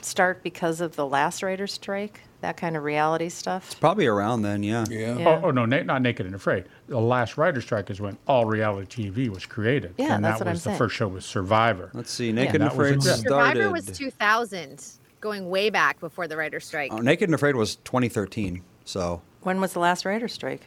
start 0.03 0.43
because 0.43 0.81
of 0.81 0.95
the 0.95 1.05
last 1.07 1.41
writer's 1.41 1.73
strike? 1.73 2.21
That 2.41 2.57
kind 2.57 2.77
of 2.77 2.83
reality 2.83 3.29
stuff. 3.29 3.65
It's 3.71 3.75
Probably 3.75 4.05
around 4.05 4.43
then, 4.43 4.61
yeah. 4.61 4.85
Yeah. 4.89 5.17
Yeah. 5.17 5.27
Oh, 5.43 5.47
oh 5.47 5.51
no, 5.51 5.65
na- 5.65 5.81
not 5.83 6.01
Naked 6.01 6.25
and 6.25 6.35
Afraid. 6.35 6.65
The 6.87 6.99
last 6.99 7.37
writer 7.37 7.59
strike 7.61 7.89
is 7.89 7.99
when 7.99 8.17
all 8.27 8.45
reality 8.45 9.09
TV 9.09 9.29
was 9.29 9.45
created. 9.45 9.95
Yeah, 9.97 10.15
and 10.15 10.23
that's 10.23 10.39
that 10.39 10.45
what 10.45 10.49
I'm 10.49 10.53
was 10.53 10.63
the 10.63 10.69
saying. 10.71 10.77
first 10.77 10.95
show 10.95 11.07
was 11.07 11.25
Survivor. 11.25 11.89
Let's 11.93 12.11
see. 12.11 12.31
Naked 12.31 12.55
Yeah. 12.55 12.61
and 12.61 12.63
That 12.71 12.77
was 12.77 12.87
Afraid 12.87 12.97
it. 12.97 13.01
started. 13.19 13.57
Survivor 13.57 13.71
was 13.71 13.85
2000, 13.87 14.83
going 15.21 15.49
way 15.49 15.69
back 15.69 15.99
before 15.99 16.27
the 16.27 16.37
writer's 16.37 16.65
strike. 16.67 16.91
Oh, 16.93 16.97
Naked 16.97 17.29
and 17.29 17.33
Afraid 17.35 17.55
was 17.55 17.77
2013. 17.77 18.61
So 18.83 19.21
When 19.41 19.59
was 19.59 19.73
the 19.73 19.79
last 19.79 20.05
writer 20.05 20.27
strike? 20.27 20.61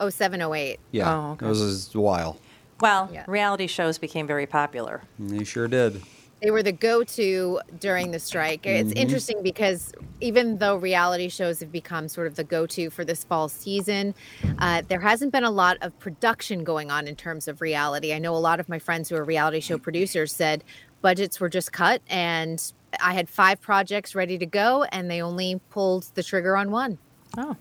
Oh, 0.00 0.08
0708. 0.10 0.80
yeah, 0.90 1.12
Oh, 1.14 1.30
okay. 1.32 1.46
it 1.46 1.48
was 1.48 1.94
a 1.94 2.00
while. 2.00 2.38
Well, 2.80 3.08
Yeah. 3.12 3.24
reality 3.28 3.68
shows 3.68 3.98
became 3.98 4.26
very 4.26 4.46
popular. 4.46 5.02
They 5.20 5.44
sure 5.44 5.68
did. 5.68 6.02
They 6.42 6.50
were 6.50 6.62
the 6.64 6.72
go-to 6.72 7.60
during 7.78 8.10
the 8.10 8.18
strike. 8.18 8.66
It's 8.66 8.92
interesting 8.94 9.44
because 9.44 9.92
even 10.20 10.58
though 10.58 10.74
reality 10.74 11.28
shows 11.28 11.60
have 11.60 11.70
become 11.70 12.08
sort 12.08 12.26
of 12.26 12.34
the 12.34 12.42
go-to 12.42 12.90
for 12.90 13.04
this 13.04 13.22
fall 13.22 13.48
season, 13.48 14.12
uh, 14.58 14.82
there 14.88 14.98
hasn't 14.98 15.30
been 15.30 15.44
a 15.44 15.50
lot 15.52 15.76
of 15.82 15.96
production 16.00 16.64
going 16.64 16.90
on 16.90 17.06
in 17.06 17.14
terms 17.14 17.46
of 17.46 17.60
reality. 17.60 18.12
I 18.12 18.18
know 18.18 18.34
a 18.34 18.38
lot 18.38 18.58
of 18.58 18.68
my 18.68 18.80
friends 18.80 19.08
who 19.08 19.14
are 19.14 19.22
reality 19.22 19.60
show 19.60 19.78
producers 19.78 20.32
said 20.32 20.64
budgets 21.00 21.38
were 21.38 21.48
just 21.48 21.72
cut, 21.72 22.02
and 22.08 22.72
I 23.00 23.14
had 23.14 23.28
five 23.28 23.60
projects 23.60 24.16
ready 24.16 24.36
to 24.38 24.46
go, 24.46 24.82
and 24.90 25.08
they 25.08 25.22
only 25.22 25.60
pulled 25.70 26.10
the 26.14 26.24
trigger 26.24 26.56
on 26.56 26.72
one. 26.72 26.98
Oh, 27.38 27.56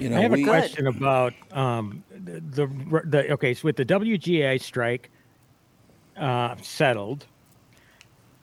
You 0.00 0.08
know, 0.08 0.16
I 0.16 0.20
have 0.22 0.32
we, 0.32 0.42
a 0.42 0.46
question 0.46 0.88
about 0.88 1.32
um, 1.52 2.02
the, 2.10 2.40
the 2.40 2.66
the 3.04 3.32
okay. 3.34 3.54
So 3.54 3.66
with 3.66 3.76
the 3.76 3.84
WGA 3.84 4.60
strike 4.60 5.10
uh, 6.16 6.56
settled, 6.60 7.26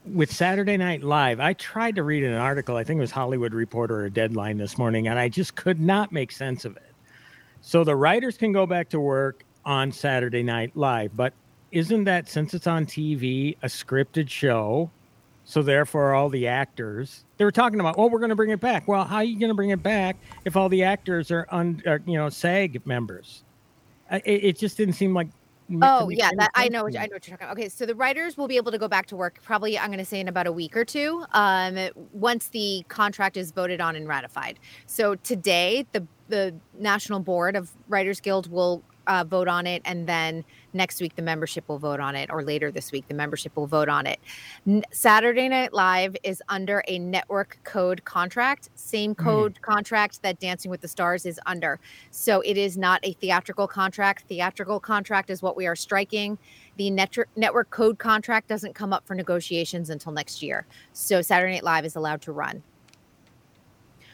with 0.05 0.33
Saturday 0.33 0.77
Night 0.77 1.03
Live, 1.03 1.39
I 1.39 1.53
tried 1.53 1.95
to 1.95 2.03
read 2.03 2.23
an 2.23 2.33
article. 2.33 2.75
I 2.77 2.83
think 2.83 2.97
it 2.97 3.01
was 3.01 3.11
Hollywood 3.11 3.53
Reporter 3.53 4.03
or 4.03 4.09
Deadline 4.09 4.57
this 4.57 4.77
morning, 4.77 5.07
and 5.07 5.19
I 5.19 5.29
just 5.29 5.55
could 5.55 5.79
not 5.79 6.11
make 6.11 6.31
sense 6.31 6.65
of 6.65 6.75
it. 6.77 6.91
So 7.61 7.83
the 7.83 7.95
writers 7.95 8.37
can 8.37 8.51
go 8.51 8.65
back 8.65 8.89
to 8.89 8.99
work 8.99 9.43
on 9.65 9.91
Saturday 9.91 10.43
Night 10.43 10.75
Live, 10.75 11.15
but 11.15 11.33
isn't 11.71 12.03
that 12.05 12.27
since 12.27 12.53
it's 12.53 12.67
on 12.67 12.85
TV 12.85 13.55
a 13.61 13.67
scripted 13.67 14.29
show? 14.29 14.89
So 15.45 15.61
therefore, 15.61 16.13
all 16.13 16.29
the 16.29 16.47
actors 16.47 17.23
they 17.37 17.45
were 17.45 17.51
talking 17.51 17.79
about, 17.79 17.95
oh, 17.97 18.07
we're 18.07 18.19
going 18.19 18.29
to 18.29 18.35
bring 18.35 18.51
it 18.51 18.59
back. 18.59 18.87
Well, 18.87 19.03
how 19.03 19.17
are 19.17 19.23
you 19.23 19.39
going 19.39 19.49
to 19.49 19.55
bring 19.55 19.71
it 19.71 19.81
back 19.81 20.15
if 20.45 20.55
all 20.55 20.69
the 20.69 20.83
actors 20.83 21.31
are, 21.31 21.47
un, 21.49 21.81
are 21.85 22.01
you 22.05 22.15
know, 22.15 22.29
SAG 22.29 22.85
members? 22.85 23.43
It, 24.11 24.21
it 24.25 24.57
just 24.57 24.77
didn't 24.77 24.93
seem 24.93 25.13
like. 25.13 25.27
Oh 25.81 26.09
yeah, 26.09 26.31
that 26.37 26.51
I 26.55 26.67
know. 26.69 26.83
what- 26.83 26.95
I 26.97 27.05
know 27.05 27.13
what 27.13 27.27
you're 27.27 27.37
talking 27.37 27.45
about. 27.47 27.57
Okay, 27.57 27.69
so 27.69 27.85
the 27.85 27.95
writers 27.95 28.37
will 28.37 28.47
be 28.47 28.57
able 28.57 28.71
to 28.71 28.77
go 28.77 28.87
back 28.87 29.05
to 29.07 29.15
work 29.15 29.39
probably. 29.43 29.77
I'm 29.77 29.87
going 29.87 29.99
to 29.99 30.05
say 30.05 30.19
in 30.19 30.27
about 30.27 30.47
a 30.47 30.51
week 30.51 30.75
or 30.75 30.85
two, 30.85 31.23
um, 31.33 31.77
once 32.13 32.47
the 32.49 32.83
contract 32.89 33.37
is 33.37 33.51
voted 33.51 33.79
on 33.81 33.95
and 33.95 34.07
ratified. 34.07 34.59
So 34.85 35.15
today, 35.15 35.85
the 35.93 36.05
the 36.29 36.53
National 36.79 37.19
Board 37.19 37.55
of 37.55 37.71
Writers 37.89 38.19
Guild 38.21 38.49
will 38.51 38.83
uh, 39.07 39.23
vote 39.23 39.47
on 39.47 39.67
it, 39.67 39.81
and 39.85 40.07
then 40.07 40.43
next 40.73 41.01
week 41.01 41.15
the 41.15 41.21
membership 41.21 41.67
will 41.67 41.79
vote 41.79 41.99
on 41.99 42.15
it, 42.15 42.29
or 42.31 42.43
later 42.43 42.71
this 42.71 42.91
week 42.91 43.07
the 43.07 43.13
membership 43.13 43.55
will 43.55 43.67
vote 43.67 43.89
on 43.89 44.07
it. 44.07 44.19
N- 44.67 44.83
Saturday 44.91 45.47
Night 45.49 45.73
Live 45.73 46.15
is 46.23 46.41
under 46.49 46.83
a 46.87 46.99
network 46.99 47.57
code 47.63 48.03
contract, 48.05 48.69
same 48.75 49.13
hmm. 49.15 49.23
code 49.23 49.61
contract 49.61 50.21
that 50.21 50.39
Dancing 50.39 50.71
with 50.71 50.81
the 50.81 50.87
Stars 50.87 51.25
is 51.25 51.39
under. 51.45 51.79
So 52.11 52.41
it 52.41 52.57
is 52.57 52.77
not 52.77 52.99
a 53.03 53.13
theatrical 53.13 53.67
contract. 53.67 54.25
Theatrical 54.27 54.79
contract 54.79 55.29
is 55.29 55.41
what 55.41 55.55
we 55.55 55.67
are 55.67 55.75
striking. 55.75 56.37
The 56.77 56.89
net- 56.89 57.17
network 57.35 57.69
code 57.69 57.99
contract 57.99 58.47
doesn't 58.47 58.73
come 58.73 58.93
up 58.93 59.05
for 59.05 59.15
negotiations 59.15 59.89
until 59.89 60.11
next 60.11 60.41
year. 60.41 60.65
So 60.93 61.21
Saturday 61.21 61.53
Night 61.53 61.63
Live 61.63 61.85
is 61.85 61.95
allowed 61.95 62.21
to 62.23 62.31
run. 62.31 62.63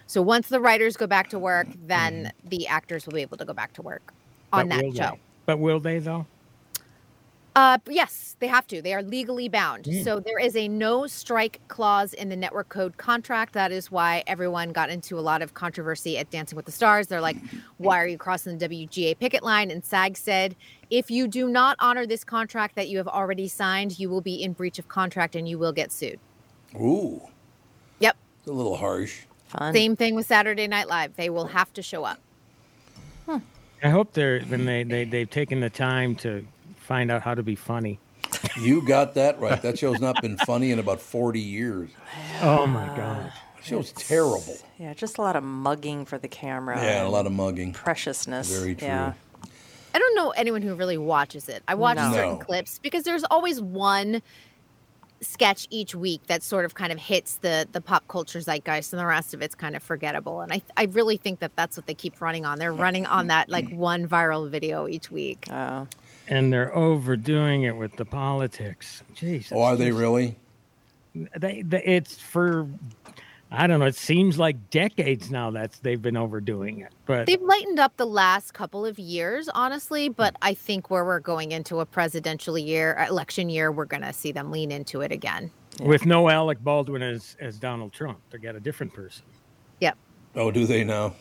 So 0.08 0.22
once 0.22 0.48
the 0.48 0.62
writers 0.62 0.96
go 0.96 1.06
back 1.06 1.30
to 1.32 1.40
work, 1.40 1.68
then 1.86 2.32
hmm. 2.42 2.50
the 2.50 2.68
actors 2.68 3.06
will 3.06 3.14
be 3.14 3.22
able 3.22 3.38
to 3.38 3.46
go 3.46 3.54
back 3.54 3.74
to 3.74 3.82
work 3.82 4.14
on 4.54 4.70
But 4.70 4.76
that 4.76 4.96
show. 4.96 5.12
They? 5.12 5.20
But 5.46 5.60
will 5.60 5.80
they 5.80 6.00
though? 6.00 6.26
Uh, 7.58 7.80
yes, 7.90 8.36
they 8.40 8.46
have 8.46 8.68
to. 8.68 8.84
They 8.84 8.94
are 8.94 9.02
legally 9.02 9.50
bound. 9.50 9.86
Mm. 9.86 10.04
So 10.04 10.20
there 10.20 10.38
is 10.38 10.56
a 10.56 10.68
no 10.68 11.08
strike 11.08 11.60
clause 11.70 12.14
in 12.14 12.30
the 12.30 12.36
network 12.36 12.70
code 12.70 12.98
contract. 12.98 13.54
That 13.54 13.72
is 13.72 13.90
why 13.90 14.24
everyone 14.28 14.74
got 14.74 14.92
into 14.92 15.18
a 15.18 15.22
lot 15.22 15.42
of 15.42 15.56
controversy 15.56 16.20
at 16.20 16.30
Dancing 16.30 16.56
with 16.56 16.66
the 16.68 16.72
Stars. 16.72 17.08
They're 17.08 17.20
like, 17.20 17.38
why 17.78 18.00
are 18.00 18.08
you 18.08 18.20
crossing 18.20 18.60
the 18.60 18.70
WGA 18.70 19.18
picket 19.18 19.42
line? 19.42 19.72
And 19.72 19.84
SAG 19.84 20.18
said, 20.18 20.56
if 20.92 21.10
you 21.10 21.28
do 21.28 21.50
not 21.50 21.76
honor 21.80 22.06
this 22.06 22.24
contract 22.24 22.76
that 22.76 22.90
you 22.90 23.00
have 23.00 23.08
already 23.08 23.48
signed, 23.48 23.98
you 23.98 24.08
will 24.08 24.22
be 24.22 24.36
in 24.36 24.54
breach 24.54 24.78
of 24.78 24.88
contract 24.88 25.36
and 25.36 25.50
you 25.50 25.58
will 25.58 25.74
get 25.74 25.92
sued. 25.92 26.20
Ooh, 26.76 27.20
Yep. 27.98 28.18
it's 28.38 28.48
a 28.48 28.54
little 28.54 28.78
harsh. 28.78 29.22
Fun. 29.48 29.74
Same 29.74 29.96
thing 29.96 30.14
with 30.14 30.28
Saturday 30.28 30.68
Night 30.68 30.88
Live. 30.88 31.16
They 31.16 31.32
will 31.32 31.48
have 31.48 31.74
to 31.74 31.82
show 31.82 32.04
up. 32.04 32.20
I 33.84 33.90
hope 33.90 34.14
they're 34.14 34.42
when 34.42 34.66
they, 34.66 34.84
they 34.84 35.06
they've 35.06 35.30
taken 35.30 35.60
the 35.60 35.70
time 35.70 36.16
to 36.18 36.46
find 36.88 37.12
out 37.12 37.22
how 37.22 37.36
to 37.36 37.44
be 37.44 37.56
funny. 37.56 38.00
You 38.60 38.82
got 38.86 39.14
that 39.16 39.40
right. 39.40 39.62
That 39.62 39.78
show's 39.78 40.00
not 40.00 40.22
been 40.22 40.38
funny 40.38 40.72
in 40.72 40.80
about 40.80 41.02
40 41.02 41.40
years. 41.40 41.90
Oh 42.42 42.66
my 42.66 42.88
god. 42.88 43.32
That 43.56 43.64
show's 43.66 43.92
terrible. 43.92 44.58
Yeah, 44.80 44.94
just 44.94 45.18
a 45.18 45.22
lot 45.22 45.36
of 45.36 45.44
mugging 45.44 46.06
for 46.06 46.18
the 46.18 46.28
camera. 46.28 46.82
Yeah, 46.82 47.06
a 47.06 47.10
lot 47.10 47.26
of 47.26 47.32
mugging. 47.34 47.74
preciousness. 47.74 48.50
Very 48.58 48.76
true. 48.76 48.88
Yeah. 48.88 49.14
I 49.94 50.00
don't 50.00 50.16
know 50.16 50.30
anyone 50.32 50.62
who 50.62 50.76
really 50.76 50.98
watches 50.98 51.50
it. 51.50 51.64
I 51.68 51.76
watch 51.76 51.98
No. 51.98 52.12
certain 52.14 52.34
No. 52.34 52.38
clips 52.38 52.80
because 52.80 53.04
there's 53.04 53.24
always 53.26 53.60
one 53.62 54.22
sketch 55.22 55.68
each 55.72 55.96
week 55.96 56.22
that 56.28 56.44
sort 56.44 56.64
of 56.64 56.76
kind 56.76 56.92
of 56.94 57.00
hits 57.00 57.38
the 57.38 57.68
the 57.72 57.82
pop 57.82 58.08
culture 58.08 58.40
zeitgeist 58.40 58.94
and 58.94 59.00
the 59.00 59.06
rest 59.06 59.34
of 59.34 59.42
it's 59.42 59.56
kind 59.56 59.76
of 59.76 59.82
forgettable 59.82 60.42
and 60.42 60.54
i 60.54 60.62
i 60.78 60.84
really 60.84 61.18
think 61.18 61.40
that 61.40 61.52
that's 61.56 61.76
what 61.76 61.88
they 61.88 61.96
keep 61.96 62.22
running 62.22 62.46
on 62.46 62.60
they're 62.60 62.72
running 62.72 63.04
on 63.08 63.26
that 63.26 63.50
like 63.50 63.66
mm-hmm. 63.66 63.78
one 63.78 64.08
viral 64.08 64.48
video 64.48 64.88
each 64.88 65.10
week 65.10 65.48
Oh. 65.50 65.88
And 66.28 66.52
they're 66.52 66.76
overdoing 66.76 67.64
it 67.64 67.76
with 67.76 67.96
the 67.96 68.06
politics. 68.06 69.04
Jeez. 69.16 69.52
Oh, 69.52 69.62
are 69.62 69.76
they 69.76 69.92
really? 69.92 70.38
They, 71.38 71.62
they 71.62 71.84
it's 71.84 72.20
for 72.20 72.68
I 73.50 73.66
don't 73.66 73.80
know, 73.80 73.86
it 73.86 73.96
seems 73.96 74.38
like 74.38 74.70
decades 74.70 75.32
now 75.32 75.52
that 75.52 75.72
they've 75.82 76.02
been 76.02 76.18
overdoing 76.18 76.80
it. 76.80 76.92
But 77.06 77.28
they've 77.28 77.42
lightened 77.42 77.80
up 77.80 77.96
the 77.96 78.06
last 78.06 78.54
couple 78.54 78.86
of 78.86 79.00
years 79.00 79.50
honestly 79.54 80.10
but 80.10 80.36
i 80.42 80.54
think 80.54 80.90
where 80.90 81.06
we're 81.06 81.20
going 81.20 81.52
into 81.52 81.80
a 81.80 81.86
presidential 81.86 82.58
year 82.58 82.98
uh, 82.98 83.08
election 83.08 83.50
year 83.50 83.72
we're 83.72 83.86
going 83.86 84.04
to 84.04 84.12
see 84.14 84.32
them 84.32 84.52
lean 84.52 84.72
into 84.72 85.02
it 85.02 85.12
again 85.12 85.50
with 85.80 86.06
no 86.06 86.30
Alec 86.30 86.64
Baldwin 86.64 87.02
as 87.04 87.36
as 87.40 87.58
Donald 87.60 87.94
Trump, 87.94 88.20
they 88.32 88.38
got 88.38 88.56
a 88.56 88.60
different 88.60 88.94
person. 88.94 89.24
yep 89.80 89.98
Oh, 90.36 90.52
do 90.52 90.66
they 90.66 90.84
now? 90.84 91.16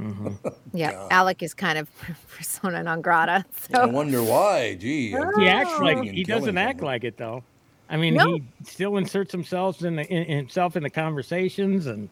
Mm-hmm. 0.00 0.48
yeah 0.76 1.08
alec 1.10 1.42
is 1.42 1.54
kind 1.54 1.76
of 1.76 1.88
persona 2.36 2.82
non 2.84 3.00
grata 3.02 3.44
I 3.74 3.86
wonder 3.86 4.22
why. 4.22 4.76
Gee. 4.76 5.12
I'm 5.14 5.22
oh. 5.34 5.40
He 5.40 5.48
acts 5.48 5.78
like 5.80 6.02
he 6.04 6.22
doesn't 6.22 6.56
act 6.56 6.78
someone. 6.78 6.92
like 6.92 7.04
it 7.04 7.16
though. 7.16 7.42
I 7.90 7.96
mean, 7.96 8.14
No. 8.14 8.34
he 8.36 8.42
still 8.64 8.96
inserts 8.98 9.32
himself 9.32 9.82
in 9.82 9.96
the 9.96 10.06
in, 10.06 10.38
himself 10.38 10.76
in 10.76 10.82
the 10.84 10.90
conversations, 10.90 11.86
and 11.86 12.08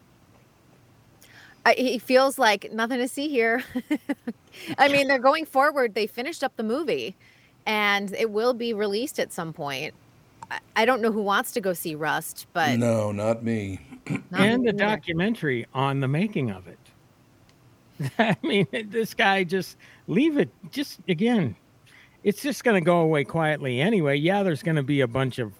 I, 1.65 1.73
he 1.77 1.99
feels 1.99 2.37
like 2.39 2.71
nothing 2.73 2.97
to 2.99 3.07
see 3.07 3.29
here. 3.29 3.63
I 4.77 4.87
mean, 4.89 5.07
they're 5.07 5.19
going 5.19 5.45
forward. 5.45 5.93
They 5.93 6.07
finished 6.07 6.43
up 6.43 6.55
the 6.55 6.63
movie, 6.63 7.15
and 7.65 8.13
it 8.15 8.31
will 8.31 8.53
be 8.53 8.73
released 8.73 9.19
at 9.19 9.31
some 9.31 9.53
point. 9.53 9.93
I, 10.49 10.59
I 10.77 10.85
don't 10.85 11.01
know 11.01 11.11
who 11.11 11.21
wants 11.21 11.51
to 11.53 11.61
go 11.61 11.73
see 11.73 11.93
Rust, 11.95 12.47
but 12.53 12.77
No, 12.79 13.11
not 13.11 13.43
me. 13.43 13.79
not 14.09 14.21
and 14.41 14.63
me 14.63 14.71
the 14.71 14.75
either. 14.75 14.95
documentary 14.95 15.65
on 15.73 15.99
the 15.99 16.07
making 16.07 16.49
of 16.51 16.67
it. 16.67 16.79
I 18.19 18.35
mean, 18.43 18.67
this 18.89 19.13
guy 19.13 19.43
just 19.43 19.77
leave 20.07 20.37
it. 20.37 20.49
Just 20.71 20.99
again, 21.07 21.55
it's 22.23 22.41
just 22.41 22.63
going 22.63 22.79
to 22.81 22.85
go 22.85 22.99
away 23.01 23.23
quietly 23.23 23.81
anyway. 23.81 24.15
Yeah, 24.17 24.43
there's 24.43 24.63
going 24.63 24.75
to 24.75 24.83
be 24.83 25.01
a 25.01 25.07
bunch 25.07 25.39
of 25.39 25.53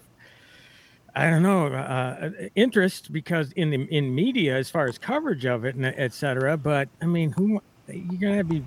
I 1.14 1.28
don't 1.30 1.42
know 1.42 1.66
uh, 1.68 2.30
interest 2.54 3.12
because 3.12 3.50
in 3.52 3.70
the 3.70 3.82
in 3.94 4.14
media 4.14 4.56
as 4.56 4.70
far 4.70 4.86
as 4.86 4.98
coverage 4.98 5.46
of 5.46 5.64
it 5.64 5.74
and 5.74 5.84
et 5.86 6.12
cetera. 6.12 6.56
But 6.56 6.88
I 7.02 7.06
mean, 7.06 7.32
who 7.32 7.60
you're 7.88 8.20
going 8.20 8.38
to 8.38 8.44
be 8.44 8.64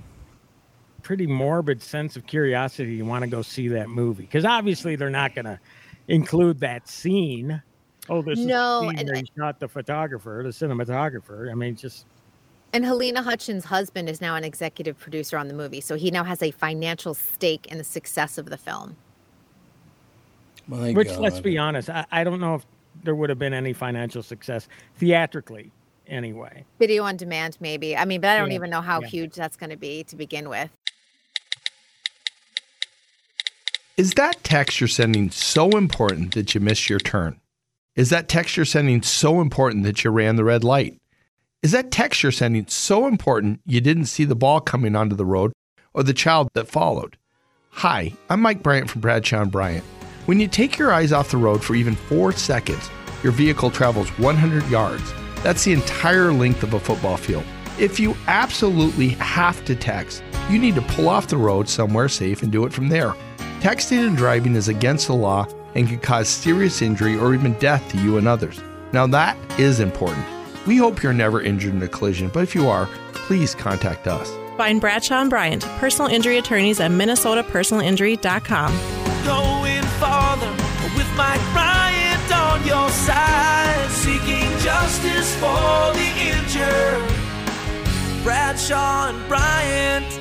pretty 1.04 1.28
morbid 1.28 1.82
sense 1.82 2.16
of 2.16 2.26
curiosity. 2.28 2.94
You 2.96 3.06
want 3.06 3.24
to 3.24 3.30
go 3.30 3.42
see 3.42 3.68
that 3.70 3.90
movie 3.90 4.24
because 4.24 4.46
obviously 4.46 4.96
they're 4.96 5.10
not 5.10 5.34
going 5.34 5.46
to 5.46 5.60
include 6.08 6.60
that 6.60 6.88
scene. 6.88 7.62
Oh, 8.10 8.22
this 8.22 8.40
No, 8.40 8.82
is 8.82 8.82
the 8.82 8.90
scene 8.90 9.00
and 9.00 9.08
where 9.10 9.16
I- 9.18 9.20
he 9.22 9.32
shot 9.38 9.60
the 9.60 9.68
photographer, 9.68 10.42
the 10.44 10.50
cinematographer. 10.50 11.50
I 11.50 11.54
mean, 11.54 11.76
just 11.76 12.06
And 12.74 12.86
Halyna 12.86 13.24
Hutchins' 13.24 13.66
husband 13.66 14.08
is 14.08 14.22
now 14.22 14.36
an 14.36 14.44
executive 14.44 14.98
producer 14.98 15.38
on 15.38 15.48
the 15.48 15.54
movie, 15.54 15.82
so 15.82 15.96
he 15.96 16.10
now 16.10 16.24
has 16.24 16.42
a 16.42 16.52
financial 16.52 17.14
stake 17.14 17.68
in 17.68 17.78
the 17.78 17.84
success 17.84 18.38
of 18.38 18.46
the 18.46 18.58
film. 18.58 18.96
My 20.68 20.94
which 20.94 21.10
God. 21.10 21.20
let's 21.20 21.40
be 21.42 21.58
honest, 21.58 21.90
I, 21.90 22.06
I 22.12 22.24
don't 22.24 22.40
know 22.40 22.56
if 22.56 22.66
there 23.04 23.16
would 23.16 23.30
have 23.30 23.40
been 23.40 23.54
any 23.54 23.74
financial 23.74 24.24
success 24.24 24.70
theatrically 24.96 25.72
anyway. 26.08 26.64
Video 26.80 27.04
on 27.04 27.18
demand, 27.18 27.58
maybe. 27.60 27.98
I 27.98 28.06
mean, 28.06 28.22
but 28.22 28.30
I 28.30 28.38
don't 28.38 28.52
Yeah, 28.52 28.56
even 28.56 28.70
know 28.70 28.82
how 28.82 29.02
yeah. 29.02 29.08
huge 29.08 29.34
that's 29.34 29.58
going 29.58 29.72
to 29.72 29.78
be 29.78 30.04
to 30.06 30.16
begin 30.16 30.48
with. 30.48 30.70
Is 33.98 34.14
that 34.14 34.44
text 34.44 34.80
you're 34.80 34.88
sending 34.88 35.30
so 35.30 35.72
important 35.72 36.34
that 36.36 36.56
you 36.56 36.62
missed 36.62 36.90
your 36.90 37.00
turn? 37.00 37.40
Is 37.96 38.10
that 38.10 38.30
text 38.30 38.56
you're 38.56 38.66
sending 38.66 39.02
so 39.02 39.42
important 39.42 39.84
that 39.84 40.04
you 40.04 40.12
ran 40.12 40.38
the 40.38 40.46
red 40.46 40.64
light? 40.64 41.01
Is 41.64 41.74
that 41.74 41.92
text 41.92 42.24
you're 42.24 42.32
sending 42.32 42.66
so 42.66 43.06
important 43.06 43.62
you 43.68 43.82
didn't 43.82 44.08
see 44.08 44.26
the 44.26 44.34
ball 44.34 44.62
coming 44.62 44.96
onto 44.96 45.16
the 45.16 45.28
road 45.28 45.54
or 45.94 46.02
the 46.02 46.12
child 46.12 46.50
that 46.54 46.68
followed? 46.68 47.18
Hi, 47.70 48.14
I'm 48.32 48.42
Mike 48.42 48.64
Bryant 48.64 48.90
from 48.90 49.02
Bradshaw 49.02 49.44
and 49.44 49.52
Bryant. 49.52 49.84
When 50.26 50.40
you 50.40 50.48
take 50.48 50.80
your 50.80 50.92
eyes 50.92 51.14
off 51.14 51.30
the 51.30 51.38
road 51.38 51.64
for 51.64 51.76
even 51.76 51.94
four 51.94 52.32
seconds, 52.32 52.90
your 53.22 53.32
vehicle 53.32 53.70
travels 53.70 54.10
100 54.18 54.68
yards. 54.70 55.14
That's 55.44 55.64
the 55.64 55.74
entire 55.74 56.34
length 56.34 56.64
of 56.64 56.74
a 56.74 56.80
football 56.80 57.16
field. 57.16 57.44
If 57.78 58.00
you 58.00 58.16
absolutely 58.26 59.10
have 59.10 59.64
to 59.66 59.76
text, 59.76 60.24
you 60.50 60.58
need 60.58 60.74
to 60.74 60.82
pull 60.82 61.10
off 61.10 61.28
the 61.28 61.38
road 61.38 61.70
somewhere 61.70 62.10
safe 62.10 62.42
and 62.42 62.52
do 62.52 62.66
it 62.66 62.74
from 62.74 62.90
there. 62.90 63.14
Texting 63.60 64.08
and 64.08 64.18
driving 64.18 64.56
is 64.56 64.68
against 64.68 65.06
the 65.06 65.14
law 65.14 65.48
and 65.76 65.88
can 65.88 66.00
cause 66.00 66.28
serious 66.28 66.82
injury 66.82 67.20
or 67.20 67.36
even 67.36 67.54
death 67.60 67.88
to 67.92 68.00
you 68.00 68.18
and 68.18 68.28
others. 68.28 68.60
Now, 68.94 69.06
that 69.06 69.38
is 69.60 69.80
important. 69.80 70.26
We 70.68 70.78
hope 70.78 71.02
you're 71.02 71.14
never 71.14 71.42
injured 71.42 71.74
in 71.74 71.82
a 71.82 71.88
collision, 71.88 72.30
but 72.30 72.44
if 72.44 72.54
you 72.54 72.70
are, 72.70 72.88
please 73.14 73.56
contact 73.56 74.08
us. 74.08 74.32
Find 74.58 74.80
Bradshaw 74.80 75.22
and 75.22 75.30
Bryant, 75.30 75.64
personal 75.80 76.12
injury 76.12 76.38
attorneys 76.38 76.80
at 76.80 76.92
minnesotapersonalinjury.com. 76.92 78.72
Going 79.26 79.84
farther 80.00 80.52
with 80.96 81.08
Mike 81.16 81.42
Bryant 81.54 82.32
on 82.32 82.66
your 82.66 82.90
side, 82.90 83.90
seeking 83.90 84.50
justice 84.60 85.36
for 85.36 85.94
the 85.94 86.12
injured. 86.20 87.08
Bradshaw 88.24 89.10
and 89.10 89.28
Bryant. 89.28 90.21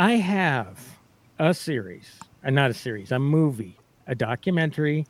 I 0.00 0.12
have 0.12 0.98
a 1.38 1.52
series, 1.52 2.20
uh, 2.42 2.48
not 2.48 2.70
a 2.70 2.74
series, 2.74 3.12
a 3.12 3.18
movie, 3.18 3.76
a 4.06 4.14
documentary 4.14 5.04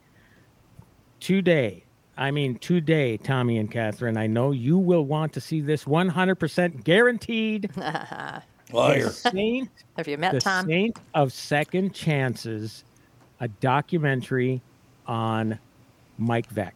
today. 1.20 1.84
I 2.16 2.32
mean, 2.32 2.58
today, 2.58 3.16
Tommy 3.16 3.58
and 3.58 3.70
Catherine, 3.70 4.16
I 4.16 4.26
know 4.26 4.50
you 4.50 4.76
will 4.78 5.04
want 5.04 5.32
to 5.34 5.40
see 5.40 5.60
this 5.60 5.84
100% 5.84 6.82
guaranteed. 6.82 7.70
Liar. 8.72 9.04
The 9.04 9.10
Saint, 9.10 9.70
Have 9.96 10.08
you 10.08 10.18
met 10.18 10.32
the 10.32 10.40
Tom? 10.40 10.66
Saint 10.66 10.98
of 11.14 11.32
Second 11.32 11.94
Chances, 11.94 12.82
a 13.38 13.46
documentary 13.46 14.60
on 15.06 15.56
Mike 16.18 16.52
Veeck. 16.52 16.72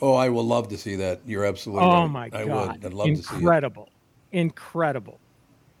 Oh, 0.00 0.14
I 0.14 0.30
will 0.30 0.44
love 0.46 0.68
to 0.68 0.78
see 0.78 0.96
that. 0.96 1.20
You're 1.26 1.44
absolutely 1.44 1.90
Oh 1.90 2.04
right. 2.04 2.10
my 2.10 2.24
I 2.32 2.46
God. 2.46 2.76
would. 2.78 2.86
I'd 2.86 2.94
love 2.94 3.08
to 3.08 3.16
see 3.16 3.34
it. 3.34 3.38
Incredible. 3.40 3.90
Incredible. 4.32 5.20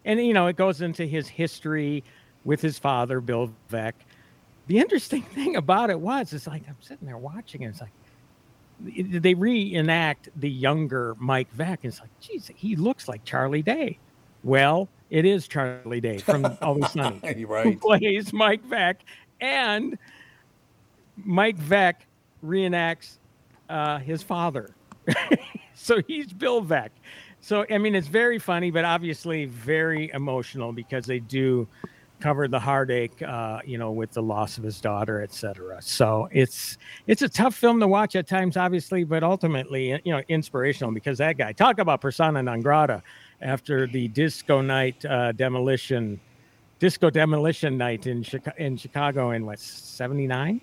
And, 0.04 0.24
you 0.24 0.32
know, 0.32 0.46
it 0.46 0.56
goes 0.56 0.80
into 0.80 1.04
his 1.04 1.28
history 1.28 2.04
with 2.44 2.60
his 2.60 2.78
father, 2.78 3.20
Bill 3.20 3.52
Veeck. 3.70 3.92
The 4.66 4.78
interesting 4.78 5.22
thing 5.34 5.56
about 5.56 5.90
it 5.90 6.00
was, 6.00 6.32
it's 6.32 6.46
like, 6.46 6.62
I'm 6.68 6.76
sitting 6.80 7.06
there 7.06 7.18
watching 7.18 7.62
it. 7.62 7.68
It's 7.68 7.80
like, 7.80 7.92
they 9.20 9.34
reenact 9.34 10.28
the 10.36 10.48
younger 10.48 11.16
Mike 11.18 11.54
Veeck. 11.56 11.78
And 11.82 11.86
it's 11.86 12.00
like, 12.00 12.20
geez, 12.20 12.50
he 12.54 12.76
looks 12.76 13.08
like 13.08 13.24
Charlie 13.24 13.62
Day. 13.62 13.98
Well, 14.44 14.88
it 15.10 15.24
is 15.24 15.48
Charlie 15.48 16.00
Day 16.00 16.18
from 16.18 16.56
Always 16.62 16.90
Sunny 16.90 17.20
You're 17.36 17.62
who 17.62 17.76
plays 17.76 18.32
Mike 18.32 18.62
Veeck, 18.68 18.96
and 19.40 19.98
Mike 21.16 21.58
Veeck 21.58 21.94
reenacts 22.44 23.16
uh, 23.68 23.98
his 23.98 24.22
father. 24.22 24.74
so 25.74 26.00
he's 26.06 26.32
Bill 26.32 26.62
Veeck. 26.62 26.90
So 27.48 27.64
I 27.70 27.78
mean, 27.78 27.94
it's 27.94 28.08
very 28.08 28.38
funny, 28.38 28.70
but 28.70 28.84
obviously 28.84 29.46
very 29.46 30.10
emotional 30.12 30.70
because 30.70 31.06
they 31.06 31.18
do 31.18 31.66
cover 32.20 32.46
the 32.46 32.60
heartache, 32.60 33.22
uh, 33.22 33.60
you 33.64 33.78
know, 33.78 33.90
with 33.90 34.10
the 34.12 34.20
loss 34.20 34.58
of 34.58 34.64
his 34.64 34.82
daughter, 34.82 35.22
etc. 35.22 35.80
So 35.80 36.28
it's 36.30 36.76
it's 37.06 37.22
a 37.22 37.28
tough 37.28 37.54
film 37.54 37.80
to 37.80 37.88
watch 37.88 38.16
at 38.16 38.26
times, 38.26 38.58
obviously, 38.58 39.02
but 39.02 39.22
ultimately, 39.22 39.98
you 40.04 40.12
know, 40.12 40.20
inspirational 40.28 40.92
because 40.92 41.16
that 41.18 41.38
guy 41.38 41.52
talk 41.52 41.78
about 41.78 42.02
persona 42.02 42.42
non 42.42 42.60
grata 42.60 43.02
after 43.40 43.86
the 43.86 44.08
disco 44.08 44.60
night 44.60 45.02
uh, 45.06 45.32
demolition 45.32 46.20
disco 46.78 47.08
demolition 47.08 47.78
night 47.78 48.06
in 48.06 48.22
Chicago, 48.22 48.56
in 48.58 48.76
Chicago 48.76 49.30
in 49.30 49.46
what 49.46 49.58
79 49.58 50.60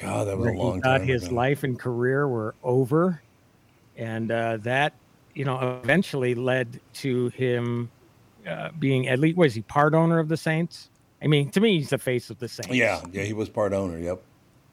God, 0.00 0.28
that 0.28 0.38
was 0.38 0.46
a 0.46 0.52
long 0.52 0.76
he 0.76 0.80
thought 0.80 1.00
his 1.00 1.26
ago. 1.26 1.34
life 1.34 1.64
and 1.64 1.76
career 1.76 2.28
were 2.28 2.54
over 2.62 3.20
and 3.96 4.30
uh, 4.30 4.58
that 4.58 4.94
you 5.40 5.46
know 5.46 5.80
eventually 5.82 6.34
led 6.34 6.78
to 6.92 7.28
him 7.30 7.90
uh, 8.46 8.68
being 8.78 9.08
at 9.08 9.18
least 9.18 9.38
was 9.38 9.54
he 9.54 9.62
part 9.62 9.94
owner 9.94 10.18
of 10.18 10.28
the 10.28 10.36
Saints 10.36 10.90
I 11.22 11.28
mean 11.28 11.50
to 11.52 11.60
me 11.60 11.78
he's 11.78 11.88
the 11.88 11.96
face 11.96 12.28
of 12.28 12.38
the 12.38 12.46
Saints 12.46 12.74
Yeah, 12.74 13.00
yeah, 13.10 13.22
he 13.22 13.32
was 13.32 13.48
part 13.48 13.72
owner. 13.72 13.98
Yep. 13.98 14.20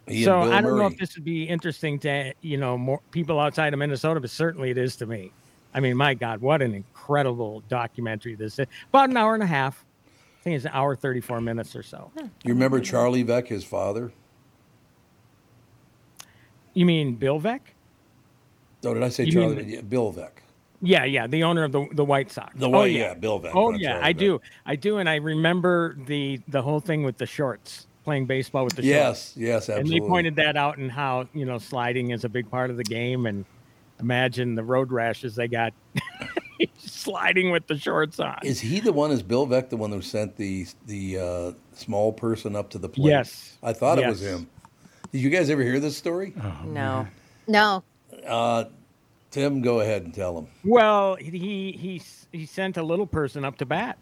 He 0.10 0.25
so 0.25 0.41
I 0.41 0.60
don't 0.60 0.77
know 0.77 0.88
if 0.88 0.97
this 0.97 1.15
would 1.15 1.23
be 1.23 1.43
interesting 1.45 1.99
to 1.99 2.34
you 2.41 2.58
know 2.58 2.77
more 2.77 2.99
people 3.12 3.39
outside 3.39 3.71
of 3.71 3.80
Minnesota, 3.80 4.19
but 4.19 4.30
certainly 4.30 4.69
it 4.71 4.77
is 4.77 4.97
to 4.97 5.06
me. 5.06 5.32
I 5.73 5.80
mean, 5.80 5.95
my 5.95 6.13
God, 6.13 6.41
what 6.41 6.62
an 6.62 6.73
incredible 6.73 7.62
documentary 7.69 8.36
this 8.36 8.60
is! 8.60 8.67
About 8.89 9.10
an 9.10 9.15
hour 9.17 9.34
and 9.36 9.43
a 9.43 9.47
half. 9.47 9.86
I 10.39 10.43
think 10.43 10.56
it's 10.58 10.65
an 10.65 10.71
hour 10.73 10.95
thirty 10.97 11.19
four 11.21 11.39
minutes 11.41 11.75
or 11.75 11.84
so. 11.84 12.10
You 12.43 12.53
remember 12.53 12.80
Charlie 12.82 13.23
Veeck, 13.23 13.47
his 13.47 13.63
father? 13.65 14.12
You 16.73 16.86
mean 16.86 17.15
Bill 17.15 17.39
Veeck? 17.39 17.62
Oh, 18.86 18.93
did 18.93 19.03
I 19.03 19.10
say 19.10 19.25
You 19.25 19.32
Charlie? 19.34 19.56
mean- 19.58 19.69
Yeah, 19.69 19.82
Bill 19.82 20.13
Veeck. 20.13 20.32
Yeah, 20.82 21.06
yeah, 21.06 21.26
the 21.28 21.44
owner 21.44 21.63
of 21.63 21.72
the 21.72 21.88
the 21.92 22.06
White 22.06 22.32
Sox. 22.32 22.54
The 22.56 22.70
oh 22.70 22.84
yeah, 22.84 23.00
yeah, 23.00 23.13
Bill 23.16 23.40
Veeck, 23.40 23.54
Oh 23.56 23.72
not 23.72 23.80
yeah, 23.80 23.94
Charlie 23.94 24.06
I 24.06 24.13
Veeck. 24.13 24.18
do, 24.20 24.42
I 24.66 24.76
do, 24.76 24.98
and 25.00 25.10
I 25.10 25.16
remember 25.16 25.96
the 26.06 26.40
the 26.48 26.62
whole 26.62 26.80
thing 26.80 27.04
with 27.04 27.18
the 27.18 27.26
shorts, 27.26 27.88
playing 28.04 28.28
baseball 28.28 28.63
with 28.63 28.76
the 28.76 28.84
Yes, 28.84 29.34
shorts. 29.34 29.38
yes, 29.38 29.70
And 29.70 29.80
absolutely. 29.80 29.98
And 29.98 30.06
they 30.06 30.08
pointed 30.10 30.36
that 30.36 30.56
out 30.58 30.78
and 30.78 30.92
how 30.92 31.28
you 31.34 31.46
know 31.46 31.58
sliding 31.58 32.12
is 32.12 32.24
a 32.26 32.30
big 32.30 32.50
part 32.52 32.70
of 32.70 32.78
the 32.78 32.84
game, 32.84 33.26
and 33.26 33.44
imagine 34.00 34.54
the 34.54 34.63
road 34.63 34.92
rashes 34.92 35.36
they 35.36 35.48
got 35.48 35.74
sliding 36.78 37.52
with 37.52 37.66
the 37.68 37.78
shorts 37.78 38.20
on. 38.20 38.38
Is 38.44 38.60
he 38.60 38.80
the 38.80 38.94
one? 38.94 39.12
Is 39.12 39.24
Bill 39.24 39.48
Veeck 39.48 39.70
the 39.70 39.78
one 39.78 39.92
who 39.92 40.02
sent 40.02 40.36
the 40.36 40.68
the 40.86 41.18
uh, 41.18 41.52
small 41.74 42.13
person 42.13 42.56
up 42.56 42.70
to 42.72 42.78
the 42.78 42.90
plate? 42.90 43.12
Yes. 43.12 43.58
I 43.63 43.74
thought 43.74 43.98
it 43.98 44.08
was 44.08 44.22
him. 44.22 44.48
Did 45.12 45.20
you 45.22 45.30
guys 45.30 45.50
ever 45.50 45.63
hear 45.63 45.80
this 45.80 45.98
story? 45.98 46.34
No. 46.66 47.08
No. 47.48 47.84
Uh, 48.28 48.66
Tim, 49.32 49.62
go 49.62 49.82
ahead 49.82 50.04
and 50.04 50.13
tell 50.13 50.38
him. 50.38 50.48
Well, 50.63 51.16
he 51.16 51.72
he 51.72 52.02
he 52.32 52.46
sent 52.46 52.78
a 52.78 52.84
little 52.84 53.08
person 53.08 53.44
up 53.44 53.58
to 53.58 53.66
bat. 53.66 53.98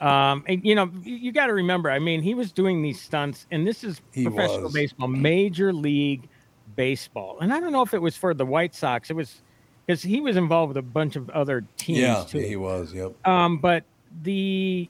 Um, 0.00 0.44
and, 0.46 0.64
you 0.64 0.74
know, 0.74 0.90
you, 1.02 1.32
got 1.32 1.46
to 1.46 1.54
remember. 1.54 1.90
I 1.90 1.98
mean, 1.98 2.20
he 2.20 2.34
was 2.34 2.52
doing 2.52 2.82
these 2.82 3.00
stunts, 3.00 3.46
and 3.50 3.66
this 3.66 3.82
is 3.82 4.02
He 4.12 4.24
professional 4.24 4.64
was. 4.64 4.72
baseball, 4.74 5.08
major 5.08 5.72
league 5.72 6.28
baseball. 6.74 7.38
And 7.40 7.52
I 7.52 7.60
don't 7.60 7.72
know 7.72 7.82
if 7.82 7.94
it 7.94 8.02
was 8.02 8.16
for 8.16 8.34
the 8.34 8.44
White 8.44 8.74
Sox. 8.74 9.10
It 9.10 9.14
was 9.14 9.40
because 9.86 10.02
he 10.02 10.20
was 10.20 10.36
involved 10.36 10.68
with 10.68 10.76
a 10.76 10.82
bunch 10.82 11.16
of 11.16 11.30
other 11.30 11.64
teams 11.76 11.98
yeah, 11.98 12.24
too. 12.28 12.38
he 12.38 12.56
was. 12.56 12.92
Yep. 12.92 13.26
Um, 13.26 13.58
but 13.58 13.84
the 14.22 14.88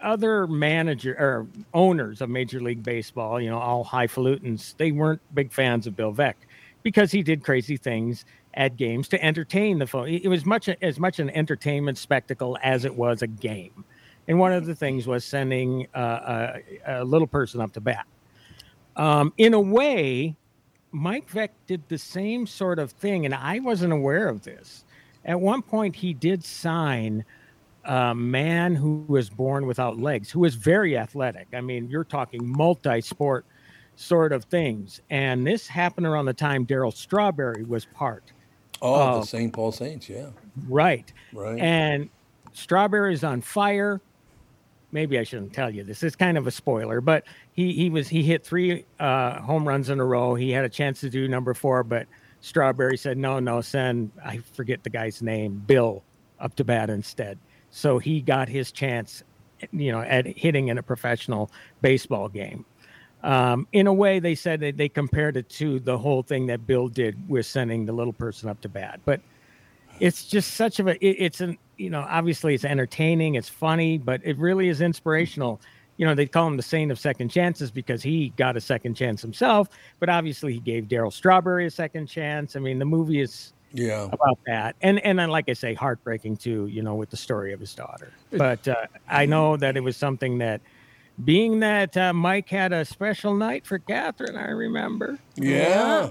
other 0.00 0.46
manager 0.46 1.14
or 1.18 1.46
owners 1.72 2.20
of 2.20 2.28
Major 2.28 2.60
League 2.60 2.82
Baseball, 2.82 3.40
you 3.40 3.50
know, 3.50 3.58
all 3.58 3.84
highfalutins, 3.84 4.76
they 4.76 4.90
weren't 4.90 5.20
big 5.34 5.52
fans 5.52 5.86
of 5.86 5.96
Bill 5.96 6.12
Veeck 6.12 6.34
because 6.82 7.12
he 7.12 7.22
did 7.22 7.44
crazy 7.44 7.76
things 7.76 8.24
at 8.56 8.76
games 8.76 9.08
to 9.08 9.22
entertain 9.22 9.78
the 9.78 9.86
phone. 9.86 10.08
It 10.08 10.28
was 10.28 10.46
much 10.46 10.68
as 10.68 10.98
much 10.98 11.18
an 11.18 11.30
entertainment 11.30 11.98
spectacle 11.98 12.56
as 12.62 12.84
it 12.84 12.94
was 12.94 13.22
a 13.22 13.26
game. 13.26 13.84
And 14.28 14.38
one 14.38 14.52
of 14.52 14.66
the 14.66 14.74
things 14.74 15.06
was 15.06 15.24
sending 15.24 15.86
uh, 15.94 16.58
a, 16.86 17.00
a 17.00 17.04
little 17.04 17.28
person 17.28 17.60
up 17.60 17.72
to 17.74 17.80
bat. 17.80 18.06
Um, 18.96 19.32
in 19.36 19.54
a 19.54 19.60
way, 19.60 20.34
Mike 20.90 21.30
Veeck 21.30 21.50
did 21.66 21.82
the 21.88 21.98
same 21.98 22.46
sort 22.46 22.78
of 22.78 22.90
thing, 22.92 23.26
and 23.26 23.34
I 23.34 23.60
wasn't 23.60 23.92
aware 23.92 24.28
of 24.28 24.42
this. 24.42 24.84
At 25.24 25.40
one 25.40 25.60
point, 25.60 25.94
he 25.94 26.14
did 26.14 26.42
sign 26.42 27.24
a 27.84 28.14
man 28.14 28.74
who 28.74 29.04
was 29.06 29.28
born 29.28 29.66
without 29.66 29.98
legs, 29.98 30.30
who 30.30 30.40
was 30.40 30.54
very 30.54 30.96
athletic. 30.96 31.48
I 31.52 31.60
mean, 31.60 31.88
you're 31.88 32.04
talking 32.04 32.40
multi 32.50 33.00
sport 33.00 33.44
sort 33.96 34.32
of 34.32 34.44
things. 34.44 35.00
And 35.10 35.46
this 35.46 35.66
happened 35.66 36.06
around 36.06 36.26
the 36.26 36.34
time 36.34 36.66
Darryl 36.66 36.94
Strawberry 36.94 37.64
was 37.64 37.84
part. 37.86 38.32
Oh, 38.82 38.94
Oh. 39.16 39.20
the 39.20 39.26
St. 39.26 39.52
Paul 39.52 39.72
Saints. 39.72 40.08
Yeah. 40.08 40.26
Right. 40.68 41.12
Right. 41.32 41.58
And 41.58 42.08
Strawberry's 42.52 43.24
on 43.24 43.40
fire. 43.40 44.00
Maybe 44.92 45.18
I 45.18 45.24
shouldn't 45.24 45.52
tell 45.52 45.68
you 45.70 45.82
this. 45.84 46.02
It's 46.02 46.16
kind 46.16 46.38
of 46.38 46.46
a 46.46 46.50
spoiler, 46.50 47.00
but 47.00 47.24
he 47.52 47.72
he 47.72 47.90
was 47.90 48.08
he 48.08 48.22
hit 48.22 48.44
three 48.44 48.84
uh, 49.00 49.40
home 49.40 49.66
runs 49.66 49.90
in 49.90 49.98
a 50.00 50.04
row. 50.04 50.34
He 50.34 50.50
had 50.50 50.64
a 50.64 50.68
chance 50.68 51.00
to 51.00 51.10
do 51.10 51.26
number 51.28 51.52
four, 51.54 51.82
but 51.82 52.06
Strawberry 52.40 52.96
said 52.96 53.18
no, 53.18 53.38
no, 53.40 53.60
send 53.60 54.12
I 54.24 54.38
forget 54.54 54.84
the 54.84 54.90
guy's 54.90 55.20
name, 55.22 55.62
Bill, 55.66 56.02
up 56.38 56.54
to 56.56 56.64
bat 56.64 56.88
instead. 56.88 57.38
So 57.70 57.98
he 57.98 58.20
got 58.22 58.48
his 58.48 58.70
chance, 58.72 59.22
you 59.72 59.90
know, 59.92 60.00
at 60.00 60.26
hitting 60.26 60.68
in 60.68 60.78
a 60.78 60.82
professional 60.82 61.50
baseball 61.82 62.28
game. 62.28 62.64
Um, 63.26 63.66
in 63.72 63.88
a 63.88 63.92
way, 63.92 64.20
they 64.20 64.36
said 64.36 64.60
that 64.60 64.76
they 64.76 64.88
compared 64.88 65.36
it 65.36 65.48
to 65.50 65.80
the 65.80 65.98
whole 65.98 66.22
thing 66.22 66.46
that 66.46 66.64
Bill 66.64 66.86
did 66.86 67.28
with 67.28 67.44
sending 67.44 67.84
the 67.84 67.92
little 67.92 68.12
person 68.12 68.48
up 68.48 68.60
to 68.60 68.68
bat, 68.68 69.00
but 69.04 69.20
it's 69.98 70.26
just 70.26 70.54
such 70.54 70.78
of 70.78 70.86
a 70.86 71.04
it, 71.04 71.16
it's 71.18 71.40
an 71.40 71.58
you 71.76 71.90
know 71.90 72.06
obviously 72.08 72.54
it's 72.54 72.64
entertaining 72.64 73.34
it's 73.34 73.48
funny 73.48 73.96
but 73.98 74.20
it 74.24 74.38
really 74.38 74.68
is 74.68 74.80
inspirational. 74.80 75.60
You 75.96 76.06
know 76.06 76.14
they 76.14 76.26
call 76.26 76.46
him 76.46 76.56
the 76.56 76.62
saint 76.62 76.92
of 76.92 76.98
second 77.00 77.30
chances 77.30 77.70
because 77.72 78.02
he 78.02 78.28
got 78.36 78.56
a 78.56 78.60
second 78.60 78.94
chance 78.94 79.22
himself 79.22 79.68
but 79.98 80.08
obviously 80.08 80.52
he 80.52 80.60
gave 80.60 80.84
darryl 80.84 81.12
strawberry 81.12 81.66
a 81.66 81.70
second 81.70 82.06
chance. 82.06 82.54
I 82.54 82.60
mean 82.60 82.78
the 82.78 82.84
movie 82.84 83.20
is 83.20 83.54
Yeah. 83.72 84.04
about 84.12 84.38
that. 84.46 84.76
And 84.82 85.00
and 85.04 85.18
then 85.18 85.30
like 85.30 85.48
i 85.48 85.54
say 85.54 85.74
heartbreaking 85.74 86.36
too 86.36 86.66
you 86.66 86.82
know 86.82 86.94
with 86.94 87.10
the 87.10 87.16
story 87.16 87.52
of 87.54 87.58
his 87.58 87.74
daughter. 87.74 88.12
But 88.30 88.68
uh, 88.68 88.86
i 89.08 89.24
know 89.26 89.56
that 89.56 89.76
it 89.76 89.80
was 89.80 89.96
something 89.96 90.38
that 90.38 90.60
being 91.24 91.60
that 91.60 91.96
uh, 91.96 92.12
mike 92.12 92.48
had 92.48 92.72
a 92.72 92.84
special 92.84 93.34
night 93.34 93.66
for 93.66 93.78
catherine 93.78 94.36
i 94.36 94.50
remember 94.50 95.18
Yeah. 95.36 96.10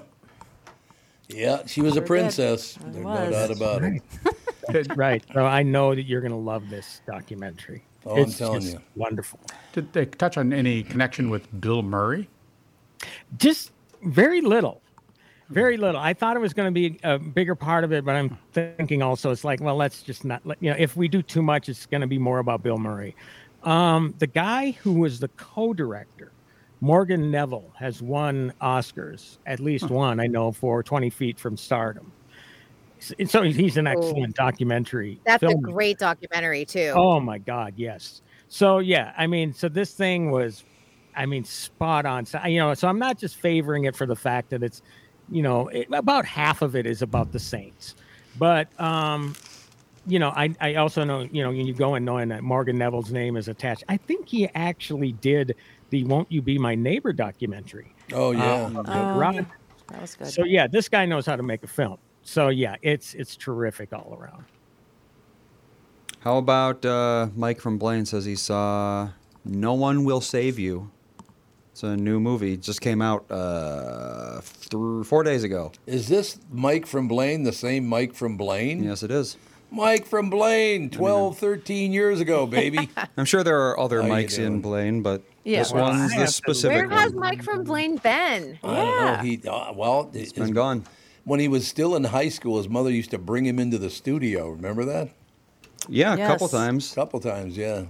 Yeah, 1.28 1.65
she 1.65 1.82
was 1.82 1.98
a 1.98 2.02
princess. 2.04 2.78
I 2.80 2.89
There's 2.89 3.04
no 3.04 3.32
doubt 3.32 3.52
about 3.52 3.84
it. 3.84 4.96
right. 4.96 5.24
So 5.34 5.44
I 5.46 5.63
know 5.63 5.96
that 5.96 6.04
you're 6.04 6.22
going 6.22 6.32
to 6.32 6.38
love 6.38 6.70
this 6.70 7.02
documentary. 7.08 7.84
Oh, 8.06 8.18
I'm 8.18 8.24
it's 8.26 8.38
telling 8.38 8.62
just 8.62 8.74
you. 8.74 8.82
wonderful. 8.96 9.39
Did 9.74 9.91
they 9.91 10.06
touch 10.06 10.38
on 10.38 10.54
any 10.54 10.84
connection 10.84 11.32
with 11.32 11.48
Bill 11.60 11.82
Murray? 11.82 12.30
Just 13.38 13.72
very 14.04 14.41
little. 14.41 14.82
Very 15.50 15.78
little. 15.78 16.00
I 16.00 16.13
thought 16.13 16.36
it 16.36 16.41
was 16.41 16.54
going 16.54 16.68
to 16.68 16.72
be 16.72 17.00
a 17.04 17.18
bigger 17.18 17.56
part 17.56 17.84
of 17.84 17.91
it, 17.91 18.06
but 18.06 18.15
I'm 18.15 18.38
thinking 18.54 19.02
also 19.02 19.32
it's 19.32 19.44
like, 19.44 19.62
well, 19.62 19.76
let's 19.76 20.04
just 20.04 20.26
not. 20.26 20.46
Let, 20.46 20.62
you 20.62 20.70
know, 20.72 20.76
if 20.78 20.96
we 20.96 21.08
do 21.08 21.22
too 21.24 21.41
much, 21.41 21.70
it's 21.70 21.86
going 21.88 22.02
to 22.02 22.08
be 22.08 22.20
more 22.20 22.38
about 22.38 22.62
Bill 22.62 22.78
Murray. 22.78 23.15
Um, 23.65 24.13
the 24.19 24.28
guy 24.28 24.71
who 24.71 24.93
was 24.93 25.19
the 25.19 25.28
co-director, 25.30 26.32
Morgan 26.82 27.32
Neville, 27.32 27.71
has 27.78 28.01
won 28.01 28.54
Oscars, 28.62 29.39
at 29.45 29.60
least 29.60 29.89
one 29.89 30.19
I 30.19 30.28
know, 30.28 30.51
for 30.51 30.84
20 30.84 31.10
Feet 31.10 31.39
from 31.39 31.58
Stardom. 31.58 32.12
So 32.99 33.41
he's 33.43 33.78
an 33.78 33.88
excellent 33.88 34.36
documentary. 34.36 35.19
That's 35.25 35.43
a 35.43 35.54
great 35.56 35.99
documentary 35.99 36.65
too. 36.65 36.93
Oh 36.95 37.19
my 37.19 37.38
God, 37.38 37.73
yes. 37.75 38.21
So 38.47 38.80
yeah, 38.80 39.13
I 39.17 39.28
mean, 39.28 39.54
so 39.54 39.67
this 39.67 39.93
thing 39.93 40.32
was, 40.32 40.63
I 41.15 41.25
mean, 41.25 41.43
spot 41.43 42.06
on. 42.06 42.25
So 42.25 42.43
you 42.45 42.60
know, 42.60 42.73
so 42.73 42.88
I'm 42.88 42.99
not 42.99 43.19
just 43.19 43.36
favoring 43.36 43.86
it 43.86 43.95
for 43.95 44.06
the 44.06 44.15
fact 44.15 44.49
that 44.51 44.63
it's, 44.63 44.82
you 45.30 45.41
know, 45.41 45.67
it, 45.67 45.88
about 45.91 46.25
half 46.25 46.62
of 46.62 46.75
it 46.75 46.86
is 46.86 47.01
about 47.01 47.32
the 47.32 47.39
Saints, 47.39 47.95
but 48.39 48.67
um, 48.80 49.36
you 50.08 50.20
know, 50.20 50.30
I 50.30 50.54
I 50.62 50.76
also 50.76 51.04
know, 51.04 51.22
you 51.32 51.41
know, 51.44 51.50
when 51.50 51.65
you 51.65 51.74
go 51.74 51.96
in 51.96 52.06
knowing 52.06 52.30
that 52.30 52.44
Morgan 52.44 52.78
Neville's 52.78 53.12
name 53.12 53.38
is 53.38 53.48
attached, 53.48 53.84
I 53.89 53.98
think 53.98 54.28
he 54.28 54.48
actually 54.56 55.13
did 55.13 55.56
the 55.89 56.04
"Won't 56.04 56.32
You 56.32 56.41
Be 56.41 56.58
My 56.58 56.76
Neighbor" 56.76 57.13
documentary. 57.13 57.94
Oh 58.13 58.32
yeah. 58.32 58.70
uh, 58.76 58.84
Oh, 58.88 59.20
Rod- 59.20 59.36
yeah. 59.36 59.46
That 59.89 60.02
was 60.02 60.15
good. 60.15 60.28
So 60.28 60.44
yeah, 60.46 60.68
this 60.68 60.89
guy 60.89 61.06
knows 61.06 61.26
how 61.26 61.36
to 61.36 61.44
make 61.44 61.63
a 61.63 61.68
film. 61.68 61.98
So 62.24 62.50
yeah, 62.50 62.76
it's 62.82 63.13
it's 63.13 63.36
terrific 63.36 63.94
all 63.94 64.18
around. 64.20 64.46
How 66.22 66.38
about 66.38 66.84
uh, 66.86 67.28
Mike 67.36 67.62
from 67.62 67.78
Blaine 67.78 68.06
says 68.06 68.26
he 68.26 68.36
saw 68.36 69.10
No 69.44 69.74
One 69.74 70.04
Will 70.06 70.22
Save 70.22 70.58
You. 70.58 70.89
It's 71.72 71.84
a 71.84 71.96
new 71.98 72.20
movie. 72.20 72.54
It 72.54 72.62
just 72.62 72.80
came 72.82 73.02
out 73.02 73.30
uh, 73.30 74.39
th- 74.70 75.06
four 75.06 75.24
days 75.24 75.44
ago. 75.44 75.72
Is 75.86 76.08
this 76.08 76.39
Mike 76.50 76.86
from 76.88 77.08
Blaine 77.08 77.44
the 77.44 77.52
same 77.52 77.86
Mike 77.86 78.13
from 78.15 78.38
Blaine? 78.38 78.82
Yes, 78.84 79.04
it 79.04 79.12
is. 79.12 79.38
Mike 79.75 80.05
from 80.07 80.29
Blaine, 80.29 80.89
12, 80.89 81.38
13 81.38 81.91
years 81.91 82.19
ago, 82.21 82.45
baby. 82.47 82.89
I'm 83.17 83.25
sure 83.25 83.43
there 83.43 83.61
are 83.69 83.79
other 83.79 83.99
How 84.01 84.07
you 84.07 84.13
Mikes 84.13 84.38
in? 84.38 84.61
Blaine, 84.61 85.01
but 85.01 85.21
Yeah. 85.43 85.59
this 85.59 85.73
Well, 85.73 85.89
one's 85.89 86.13
I 86.13 86.19
the 86.19 86.27
specific 86.27 86.89
Where 86.89 86.97
has 86.97 87.11
one. 87.11 87.19
Mike 87.21 87.43
from 87.43 87.63
Blaine 87.63 87.97
been? 87.97 88.57
I 88.63 88.67
don't 88.67 88.75
know. 88.75 89.05
Yeah. 89.05 89.23
He 89.23 89.41
uh, 89.47 89.73
well, 89.73 90.09
It's 90.13 90.31
his- 90.31 90.33
been 90.33 90.53
gone. 90.53 90.85
when 91.25 91.39
he 91.39 91.47
was 91.47 91.67
still 91.67 91.95
in 91.95 92.05
high 92.05 92.29
school, 92.29 92.57
his 92.57 92.69
mother 92.69 92.89
used 92.89 93.11
to 93.11 93.17
bring 93.17 93.45
him 93.45 93.59
into 93.59 93.77
the 93.77 93.89
studio. 93.89 94.49
Remember 94.49 94.85
that? 94.85 95.09
Yeah, 95.89 96.13
a 96.13 96.17
couple 96.17 96.47
times. 96.47 96.91
A 96.93 96.95
couple 96.95 97.19
times, 97.19 97.55
yeah. 97.57 97.83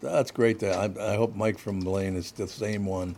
That's 0.00 0.30
great. 0.30 0.60
To, 0.60 0.70
I, 0.72 1.12
I 1.12 1.16
hope 1.16 1.34
Mike 1.34 1.58
from 1.58 1.80
Blaine 1.80 2.16
is 2.16 2.32
the 2.32 2.46
same 2.48 2.86
one. 2.86 3.16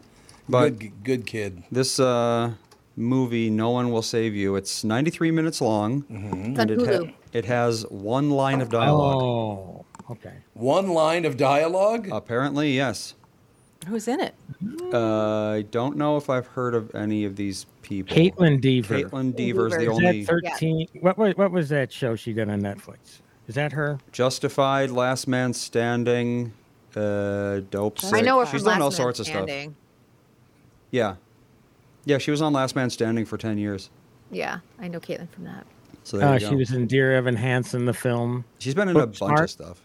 But- 0.48 0.78
good, 0.78 1.04
good 1.04 1.26
kid. 1.26 1.62
This 1.70 1.98
uh, 2.00 2.52
movie, 2.96 3.50
No 3.50 3.70
One 3.70 3.90
Will 3.90 4.02
Save 4.02 4.34
You, 4.34 4.56
it's 4.56 4.84
93 4.84 5.30
minutes 5.30 5.60
long. 5.60 6.02
Mm-hmm. 6.02 6.50
It's 6.50 6.60
on 6.60 6.60
And 6.60 6.70
it, 6.70 6.78
Hulu. 6.78 7.14
it 7.32 7.44
has 7.44 7.82
one 7.88 8.30
line 8.30 8.60
of 8.60 8.68
dialogue. 8.68 9.22
Oh, 9.22 9.84
okay. 10.10 10.34
One 10.54 10.88
line 10.88 11.24
of 11.24 11.36
dialogue. 11.36 12.08
Apparently, 12.12 12.72
yes. 12.72 13.14
Who's 13.86 14.06
in 14.06 14.20
it? 14.20 14.34
Uh, 14.92 15.48
I 15.50 15.62
don't 15.70 15.96
know 15.96 16.16
if 16.16 16.30
I've 16.30 16.46
heard 16.46 16.74
of 16.74 16.94
any 16.94 17.24
of 17.24 17.34
these 17.34 17.66
people. 17.82 18.16
Kaitlyn 18.16 18.60
Dever. 18.60 18.94
Kaitlyn 18.94 19.34
Dever's 19.34 19.72
the 19.72 19.78
Dever. 19.78 19.90
Is 19.92 19.98
only 19.98 20.24
that 20.24 20.42
13? 20.54 20.88
What, 21.00 21.18
was, 21.18 21.34
what 21.36 21.50
was 21.50 21.68
that 21.70 21.90
show 21.92 22.14
she 22.14 22.32
did 22.32 22.48
on 22.48 22.60
Netflix? 22.60 23.20
Is 23.48 23.56
that 23.56 23.72
her? 23.72 23.98
Justified, 24.12 24.90
Last 24.90 25.26
Man 25.26 25.52
Standing, 25.52 26.52
uh, 26.94 27.60
Dopesick. 27.70 28.14
I 28.14 28.20
know 28.20 28.38
her 28.38 28.46
She's 28.46 28.62
from 28.62 28.70
done 28.70 28.80
Last 28.80 28.82
all 28.82 28.90
Man 28.90 28.96
sorts 28.96 29.18
of 29.20 29.26
stuff. 29.26 29.48
Yeah. 30.92 31.16
Yeah, 32.04 32.18
she 32.18 32.30
was 32.30 32.42
on 32.42 32.52
Last 32.52 32.74
Man 32.76 32.90
Standing 32.90 33.24
for 33.24 33.36
10 33.38 33.58
years. 33.58 33.90
Yeah, 34.30 34.58
I 34.80 34.88
know 34.88 34.98
Kaitlyn 35.00 35.28
from 35.28 35.44
that. 35.44 35.66
So 36.04 36.18
there 36.18 36.28
Uh, 36.28 36.32
you 36.34 36.48
she 36.48 36.54
was 36.54 36.72
in 36.72 36.86
Dear 36.86 37.12
Evan 37.14 37.36
Hansen, 37.36 37.84
the 37.84 37.94
film. 37.94 38.44
She's 38.58 38.74
been 38.74 38.88
in 38.88 38.96
a 38.96 39.00
Book 39.00 39.10
bunch 39.10 39.18
Smart. 39.18 39.40
of 39.44 39.50
stuff. 39.50 39.80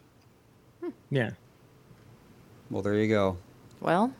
Yeah. 1.11 1.31
Well, 2.71 2.81
there 2.81 2.95
you 2.95 3.07
go. 3.07 3.37
Well, 3.81 4.13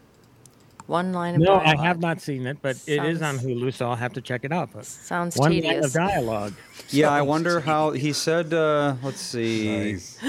one 0.86 1.12
line 1.12 1.36
of 1.36 1.42
No, 1.42 1.56
I 1.56 1.76
have 1.82 2.00
not 2.00 2.22
seen 2.22 2.46
it, 2.46 2.58
but 2.62 2.78
it 2.88 3.04
is 3.04 3.22
on 3.22 3.40
Hulu, 3.40 3.74
so 3.74 3.90
I'll 3.90 3.96
have 3.96 4.14
to 4.14 4.22
check 4.22 4.46
it 4.46 4.52
out. 4.52 4.70
But 4.74 4.86
Sounds 4.86 5.36
one 5.38 5.52
line 5.52 5.62
tedious. 5.64 5.88
of 5.88 5.94
dialogue. 5.94 6.54
Yeah, 6.90 7.10
I 7.10 7.22
wonder 7.24 7.60
how 7.62 7.92
he 7.92 8.14
said. 8.14 8.54
Uh, 8.54 8.96
let's 9.04 9.20
see. 9.22 9.68
Nice. 9.94 10.20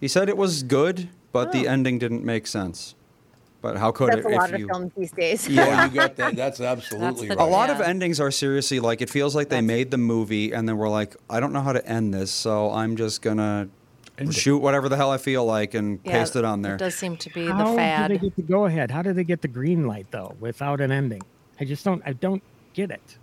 He 0.00 0.06
said 0.08 0.28
it 0.28 0.36
was 0.36 0.62
good, 0.62 1.08
but 1.32 1.52
the 1.52 1.66
ending 1.66 1.98
didn't 1.98 2.24
make 2.24 2.46
sense. 2.46 2.94
But 3.62 3.76
how 3.78 3.92
could 3.92 4.08
That's 4.12 4.26
it 4.26 4.32
a 4.32 4.36
lot 4.36 4.48
if 4.50 4.54
of 4.54 4.60
you? 4.60 4.66
films 4.66 4.92
these 4.96 5.12
days. 5.12 5.48
Yeah, 5.48 5.84
you 5.86 5.90
got 5.94 6.16
that. 6.16 6.34
That's 6.36 6.60
absolutely 6.60 7.28
the- 7.28 7.34
A 7.34 7.36
right. 7.38 7.50
lot 7.50 7.70
of 7.70 7.80
endings 7.80 8.18
are 8.20 8.30
seriously 8.32 8.80
like 8.80 9.00
it 9.00 9.08
feels 9.08 9.34
like 9.36 9.48
they 9.48 9.56
That's- 9.56 9.66
made 9.68 9.90
the 9.92 9.98
movie 9.98 10.52
and 10.52 10.68
then 10.68 10.76
we're 10.76 10.88
like, 10.88 11.16
I 11.30 11.38
don't 11.40 11.52
know 11.52 11.60
how 11.62 11.72
to 11.72 11.86
end 11.86 12.12
this, 12.12 12.30
so 12.32 12.72
I'm 12.72 12.96
just 12.96 13.22
gonna 13.22 13.68
shoot 14.30 14.58
whatever 14.58 14.88
the 14.88 14.96
hell 14.96 15.10
I 15.12 15.16
feel 15.18 15.44
like 15.44 15.74
and 15.74 16.00
Yeah, 16.04 16.12
paste 16.18 16.34
it 16.36 16.44
on 16.44 16.62
there. 16.62 16.74
It 16.74 16.78
does 16.78 16.96
seem 16.96 17.16
to 17.18 17.30
be 17.30 17.46
the 17.46 17.52
fad. 17.76 18.00
How 18.02 18.08
did 18.08 18.20
they 18.20 18.24
get 18.26 18.36
the 18.36 18.42
go 18.42 18.66
ahead? 18.66 18.90
How 18.90 19.02
did 19.02 19.14
they 19.16 19.24
get 19.24 19.42
the 19.42 19.48
green 19.48 19.86
light 19.86 20.08
though, 20.10 20.34
without 20.40 20.80
an 20.80 20.90
ending? 20.90 21.22
I 21.60 21.64
just 21.64 21.84
don't. 21.84 22.02
I 22.04 22.12
don't 22.14 22.42
get 22.74 22.90
it. 22.90 23.16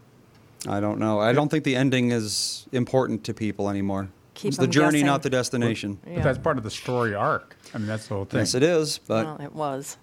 I 0.67 0.80
don't 0.80 0.99
know. 0.99 1.19
I 1.19 1.34
don't 1.34 1.49
think 1.49 1.63
the 1.65 1.75
ending 1.75 2.12
is 2.12 2.65
important 2.71 3.25
to 3.25 3.34
people 3.34 3.69
anymore. 3.69 4.08
Keep 4.36 4.49
it's 4.49 4.58
the 4.58 4.63
'em 4.63 4.71
journey, 4.71 4.91
guessing. 4.99 5.06
not 5.06 5.21
the 5.23 5.30
destination. 5.30 5.99
But 6.06 6.23
that's 6.23 6.38
part 6.38 6.58
of 6.58 6.63
the 6.63 6.69
story 6.71 7.13
arc. 7.13 7.58
I 7.73 7.78
mean, 7.78 7.88
that's 7.88 8.08
the 8.08 8.15
whole 8.15 8.25
thing. 8.25 8.39
Yes, 8.39 8.56
it 8.56 8.63
is, 8.63 8.99
but 9.06 9.25
well, 9.25 9.38
it 9.41 9.54
was. 9.54 9.97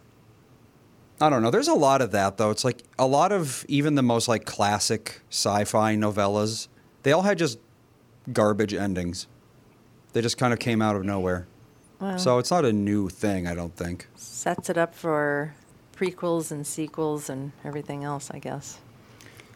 I 1.21 1.31
don't 1.31 1.43
know. 1.43 1.51
There's 1.51 1.69
a 1.69 1.75
lot 1.75 2.03
of 2.03 2.11
that 2.13 2.37
though. 2.37 2.51
It's 2.51 2.65
like 2.65 2.83
a 2.99 3.07
lot 3.07 3.33
of 3.33 3.65
even 3.69 3.95
the 3.95 4.03
most 4.03 4.29
like 4.29 4.45
classic 4.45 5.21
sci-fi 5.31 5.95
novellas. 5.97 6.69
They 7.03 7.13
all 7.13 7.23
had 7.23 7.39
just 7.39 7.59
garbage 8.33 8.75
endings. 8.75 9.27
They 10.13 10.21
just 10.21 10.37
kind 10.39 10.53
of 10.53 10.59
came 10.59 10.83
out 10.83 10.97
of 10.97 11.05
nowhere. 11.05 11.47
Well, 12.01 12.19
So 12.19 12.39
it's 12.39 12.51
not 12.51 12.65
a 12.65 12.73
new 12.73 13.09
thing, 13.09 13.47
I 13.47 13.55
don't 13.55 13.75
think. 13.75 14.09
sets 14.17 14.69
it 14.69 14.77
up 14.77 14.95
for 14.95 15.55
prequels 15.97 16.51
and 16.51 16.67
sequels 16.67 17.31
and 17.31 17.53
everything 17.65 18.05
else, 18.05 18.31
I 18.31 18.39
guess. 18.39 18.79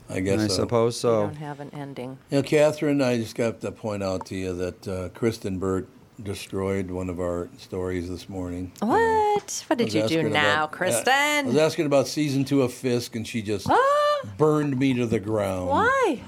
I 0.09 0.21
guess 0.21 0.41
I 0.41 0.47
so. 0.49 0.55
suppose 0.55 0.97
They 0.97 1.01
so. 1.09 1.21
don't 1.27 1.35
have 1.37 1.61
an 1.61 1.71
ending. 1.75 2.19
You 2.31 2.39
know, 2.39 2.43
Catherine, 2.43 3.03
I 3.03 3.19
just 3.19 3.35
got 3.35 3.61
to 3.61 3.71
point 3.73 4.03
out 4.03 4.25
to 4.27 4.35
you 4.37 4.55
that 4.55 4.89
uh, 4.89 5.09
Kristen 5.11 5.59
Burt 5.59 5.87
destroyed 6.25 6.91
one 6.91 7.09
of 7.09 7.21
our 7.21 7.49
stories 7.59 8.09
this 8.09 8.29
morning. 8.29 8.73
What? 8.81 9.65
What 9.67 9.79
did 9.79 9.93
you 9.93 10.07
do 10.07 10.29
now, 10.29 10.65
about- 10.65 10.73
Kristen? 10.73 11.13
I 11.13 11.43
was 11.45 11.57
asking 11.57 11.87
about 11.87 12.09
season 12.09 12.45
two 12.45 12.63
of 12.63 12.73
Fisk, 12.73 13.17
and 13.17 13.27
she 13.27 13.43
just 13.43 13.69
Ah, 13.69 14.21
burned 14.37 14.79
me 14.79 14.95
to 14.95 15.07
the 15.07 15.21
ground. 15.21 15.69
why? 15.69 16.21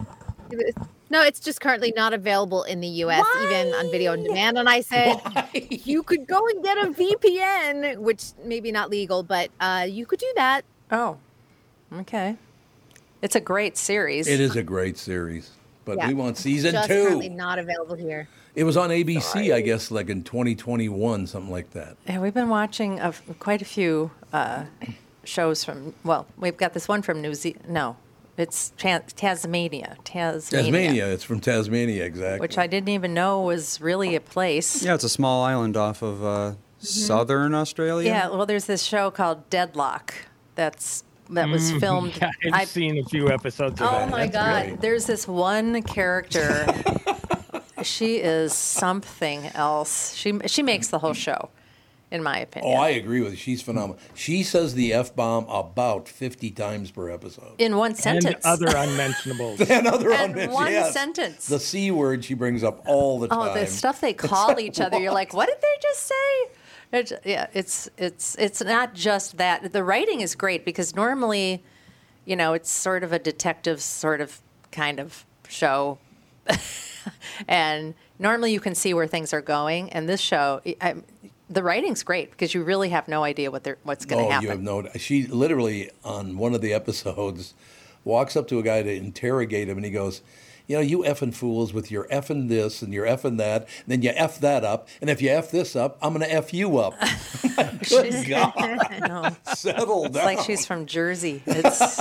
No, 1.11 1.23
it's 1.23 1.41
just 1.41 1.61
currently 1.61 1.93
not 1.95 2.15
available 2.15 2.63
in 2.63 2.81
the 2.81 2.89
US, 3.05 3.25
even 3.45 3.75
on 3.75 3.91
video 3.91 4.13
on 4.13 4.23
demand. 4.23 4.57
And 4.59 4.69
I 4.69 4.81
said, 4.81 5.21
you 5.53 6.03
could 6.03 6.27
go 6.27 6.47
and 6.49 6.63
get 6.65 6.79
a 6.79 6.87
VPN, 6.91 7.99
which 7.99 8.25
maybe 8.45 8.73
not 8.73 8.89
legal, 8.89 9.23
but 9.23 9.51
uh, 9.61 9.87
you 9.89 10.07
could 10.07 10.19
do 10.21 10.33
that. 10.37 10.63
Oh, 10.91 11.19
okay. 11.93 12.37
It's 13.21 13.37
a 13.37 13.41
great 13.41 13.77
series. 13.77 14.27
It 14.27 14.41
is 14.41 14.57
a 14.57 14.63
great 14.63 14.97
series, 14.97 15.51
but 15.85 15.99
Yeah. 15.99 16.09
we 16.09 16.15
want 16.15 16.39
season 16.39 16.73
just 16.73 16.89
two. 16.89 17.03
currently 17.05 17.29
not 17.29 17.59
available 17.59 17.95
here. 17.97 18.27
It 18.55 18.65
was 18.65 18.77
on 18.77 18.91
ABC, 18.91 19.53
I 19.55 19.61
guess, 19.63 19.91
like 19.91 20.11
in 20.11 20.23
2021, 20.25 21.27
something 21.27 21.51
like 21.51 21.71
that. 21.71 21.97
Yeah, 22.07 22.21
we've 22.21 22.35
been 22.35 22.51
watching 22.51 23.01
a, 23.01 23.15
quite 23.39 23.63
a 23.63 23.65
few 23.65 24.11
uh, 24.33 24.65
shows 25.25 25.65
from. 25.65 25.95
Well, 26.05 26.27
we've 26.37 26.57
got 26.57 26.75
this 26.75 26.87
one 26.87 27.01
from 27.01 27.23
New 27.23 27.33
Zealand. 27.35 27.71
No, 27.71 27.97
it's 28.37 28.73
Tan- 28.77 29.05
Tasmania. 29.17 29.97
Tasmania. 30.05 30.65
Tasmania. 30.65 31.07
It's 31.15 31.25
from 31.25 31.41
Tasmania, 31.41 32.05
exactly. 32.05 32.41
Which 32.41 32.59
I 32.59 32.67
didn't 32.67 32.91
even 32.91 33.15
know 33.15 33.41
was 33.41 33.81
really 33.81 34.15
a 34.17 34.21
place. 34.21 34.83
Yeah, 34.85 34.95
it's 34.95 35.05
a 35.05 35.09
small 35.09 35.43
island 35.45 35.79
off 35.79 36.03
of 36.03 36.23
uh, 36.23 36.53
southern 36.79 37.55
Australia. 37.55 38.07
Yeah, 38.11 38.29
well, 38.29 38.45
there's 38.45 38.67
this 38.67 38.83
show 38.83 39.11
called 39.11 39.49
Deadloch 39.49 40.13
that's 40.57 41.05
that 41.31 41.49
was 41.49 41.73
Mm, 41.73 41.81
filmed. 41.81 42.19
yeah, 42.21 42.31
I've 42.53 42.55
I- 42.55 42.65
seen 42.67 42.99
a 42.99 43.05
few 43.05 43.31
episodes 43.31 43.81
of 43.81 43.87
Oh 43.89 43.93
that. 43.93 44.11
my 44.11 44.27
That's 44.27 44.33
God! 44.37 44.67
great. 44.67 44.81
There's 44.83 45.07
this 45.07 45.27
one 45.27 45.83
character. 45.85 46.67
she 47.83 48.17
is 48.17 48.53
something 48.53 49.47
else. 49.55 50.15
She 50.15 50.39
she 50.47 50.63
makes 50.63 50.89
the 50.89 50.99
whole 50.99 51.15
show, 51.15 51.51
in 52.11 52.23
my 52.23 52.39
opinion. 52.39 52.77
Oh. 52.77 52.81
I 52.81 52.91
agree 52.91 53.21
with 53.21 53.33
you. 53.33 53.37
She's 53.39 53.63
phenomenal. 53.63 53.99
She 54.15 54.43
says 54.43 54.75
the 54.75 54.93
F 54.93 55.15
bomb 55.17 55.47
about 55.49 56.09
50 56.09 56.51
times 56.53 56.91
per 56.91 57.11
episode. 57.11 57.55
in 57.59 57.77
one 57.77 57.91
And 57.93 57.99
sentence. 58.01 58.45
other 58.45 58.69
unmentionables. 58.69 59.61
And 59.71 59.87
other 59.87 60.13
And 60.13 60.31
unmentioned- 60.33 60.53
one 60.53 60.73
yes. 60.73 60.93
sentence. 60.93 61.47
The 61.47 61.59
C 61.61 61.91
word 61.91 62.25
she 62.25 62.35
brings 62.35 62.63
up 62.65 62.83
all 62.87 63.19
the 63.19 63.29
time. 63.29 63.39
Oh, 63.39 63.55
the 63.55 63.67
stuff 63.67 64.01
they 64.01 64.13
call 64.31 64.59
each 64.61 64.81
other. 64.81 64.99
You're 64.99 65.13
like, 65.13 65.33
what 65.35 65.49
did 65.49 65.59
they 65.61 65.77
just 65.81 66.03
say? 66.05 66.51
It's, 66.95 67.13
yeah, 67.25 67.47
it's 67.55 67.89
it's 67.97 68.37
it's 68.39 68.63
not 68.63 68.93
just 68.95 69.39
that. 69.39 69.73
The 69.73 69.83
writing 69.83 70.21
is 70.21 70.35
great 70.35 70.63
because 70.67 70.95
normally, 70.95 71.65
you 72.27 72.37
know, 72.37 72.53
it's 72.53 72.71
sort 72.71 73.03
of 73.03 73.13
a 73.15 73.19
detective 73.19 73.81
sort 73.81 74.21
of 74.21 74.43
kind 74.73 75.01
of 75.01 75.25
show. 75.49 75.97
and 77.49 77.95
normally 78.19 78.53
you 78.53 78.61
can 78.61 78.75
see 78.75 78.95
where 78.95 79.07
things 79.07 79.33
are 79.33 79.41
going. 79.41 79.91
And 79.91 80.09
this 80.09 80.21
show, 80.21 80.61
I, 80.81 80.97
the 81.49 81.63
writing's 81.63 82.03
great 82.03 82.31
because 82.31 82.55
you 82.55 82.63
really 82.63 82.89
have 82.91 83.09
no 83.09 83.25
idea 83.25 83.51
what 83.51 83.65
they're, 83.65 83.79
what's 83.83 84.05
going 84.05 84.23
to 84.23 84.29
oh, 84.29 84.31
happen. 84.31 84.45
you 84.45 84.51
have 84.51 84.63
no. 84.63 84.89
She 84.97 85.27
literally 85.27 85.91
on 86.05 86.39
one 86.39 86.55
of 86.55 86.61
the 86.61 86.73
episodes 86.73 87.55
walks 88.05 88.37
up 88.37 88.49
to 88.49 88.59
a 88.59 88.63
guy 88.63 88.83
to 88.83 88.93
interrogate 88.93 89.69
him, 89.69 89.77
and 89.77 89.85
he 89.85 89.91
goes, 89.93 90.23
"You 90.73 90.79
know, 90.79 90.83
you 90.83 90.99
effing 91.01 91.35
fools 91.35 91.73
with 91.73 91.91
your 91.91 92.05
effing 92.09 92.49
this 92.49 92.83
and 92.83 92.93
your 92.93 93.07
effing 93.07 93.37
that, 93.39 93.63
and 93.63 93.87
then 93.89 94.03
you 94.03 94.11
eff 94.11 94.39
that 94.41 94.65
up, 94.65 94.89
and 95.01 95.09
if 95.11 95.21
you 95.23 95.31
eff 95.31 95.51
this 95.51 95.77
up, 95.77 95.99
I'm 96.03 96.13
going 96.15 96.27
to 96.29 96.33
eff 96.33 96.53
you 96.55 96.79
up." 96.79 96.95
Good 97.89 98.27
God, 98.29 98.55
No. 99.09 99.37
settle 99.55 100.07
It's 100.07 100.15
down. 100.15 100.25
like 100.25 100.41
she's 100.41 100.65
from 100.67 100.87
Jersey. 100.87 101.43
It's 101.47 102.01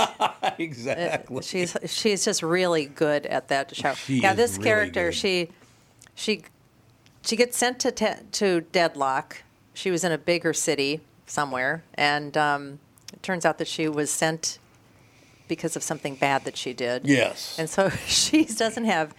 exactly. 0.58 1.42
she's 1.42 1.76
she's 1.86 2.24
just 2.24 2.42
really 2.42 2.86
good 2.86 3.26
at 3.26 3.48
that 3.48 3.74
show. 3.76 3.94
She 3.94 4.20
yeah, 4.20 4.30
is 4.32 4.36
this 4.36 4.52
really 4.52 4.64
character, 4.64 5.06
good. 5.08 5.14
she 5.14 5.48
she 6.14 6.42
she 7.22 7.36
gets 7.36 7.56
sent 7.56 7.78
to 7.80 7.90
te- 7.92 8.22
to 8.32 8.62
Deadloch. 8.72 9.42
She 9.74 9.90
was 9.90 10.04
in 10.04 10.12
a 10.12 10.18
bigger 10.18 10.52
city 10.52 11.00
somewhere, 11.26 11.82
and 11.94 12.36
um, 12.36 12.78
it 13.12 13.22
turns 13.22 13.44
out 13.44 13.58
that 13.58 13.68
she 13.68 13.88
was 13.88 14.10
sent 14.10 14.58
because 15.52 15.76
of 15.76 15.82
something 15.82 16.14
bad 16.14 16.44
that 16.44 16.56
she 16.56 16.72
did. 16.72 17.04
Yes. 17.06 17.56
And 17.58 17.68
so 17.68 17.88
she 18.06 18.44
doesn't 18.44 18.84
have, 18.86 19.14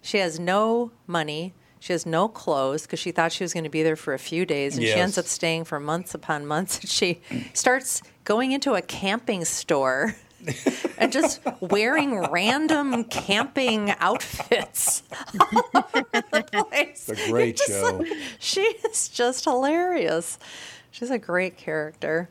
she 0.00 0.18
has 0.18 0.40
no 0.40 0.90
money. 1.06 1.52
She 1.80 1.92
has 1.92 2.06
no 2.06 2.28
clothes 2.28 2.82
because 2.82 2.98
she 2.98 3.10
thought 3.12 3.30
she 3.30 3.44
was 3.44 3.52
going 3.52 3.64
to 3.64 3.70
be 3.70 3.82
there 3.82 3.94
for 3.96 4.14
a 4.14 4.18
few 4.18 4.46
days, 4.46 4.76
and 4.78 4.86
she 4.86 4.94
ends 4.94 5.18
up 5.18 5.26
staying 5.26 5.64
for 5.64 5.78
months 5.78 6.14
upon 6.14 6.46
months. 6.46 6.80
And 6.80 6.88
she 6.88 7.20
starts 7.52 8.00
going 8.24 8.52
into 8.52 8.72
a 8.72 8.80
camping 8.80 9.44
store 9.44 10.14
and 10.98 11.12
just 11.12 11.42
wearing 11.60 12.18
random 12.30 13.04
camping 13.04 13.90
outfits. 14.00 15.02
all 15.38 15.62
over 15.74 16.06
the 16.10 16.64
place. 16.70 17.08
It's 17.08 17.26
a 17.26 17.30
great 17.30 17.58
show. 17.66 17.98
like- 18.00 18.12
she 18.38 18.62
is 18.62 19.08
just 19.08 19.44
hilarious. 19.44 20.38
She's 20.90 21.10
a 21.10 21.18
great 21.18 21.58
character. 21.58 22.30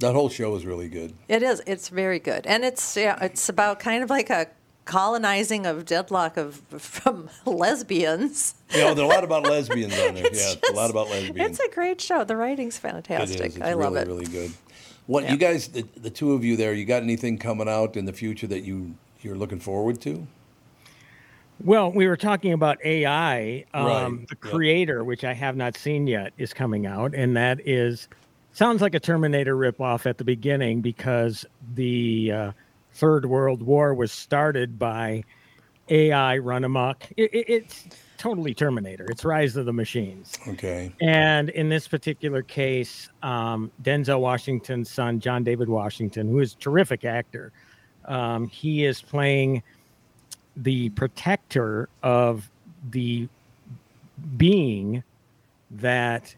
That 0.00 0.14
whole 0.14 0.28
show 0.28 0.54
is 0.56 0.66
really 0.66 0.88
good. 0.88 1.14
It 1.28 1.42
is. 1.42 1.62
It's 1.66 1.88
very 1.88 2.18
good, 2.18 2.46
and 2.46 2.64
it's 2.64 2.96
yeah, 2.96 3.18
it's 3.24 3.48
about 3.48 3.78
kind 3.78 4.02
of 4.02 4.10
like 4.10 4.28
a 4.30 4.48
colonizing 4.84 5.64
of 5.66 5.84
Deadloch 5.86 6.36
of 6.36 6.56
from 6.80 7.30
lesbians. 7.46 8.54
You 8.74 8.80
know, 8.80 8.94
there's 8.94 9.06
a 9.10 9.14
lot 9.14 9.24
about 9.24 9.44
lesbians 9.44 9.92
on 9.98 10.14
there. 10.14 10.26
It's 10.26 10.56
Yeah, 10.62 10.70
a 10.70 10.74
lot 10.74 10.90
about 10.90 11.08
lesbians. 11.10 11.58
It's 11.58 11.60
a 11.60 11.74
great 11.74 12.00
show. 12.00 12.24
The 12.24 12.36
writing's 12.36 12.76
fantastic. 12.76 13.40
is. 13.46 13.56
It's 13.56 13.64
I 13.64 13.70
really, 13.70 13.82
love 13.84 13.96
it. 13.96 14.06
really 14.08 14.26
good. 14.26 14.52
What 15.06 15.24
Yeah. 15.24 15.32
you 15.32 15.36
guys, 15.38 15.68
the, 15.68 15.86
the 15.96 16.10
two 16.10 16.32
of 16.32 16.44
you 16.44 16.56
there, 16.56 16.72
you 16.74 16.84
got 16.84 17.02
anything 17.02 17.38
coming 17.38 17.68
out 17.68 17.96
in 17.96 18.04
the 18.04 18.12
future 18.12 18.46
that 18.48 18.60
you 18.64 18.94
you're 19.22 19.36
looking 19.36 19.60
forward 19.60 20.00
to? 20.02 20.26
Well, 21.62 21.90
we 21.92 22.06
were 22.06 22.16
talking 22.16 22.52
about 22.52 22.78
AI. 22.84 23.64
Um, 23.72 23.86
Right, 23.86 24.28
The 24.28 24.36
yeah. 24.44 24.50
Creator, 24.50 25.04
which 25.04 25.24
I 25.24 25.32
have 25.32 25.56
not 25.56 25.76
seen 25.78 26.06
yet, 26.06 26.32
is 26.36 26.52
coming 26.52 26.84
out, 26.86 27.14
and 27.14 27.36
that 27.36 27.66
is 27.66 28.08
sounds 28.54 28.80
like 28.80 28.94
a 28.94 29.00
Terminator 29.00 29.54
ripoff 29.54 30.06
at 30.06 30.16
the 30.16 30.24
beginning 30.24 30.80
because 30.80 31.44
the 31.74 32.32
uh, 32.32 32.52
Third 32.94 33.26
World 33.26 33.62
War 33.62 33.92
was 33.94 34.10
started 34.12 34.78
by 34.78 35.24
AI 35.90 36.38
run 36.38 36.64
amok. 36.64 37.06
It, 37.16 37.34
it, 37.34 37.44
it's 37.48 37.86
totally 38.16 38.54
Terminator. 38.54 39.06
It's 39.10 39.24
Rise 39.24 39.56
of 39.56 39.66
the 39.66 39.72
Machines. 39.72 40.38
Okay. 40.48 40.92
And 41.02 41.50
in 41.50 41.68
this 41.68 41.86
particular 41.86 42.42
case, 42.42 43.10
um, 43.22 43.70
Denzel 43.82 44.20
Washington's 44.20 44.90
son, 44.90 45.20
John 45.20 45.44
David 45.44 45.68
Washington, 45.68 46.28
who 46.28 46.38
is 46.38 46.54
a 46.54 46.56
terrific 46.56 47.04
actor, 47.04 47.52
um, 48.06 48.48
he 48.48 48.84
is 48.84 49.02
playing 49.02 49.62
the 50.56 50.90
protector 50.90 51.88
of 52.02 52.48
the 52.90 53.28
being 54.36 55.02
that 55.70 56.34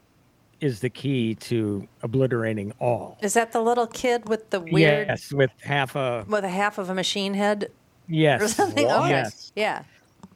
is 0.59 0.79
the 0.79 0.89
key 0.89 1.35
to 1.35 1.87
obliterating 2.01 2.73
all. 2.79 3.17
Is 3.21 3.33
that 3.33 3.51
the 3.51 3.61
little 3.61 3.87
kid 3.87 4.27
with 4.27 4.49
the 4.49 4.59
weird, 4.59 5.07
Yes, 5.07 5.31
with 5.31 5.51
half 5.61 5.95
a 5.95 6.25
with 6.27 6.43
a 6.43 6.49
half 6.49 6.77
of 6.77 6.89
a 6.89 6.93
machine 6.93 7.33
head 7.33 7.65
or 7.65 7.69
yes, 8.07 8.55
something? 8.55 8.85
Okay. 8.85 9.09
yes. 9.09 9.51
Yeah. 9.55 9.83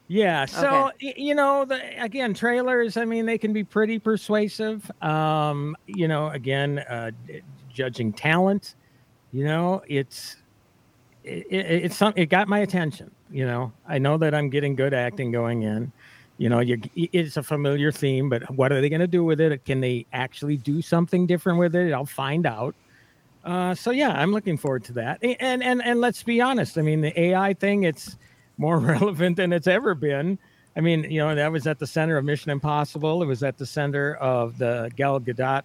Yeah. 0.07 0.45
So 0.45 0.89
Okay. 0.89 1.13
you 1.15 1.33
know, 1.33 1.65
the, 1.65 1.79
again, 2.03 2.33
trailers. 2.33 2.97
I 2.97 3.05
mean, 3.05 3.25
they 3.25 3.37
can 3.37 3.53
be 3.53 3.63
pretty 3.63 3.97
persuasive. 3.97 4.89
Um, 5.01 5.75
you 5.87 6.07
know, 6.07 6.27
again, 6.29 6.79
uh, 6.79 7.11
judging 7.73 8.11
talent. 8.11 8.75
You 9.31 9.45
know, 9.45 9.81
it's 9.87 10.35
it, 11.23 11.47
it, 11.49 11.65
it's 11.85 11.95
some. 11.95 12.13
It 12.15 12.25
got 12.25 12.47
my 12.47 12.59
attention. 12.59 13.09
You 13.31 13.45
know, 13.45 13.71
I 13.87 13.97
know 13.97 14.17
that 14.17 14.35
I'm 14.35 14.49
getting 14.49 14.75
good 14.75 14.93
acting 14.93 15.31
going 15.31 15.63
in. 15.63 15.91
You 16.41 16.49
know, 16.49 16.59
you, 16.59 16.81
it's 16.95 17.37
a 17.37 17.43
familiar 17.43 17.91
theme, 17.91 18.27
but 18.27 18.49
what 18.49 18.71
are 18.71 18.81
they 18.81 18.89
going 18.89 19.01
to 19.01 19.05
do 19.05 19.23
with 19.23 19.39
it? 19.39 19.63
Can 19.63 19.79
they 19.79 20.07
actually 20.11 20.57
do 20.57 20.81
something 20.81 21.27
different 21.27 21.59
with 21.59 21.75
it? 21.75 21.93
I'll 21.93 22.03
find 22.07 22.47
out. 22.47 22.73
Uh, 23.45 23.75
so 23.75 23.91
yeah, 23.91 24.09
I'm 24.09 24.31
looking 24.31 24.57
forward 24.57 24.83
to 24.85 24.93
that. 24.93 25.19
And 25.21 25.61
and 25.61 25.83
and 25.83 26.01
let's 26.01 26.23
be 26.23 26.41
honest. 26.41 26.79
I 26.79 26.81
mean, 26.81 27.01
the 27.01 27.19
AI 27.19 27.53
thing, 27.53 27.83
it's 27.83 28.17
more 28.57 28.79
relevant 28.95 29.37
than 29.37 29.53
it's 29.53 29.67
ever 29.67 29.93
been. 29.93 30.39
I 30.75 30.79
mean, 30.79 31.03
you 31.11 31.19
know, 31.19 31.35
that 31.35 31.51
was 31.51 31.67
at 31.67 31.77
the 31.77 31.85
center 31.85 32.17
of 32.17 32.25
Mission 32.25 32.49
Impossible. 32.49 33.21
It 33.21 33.27
was 33.27 33.43
at 33.43 33.59
the 33.59 33.65
center 33.67 34.15
of 34.15 34.57
the 34.57 34.89
Gal 34.95 35.19
Gadot. 35.19 35.61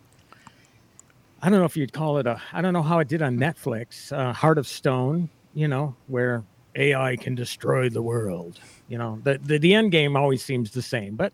I 1.41 1.49
don't 1.49 1.59
know 1.59 1.65
if 1.65 1.79
you'd 1.79 1.95
call 1.95 2.19
it 2.19 2.27
a. 2.27 2.39
I 2.53 2.61
don't 2.61 2.75
know 2.75 2.83
how 2.83 2.99
it 2.99 3.09
did 3.09 3.23
on 3.23 3.39
Netflix. 3.39 4.13
Uh, 4.13 4.35
Heart 4.35 4.59
of 4.59 4.67
Stone. 4.67 5.31
You 5.55 5.69
know, 5.69 5.95
where 6.09 6.45
AI 6.77 7.17
can 7.17 7.35
destroy 7.35 7.89
the 7.89 8.03
world. 8.03 8.61
You 8.89 8.99
know, 8.99 9.19
the, 9.23 9.39
the 9.43 9.59
the 9.59 9.75
end 9.75 9.93
game 9.93 10.17
always 10.17 10.45
seems 10.45 10.71
the 10.71 10.83
same. 10.83 11.17
But 11.17 11.33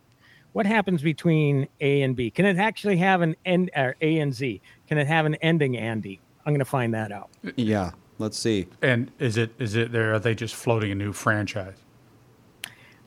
what 0.53 0.67
happens 0.67 1.03
between 1.03 1.69
A 1.81 2.03
and 2.03 2.15
B? 2.17 2.31
Can 2.31 2.45
it 2.45 2.59
actually 2.59 2.97
have 2.99 3.23
an 3.23 3.37
end? 3.45 3.71
Or 3.77 3.97
A 4.01 4.19
and 4.19 4.33
Z? 4.35 4.61
Can 4.89 4.99
it 4.99 5.07
have 5.07 5.27
an 5.27 5.35
ending? 5.37 5.77
Andy, 5.77 6.21
I'm 6.45 6.53
going 6.53 6.59
to 6.61 6.65
find 6.65 6.95
that 6.95 7.13
out. 7.13 7.31
Yeah, 7.57 7.93
let's 8.19 8.39
see. 8.39 8.67
And 8.83 9.11
is 9.19 9.37
it 9.37 9.53
is 9.59 9.75
it 9.75 9.93
there? 9.93 10.15
Are 10.15 10.19
they 10.19 10.35
just 10.35 10.55
floating 10.55 10.93
a 10.93 10.95
new 10.95 11.13
franchise? 11.13 11.77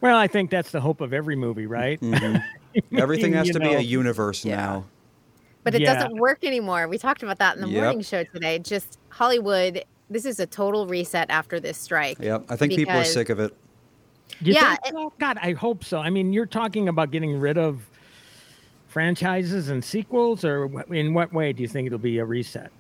Well, 0.02 0.18
I 0.18 0.28
think 0.28 0.52
that's 0.52 0.72
the 0.72 0.82
hope 0.82 1.02
of 1.02 1.14
every 1.14 1.36
movie, 1.36 1.66
right? 1.66 2.00
Mm-hmm. 2.02 2.38
Everything 2.98 3.34
has 3.34 3.48
You 3.48 3.54
to 3.54 3.60
be 3.60 3.74
a 3.74 3.80
universe 3.80 4.46
now. 4.46 4.86
But 5.64 5.74
it 5.74 5.82
Yeah. 5.82 5.96
doesn't 5.96 6.18
work 6.18 6.44
anymore. 6.44 6.88
We 6.88 6.98
talked 6.98 7.24
about 7.24 7.40
that 7.40 7.56
in 7.56 7.62
the 7.62 7.68
Yep. 7.68 7.82
morning 7.84 8.02
show 8.02 8.24
today. 8.24 8.60
Just 8.60 9.00
Hollywood, 9.10 9.84
this 10.10 10.26
is 10.26 10.40
a 10.40 10.46
total 10.46 10.88
reset 10.88 11.30
after 11.30 11.60
this 11.60 11.78
strike. 11.78 12.20
Yep, 12.20 12.46
I 12.50 12.56
think 12.56 12.76
people 12.76 12.96
are 12.96 13.04
sick 13.06 13.30
of 13.30 13.40
it. 13.40 13.56
You 14.42 14.54
Yeah, 14.54 14.76
think 14.76 14.96
so? 14.96 15.14
God, 15.20 15.38
I 15.42 15.54
hope 15.54 15.84
so. 15.84 16.00
I 16.00 16.10
mean, 16.10 16.34
you're 16.34 16.46
talking 16.46 16.90
about 16.90 17.12
getting 17.12 17.40
rid 17.40 17.58
of 17.58 17.82
franchises 18.88 19.70
and 19.70 19.84
sequels, 19.84 20.46
or 20.46 20.66
in 20.94 21.14
what 21.14 21.34
way 21.34 21.52
do 21.52 21.62
you 21.62 21.68
think 21.68 21.86
it'll 21.86 22.00
be 22.00 22.18
a 22.20 22.26
reset? 22.26 22.72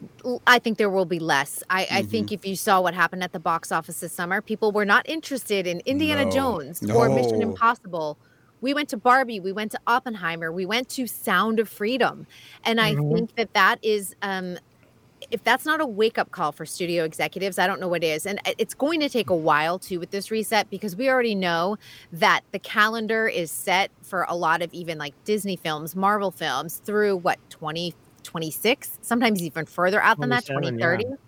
I 0.47 0.59
think 0.59 0.77
there 0.77 0.89
will 0.89 1.05
be 1.05 1.19
less. 1.19 1.61
I, 1.69 1.87
I 1.91 2.01
think 2.03 2.27
Mm-hmm. 2.27 2.33
if 2.35 2.45
you 2.45 2.55
saw 2.55 2.79
what 2.81 2.93
happened 2.93 3.23
at 3.23 3.33
the 3.33 3.39
box 3.39 3.71
office 3.71 3.99
this 3.99 4.13
summer, 4.13 4.41
people 4.41 4.71
were 4.71 4.85
not 4.85 5.07
interested 5.09 5.67
in 5.67 5.81
Indiana 5.85 6.25
No. 6.25 6.31
Jones 6.31 6.81
or 6.89 7.09
Mission 7.09 7.41
Impossible. 7.41 8.17
We 8.61 8.73
went 8.73 8.89
to 8.89 8.97
Barbie, 8.97 9.39
we 9.41 9.51
went 9.51 9.71
to 9.73 9.79
Oppenheimer, 9.85 10.51
we 10.51 10.65
went 10.65 10.87
to 10.89 11.05
Sound 11.05 11.59
of 11.59 11.67
Freedom. 11.67 12.25
And 12.63 12.79
I 12.79 12.95
think 12.95 13.35
that 13.35 13.53
that 13.53 13.79
is, 13.83 14.15
um, 14.21 14.57
if 15.31 15.43
that's 15.43 15.65
not 15.65 15.81
a 15.81 15.85
wake 15.85 16.17
up 16.17 16.31
call 16.31 16.51
for 16.51 16.65
studio 16.65 17.03
executives, 17.03 17.59
I 17.59 17.67
don't 17.67 17.79
know 17.79 17.87
what 17.87 18.03
is. 18.03 18.25
And 18.25 18.39
it's 18.57 18.73
going 18.73 18.99
to 18.99 19.09
take 19.09 19.29
a 19.29 19.35
while 19.35 19.79
too 19.79 19.99
with 19.99 20.11
this 20.11 20.31
reset 20.31 20.69
because 20.69 20.95
we 20.95 21.09
already 21.09 21.35
know 21.35 21.77
that 22.11 22.41
the 22.51 22.59
calendar 22.59 23.27
is 23.27 23.51
set 23.51 23.91
for 24.01 24.25
a 24.29 24.35
lot 24.35 24.61
of 24.61 24.73
even 24.73 24.97
like 24.97 25.13
Disney 25.23 25.55
films, 25.55 25.95
Marvel 25.95 26.31
films 26.31 26.81
through 26.85 27.17
what, 27.17 27.39
2026, 27.49 28.99
sometimes 29.01 29.41
even 29.41 29.65
further 29.65 30.01
out 30.01 30.19
than 30.19 30.29
that, 30.29 30.45
27, 30.45 30.79
yeah. 30.79 30.85
2030 30.85 31.21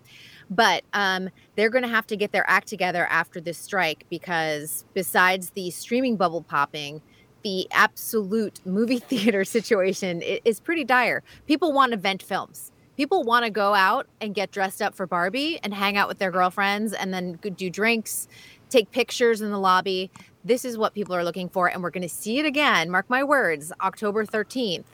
but 0.50 0.82
um, 0.94 1.28
they're 1.56 1.68
going 1.68 1.82
to 1.82 1.90
have 1.90 2.06
to 2.06 2.16
get 2.16 2.32
their 2.32 2.48
act 2.48 2.68
together 2.68 3.06
after 3.06 3.40
this 3.40 3.58
strike 3.58 4.04
because 4.08 4.84
besides 4.94 5.50
the 5.50 5.70
streaming 5.70 6.16
bubble 6.16 6.42
popping 6.42 7.02
the 7.42 7.68
absolute 7.70 8.60
movie 8.64 8.98
theater 9.10 9.44
situation 9.44 10.22
is 10.22 10.58
pretty 10.60 10.84
dire 10.84 11.22
people 11.46 11.72
want 11.72 11.92
event 11.92 12.22
films 12.22 12.72
people 12.98 13.22
want 13.22 13.44
to 13.44 13.50
go 13.50 13.74
out 13.74 14.08
and 14.20 14.34
get 14.34 14.50
dressed 14.50 14.82
up 14.82 14.92
for 14.94 15.06
barbie 15.06 15.58
and 15.62 15.72
hang 15.72 15.96
out 15.96 16.08
with 16.08 16.18
their 16.18 16.32
girlfriends 16.32 16.92
and 16.92 17.14
then 17.14 17.38
do 17.56 17.70
drinks 17.70 18.26
take 18.68 18.90
pictures 18.90 19.40
in 19.40 19.50
the 19.50 19.58
lobby 19.58 20.10
this 20.44 20.64
is 20.64 20.76
what 20.76 20.92
people 20.94 21.14
are 21.14 21.22
looking 21.24 21.48
for 21.48 21.68
and 21.68 21.80
we're 21.82 21.90
going 21.90 22.02
to 22.02 22.08
see 22.08 22.38
it 22.40 22.44
again 22.44 22.90
mark 22.90 23.08
my 23.08 23.22
words 23.22 23.72
october 23.80 24.26
13th 24.26 24.84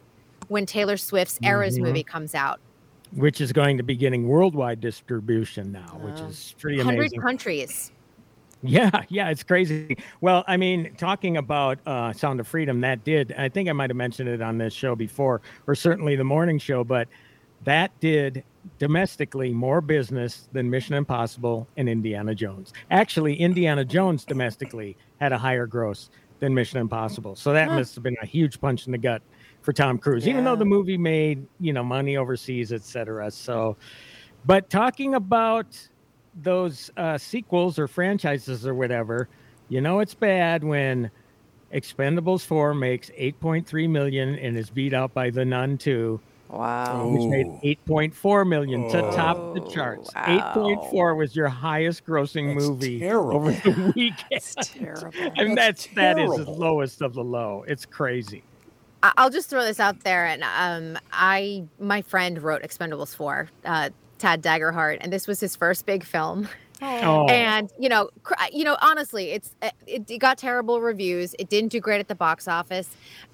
when 0.48 0.66
taylor 0.66 0.98
swift's 0.98 1.40
eras 1.42 1.78
Mhm. 1.78 1.82
movie 1.82 2.04
comes 2.04 2.34
out 2.34 2.60
Which 3.12 3.40
is 3.40 3.52
going 3.52 3.78
to 3.78 3.82
be 3.82 3.96
getting 3.96 4.28
worldwide 4.28 4.80
distribution 4.80 5.72
now, 5.72 5.98
which 6.02 6.20
is 6.20 6.54
pretty 6.58 6.76
100 6.78 6.98
amazing. 6.98 7.20
countries 7.22 7.90
Yeah, 8.62 9.02
yeah, 9.10 9.28
it's 9.28 9.42
crazy. 9.42 9.96
Well, 10.22 10.42
I 10.46 10.56
mean, 10.56 10.94
talking 10.96 11.36
about 11.36 11.78
uh, 11.86 12.14
Sound 12.14 12.40
of 12.40 12.48
Freedom, 12.48 12.80
that 12.80 13.04
did. 13.04 13.32
I 13.36 13.50
think 13.50 13.68
I 13.68 13.72
might 13.72 13.90
have 13.90 13.96
mentioned 13.96 14.26
it 14.30 14.40
on 14.40 14.56
this 14.56 14.72
show 14.72 14.96
before, 14.96 15.42
or 15.66 15.74
certainly 15.74 16.16
the 16.16 16.24
morning 16.24 16.58
show, 16.58 16.82
but 16.82 17.06
that 17.64 17.98
did 18.00 18.44
domestically 18.78 19.52
more 19.52 19.80
business 19.80 20.48
than 20.52 20.70
Mission 20.70 20.94
Impossible 20.94 21.68
and 21.76 21.88
Indiana 21.88 22.34
Jones. 22.34 22.72
Actually, 22.90 23.34
Indiana 23.36 23.84
Jones 23.84 24.24
domestically 24.24 24.96
had 25.20 25.32
a 25.32 25.38
higher 25.38 25.66
gross 25.66 26.10
than 26.40 26.54
Mission 26.54 26.78
Impossible. 26.78 27.36
So 27.36 27.52
that 27.52 27.70
must 27.70 27.94
have 27.94 28.04
been 28.04 28.16
a 28.22 28.26
huge 28.26 28.60
punch 28.60 28.86
in 28.86 28.92
the 28.92 28.98
gut 28.98 29.22
for 29.62 29.72
Tom 29.72 29.98
Cruise, 29.98 30.28
even 30.28 30.44
though 30.44 30.56
the 30.56 30.64
movie 30.64 30.98
made, 30.98 31.46
you 31.58 31.72
know, 31.72 31.82
money 31.82 32.16
overseas, 32.16 32.72
et 32.72 32.82
cetera. 32.82 33.30
So, 33.30 33.76
but 34.44 34.68
talking 34.68 35.14
about 35.14 35.88
those 36.42 36.90
uh, 36.96 37.16
sequels 37.16 37.78
or 37.78 37.88
franchises 37.88 38.66
or 38.66 38.74
whatever, 38.74 39.28
you 39.68 39.80
know, 39.80 40.00
it's 40.00 40.14
bad 40.14 40.62
when 40.62 41.10
Expendables 41.72 42.44
4 42.44 42.74
makes 42.74 43.10
8.3 43.10 43.88
million 43.88 44.34
and 44.38 44.56
is 44.56 44.68
beat 44.68 44.92
out 44.92 45.14
by 45.14 45.30
The 45.30 45.44
Nun 45.44 45.78
2 45.78 46.20
Wow. 46.58 47.08
which 47.08 47.24
made 47.28 47.46
8.4 47.86 48.46
million 48.48 48.88
to 48.90 49.00
top 49.12 49.54
the 49.54 49.60
charts. 49.70 50.10
8.4 50.14 51.16
was 51.16 51.34
your 51.34 51.48
highest 51.48 52.06
grossing 52.06 52.54
movie 52.54 53.06
over 53.08 53.50
the 53.52 53.92
weekend. 53.96 54.24
It's 54.30 54.54
terrible. 54.54 55.12
and 55.36 55.56
that's 55.56 55.86
that 55.94 56.18
is 56.18 56.30
the 56.36 56.50
lowest 56.50 57.02
of 57.02 57.14
the 57.14 57.24
low. 57.24 57.64
It's 57.66 57.84
crazy. 57.86 58.42
I- 59.02 59.12
I'll 59.16 59.30
just 59.30 59.50
throw 59.50 59.62
this 59.64 59.80
out 59.80 60.00
there, 60.00 60.26
and 60.26 60.42
um, 60.44 60.98
I 61.12 61.64
my 61.78 62.02
friend 62.02 62.42
wrote 62.42 62.62
Expendables 62.62 63.14
four, 63.14 63.48
uh, 63.64 63.90
Tad 64.18 64.42
Daggerhart, 64.42 64.98
and 65.00 65.12
this 65.12 65.26
was 65.26 65.40
his 65.40 65.54
first 65.56 65.84
big 65.86 66.04
film. 66.04 66.48
Oh, 66.82 67.26
And 67.28 67.70
you 67.78 67.88
know, 67.88 68.10
cr- 68.24 68.34
you 68.52 68.64
know, 68.64 68.76
honestly, 68.80 69.30
it's 69.30 69.54
uh, 69.62 69.70
it, 69.86 70.10
it 70.10 70.18
got 70.18 70.38
terrible 70.38 70.80
reviews. 70.80 71.34
It 71.38 71.48
didn't 71.48 71.70
do 71.70 71.80
great 71.80 72.00
at 72.00 72.08
the 72.08 72.14
box 72.14 72.48
office, 72.48 72.88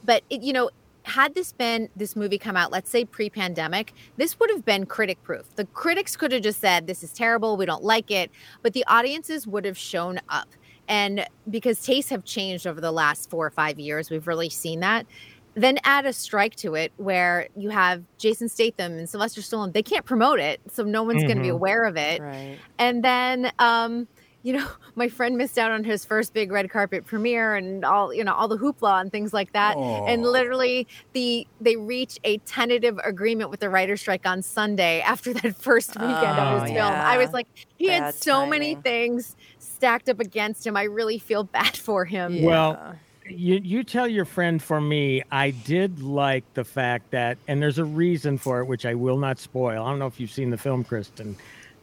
but 0.05 0.23
it, 0.31 0.43
you 0.43 0.53
know, 0.53 0.71
had 1.05 1.35
this 1.35 1.53
been 1.53 1.89
this 1.97 2.15
movie 2.17 2.39
come 2.39 2.57
out, 2.57 2.71
let's 2.71 2.91
say 2.91 3.05
pre-pandemic, 3.05 3.93
this 4.17 4.39
would 4.39 4.51
have 4.51 4.65
been 4.65 4.87
critic 4.87 5.23
proof. 5.23 5.45
The 5.57 5.65
critics 5.67 6.17
could 6.17 6.33
have 6.33 6.43
just 6.43 6.61
said, 6.61 6.87
"This 6.87 7.03
is 7.03 7.13
terrible. 7.13 7.57
We 7.57 7.67
don't 7.67 7.85
like 7.85 8.11
it," 8.11 8.31
but 8.63 8.73
the 8.73 8.85
audiences 8.87 9.47
would 9.47 9.65
have 9.65 9.79
shown 9.79 10.21
up. 10.29 10.49
And 10.89 11.27
because 11.49 11.81
tastes 11.81 12.11
have 12.11 12.25
changed 12.25 12.67
over 12.67 12.81
the 12.81 12.93
last 12.93 13.31
four 13.31 13.47
or 13.47 13.51
five 13.51 13.79
years, 13.79 14.11
we've 14.11 14.27
really 14.27 14.51
seen 14.51 14.81
that. 14.81 15.07
Then 15.55 15.79
add 15.85 16.07
a 16.07 16.13
strike 16.13 16.55
to 16.57 16.75
it 16.75 16.93
where 16.97 17.49
you 17.57 17.71
have 17.71 18.03
Jason 18.19 18.49
Statham 18.49 18.99
and 18.99 19.09
Sylvester 19.09 19.41
Stallone. 19.41 19.73
They 19.73 19.83
can't 19.83 20.05
promote 20.05 20.39
it, 20.39 20.61
so 20.71 20.85
no 20.85 21.03
one's 21.03 21.23
going 21.25 21.37
to 21.37 21.43
be 21.43 21.49
aware 21.49 21.85
of 21.85 21.97
it. 21.97 22.21
Right. 22.21 22.59
And 22.79 23.05
then, 23.05 23.53
um, 23.59 24.07
you 24.43 24.53
know, 24.55 24.67
my 24.95 25.09
friend 25.09 25.37
missed 25.37 25.59
out 25.59 25.71
on 25.71 25.85
his 25.85 26.05
first 26.05 26.33
big 26.33 26.51
red 26.51 26.71
carpet 26.71 27.05
premiere 27.07 27.55
and 27.55 27.85
all, 27.85 28.13
you 28.13 28.25
know, 28.25 28.33
all 28.35 28.49
the 28.49 28.59
hoopla 28.59 29.01
and 29.01 29.11
things 29.13 29.33
like 29.33 29.53
that. 29.53 29.77
And 29.77 30.25
Oh. 30.25 30.31
literally, 30.31 30.87
the 31.13 31.47
they 31.61 31.77
reach 31.77 32.19
a 32.25 32.39
tentative 32.39 32.99
agreement 33.05 33.51
with 33.51 33.61
the 33.61 33.69
writer's 33.71 34.01
strike 34.01 34.27
on 34.27 34.43
Sunday 34.43 35.01
after 35.01 35.33
that 35.35 35.57
first 35.57 35.91
weekend 35.91 36.39
of 36.39 36.61
Oh, 36.61 36.61
his 36.65 36.73
film. 36.73 36.93
I 36.93 37.19
was 37.19 37.33
like, 37.33 37.47
he 37.79 37.89
had 37.89 38.01
Bad 38.01 38.15
so 38.15 38.47
many 38.47 38.75
things 38.77 39.37
stacked 39.59 40.09
up 40.09 40.21
against 40.21 40.67
him. 40.67 40.77
I 40.77 40.85
really 40.85 41.19
feel 41.19 41.45
bad 41.59 41.77
for 41.77 42.05
him. 42.05 42.43
Well, 42.43 42.97
you 43.29 43.61
you 43.63 43.85
tell 43.85 44.09
your 44.09 44.25
friend 44.25 44.63
for 44.63 44.81
me, 44.81 45.23
I 45.31 45.51
did 45.51 46.03
like 46.03 46.45
the 46.55 46.65
fact 46.65 47.11
that, 47.13 47.39
and 47.47 47.63
there's 47.63 47.79
a 47.79 47.85
reason 47.85 48.39
for 48.39 48.61
it, 48.61 48.65
which 48.65 48.85
I 48.87 48.95
will 48.95 49.19
not 49.19 49.39
spoil. 49.39 49.85
I 49.85 49.91
don't 49.91 49.99
know 49.99 50.07
if 50.07 50.19
you've 50.19 50.31
seen 50.33 50.51
the 50.51 50.59
film, 50.59 50.83
Kristen, 50.85 51.37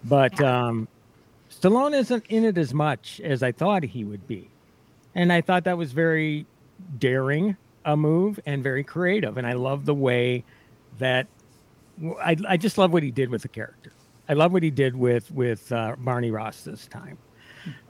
but 0.03 0.39
um, 0.41 0.87
Stallone 1.67 1.93
isn't 1.93 2.25
in 2.27 2.45
it 2.45 2.57
as 2.57 2.73
much 2.73 3.19
as 3.21 3.43
I 3.43 3.51
thought 3.51 3.83
he 3.83 4.05
would 4.05 4.25
be, 4.25 4.49
and 5.15 5.33
I 5.33 5.41
thought 5.41 5.65
that 5.65 5.77
was 5.77 5.91
very 5.91 6.45
daring 6.97 7.57
a 7.83 7.97
move 7.97 8.39
and 8.45 8.63
very 8.63 8.85
creative, 8.85 9.37
and 9.37 9.45
I 9.45 9.53
love 9.53 9.85
the 9.85 9.93
way 9.93 10.45
that 10.99 11.27
I 12.21 12.37
I 12.47 12.55
just 12.55 12.77
love 12.77 12.93
what 12.93 13.03
he 13.03 13.11
did 13.11 13.29
with 13.29 13.41
the 13.41 13.49
character. 13.49 13.91
I 14.29 14.33
love 14.33 14.53
what 14.53 14.63
he 14.63 14.69
did 14.71 14.95
with 14.95 15.29
with 15.31 15.69
uh, 15.71 15.95
Barney 15.97 16.31
Ross 16.31 16.61
this 16.61 16.87
time. 16.87 17.17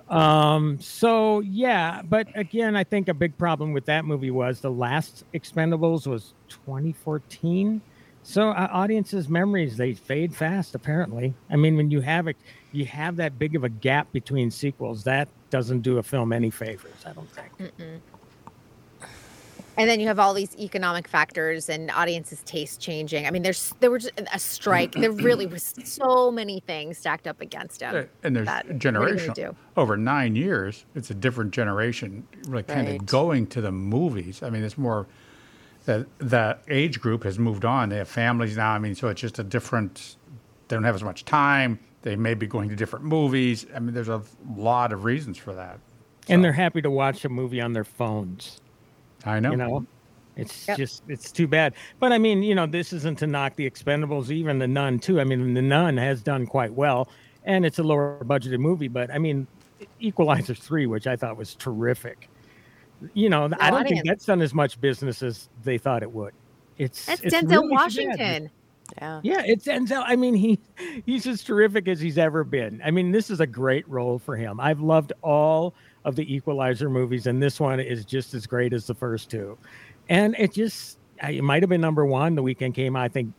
Um, 0.10 0.80
so 0.80 1.42
yeah, 1.42 2.02
but 2.02 2.28
again, 2.34 2.76
I 2.76 2.84
think 2.84 3.10
a 3.10 3.14
big 3.14 3.38
problem 3.38 3.74
with 3.74 3.86
that 3.86 4.06
movie 4.06 4.32
was 4.32 4.60
the 4.60 4.72
last 4.72 5.24
Expendables 5.36 6.08
was 6.08 6.34
2014. 6.50 7.82
So 8.24 8.50
uh, 8.50 8.68
audiences' 8.72 9.30
memories 9.30 9.78
they 9.78 9.94
fade 9.94 10.36
fast. 10.36 10.74
Apparently, 10.74 11.34
I 11.50 11.56
mean, 11.58 11.78
when 11.78 11.92
you 11.92 12.02
have 12.02 12.28
it, 12.28 12.38
you 12.72 12.86
have 12.86 13.16
that 13.18 13.38
big 13.40 13.56
of 13.56 13.64
a 13.64 13.70
gap 13.70 14.12
between 14.12 14.52
sequels. 14.52 15.04
That 15.04 15.28
doesn't 15.50 15.82
do 15.82 15.98
a 15.98 16.04
film 16.04 16.34
any 16.34 16.50
favors. 16.50 16.94
I 17.06 17.14
don't 17.14 17.30
think. 17.30 17.72
And 19.80 19.88
then 19.88 20.00
you 20.00 20.08
have 20.08 20.18
all 20.18 20.34
these 20.34 20.58
economic 20.58 21.08
factors 21.08 21.70
and 21.70 21.92
audiences' 21.92 22.42
taste 22.46 22.82
changing. 22.82 23.28
I 23.28 23.32
mean, 23.32 23.44
there's 23.44 23.76
there 23.80 23.92
was 23.92 24.10
a 24.34 24.40
strike. 24.40 24.94
there 24.94 25.12
really 25.12 25.46
was 25.46 25.76
so 25.84 26.32
many 26.32 26.62
things 26.62 26.98
stacked 26.98 27.28
up 27.28 27.42
against 27.42 27.82
him. 27.82 27.96
Uh, 27.96 28.04
And 28.24 28.36
there's 28.36 28.48
that- 28.48 28.66
what 28.66 28.72
are 28.72 28.74
you 28.74 28.80
generation 28.80 29.34
do? 29.36 29.56
over 29.76 29.96
nine 29.96 30.36
years. 30.36 30.86
It's 30.96 31.12
a 31.12 31.14
different 31.14 31.52
generation, 31.52 32.28
really 32.48 32.64
kind 32.64 32.88
Right. 32.88 33.00
of 33.00 33.06
going 33.06 33.46
to 33.48 33.62
the 33.62 33.72
movies. 33.72 34.42
I 34.42 34.50
mean, 34.50 34.64
it's 34.64 34.80
more 34.80 35.06
that 35.86 36.08
that 36.18 36.64
age 36.68 37.00
group 37.00 37.24
has 37.24 37.38
moved 37.38 37.64
on. 37.64 37.90
They 37.90 37.98
have 37.98 38.10
families 38.10 38.58
now. 38.58 38.72
I 38.72 38.80
mean, 38.80 38.96
so 38.96 39.10
it's 39.10 39.22
just 39.22 39.38
a 39.38 39.44
different. 39.44 40.16
They 40.70 40.76
don't 40.76 40.84
have 40.86 40.96
as 40.96 41.04
much 41.04 41.24
time. 41.24 41.78
They 42.08 42.16
may 42.16 42.36
be 42.36 42.48
going 42.48 42.70
to 42.70 42.76
different 42.78 43.04
movies. 43.04 43.66
I 43.76 43.80
mean, 43.80 43.94
there's 43.94 44.08
a 44.08 44.22
lot 44.56 44.94
of 44.94 45.04
reasons 45.04 45.38
for 45.38 45.54
that. 45.54 45.78
And 46.30 46.42
they're 46.42 46.54
happy 46.54 46.82
to 46.82 46.90
watch 46.90 47.26
a 47.26 47.30
movie 47.30 47.60
on 47.60 47.74
their 47.74 47.84
phones. 47.84 48.62
I 49.26 49.42
know. 49.42 49.52
You 49.52 49.58
know, 49.58 49.86
it's 50.38 50.70
Yep. 50.70 50.78
just 50.78 51.04
it's 51.10 51.34
too 51.34 51.48
bad. 51.48 51.74
But 52.00 52.14
I 52.14 52.18
mean, 52.18 52.44
you 52.44 52.56
know, 52.56 52.66
this 52.66 52.94
isn't 52.94 53.20
to 53.20 53.28
knock 53.28 53.58
the 53.58 53.70
Expendables, 53.70 54.30
even 54.32 54.58
the 54.58 54.70
Nun 54.70 55.00
too. 55.00 55.20
I 55.20 55.26
mean, 55.26 55.54
the 55.54 55.62
Nun 55.62 55.98
has 55.98 56.22
done 56.22 56.46
quite 56.46 56.72
well, 56.74 57.10
and 57.44 57.66
it's 57.66 57.78
a 57.78 57.84
lower 57.84 58.24
budgeted 58.24 58.60
movie. 58.60 58.88
But 58.88 59.12
I 59.12 59.18
mean, 59.18 59.46
Equalizer 60.00 60.54
three, 60.54 60.86
which 60.86 61.08
I 61.08 61.18
thought 61.18 61.36
was 61.36 61.56
terrific. 61.56 62.30
You 63.16 63.28
know, 63.28 63.50
I 63.60 63.70
don't 63.70 63.86
think 63.86 64.06
that's 64.06 64.26
done 64.26 64.42
as 64.42 64.54
much 64.54 64.80
business 64.80 65.22
as 65.22 65.50
they 65.66 65.78
thought 65.78 66.04
it 66.04 66.12
would. 66.14 66.34
It's 66.78 67.06
That's 67.06 67.22
it's 67.22 67.36
Denzel 67.36 67.70
really 67.70 67.90
too 67.90 68.18
bad. 68.18 68.52
Yeah. 68.98 69.22
Yeah, 69.24 69.44
it's 69.46 69.66
Denzel. 69.66 70.04
I 70.06 70.16
mean, 70.16 70.34
he 70.34 70.60
he's 71.06 71.28
as 71.28 71.44
terrific 71.44 71.88
as 71.88 72.00
he's 72.00 72.18
ever 72.18 72.44
been. 72.44 72.82
I 72.84 72.92
mean, 72.92 73.12
this 73.12 73.30
is 73.30 73.40
a 73.40 73.48
great 73.48 73.88
role 73.88 74.20
for 74.20 74.36
him. 74.36 74.60
I've 74.60 74.80
loved 74.80 75.14
all 75.22 75.74
of 76.06 76.16
the 76.16 76.34
Equalizer 76.34 76.90
movies, 76.90 77.28
and 77.28 77.42
this 77.42 77.60
one 77.60 77.80
is 77.80 78.06
just 78.06 78.34
as 78.34 78.48
great 78.48 78.74
as 78.74 78.88
the 78.88 78.96
first 78.96 79.30
two. 79.30 79.58
And 80.10 80.36
it 80.40 80.54
just 80.54 81.00
it 81.22 81.44
might 81.44 81.64
have 81.64 81.70
been 81.70 81.82
number 81.82 82.06
one. 82.06 82.36
The 82.36 82.44
weekend 82.44 82.76
came, 82.76 82.96
I 82.96 83.08
think, 83.10 83.34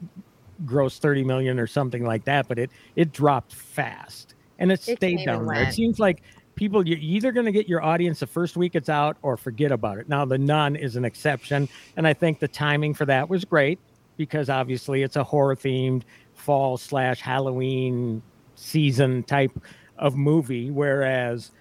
grossed 0.64 0.98
thirty 0.98 1.24
million 1.24 1.58
or 1.58 1.66
something 1.66 2.04
like 2.04 2.24
that, 2.24 2.46
but 2.48 2.58
it 2.58 2.70
it 2.96 3.12
dropped 3.12 3.54
fast, 3.54 4.34
and 4.58 4.70
it 4.70 4.86
It 4.86 4.98
stayed 4.98 5.24
down 5.24 5.46
there. 5.46 5.62
It 5.62 5.72
seems 5.72 5.98
like 5.98 6.22
people 6.56 6.86
you're 6.86 6.98
either 6.98 7.32
going 7.32 7.46
to 7.46 7.52
get 7.52 7.68
your 7.68 7.82
audience 7.82 8.20
the 8.20 8.26
first 8.26 8.56
week 8.56 8.74
it's 8.74 8.88
out 8.88 9.16
or 9.22 9.36
forget 9.36 9.70
about 9.70 9.98
it. 9.98 10.08
Now, 10.08 10.24
the 10.24 10.38
Nun 10.38 10.76
is 10.76 10.96
an 10.96 11.04
exception, 11.04 11.68
and 11.96 12.06
I 12.06 12.12
think 12.12 12.40
the 12.40 12.48
timing 12.48 12.94
for 12.94 13.06
that 13.06 13.28
was 13.28 13.44
great 13.44 13.78
because 14.18 14.50
obviously 14.50 15.02
it's 15.02 15.16
a 15.16 15.24
horror 15.24 15.56
themed 15.56 16.02
fall 16.34 16.76
slash 16.76 17.22
Halloween 17.22 18.20
season 18.54 19.22
type 19.22 19.52
of 19.96 20.16
movie, 20.16 20.70
whereas 20.70 21.52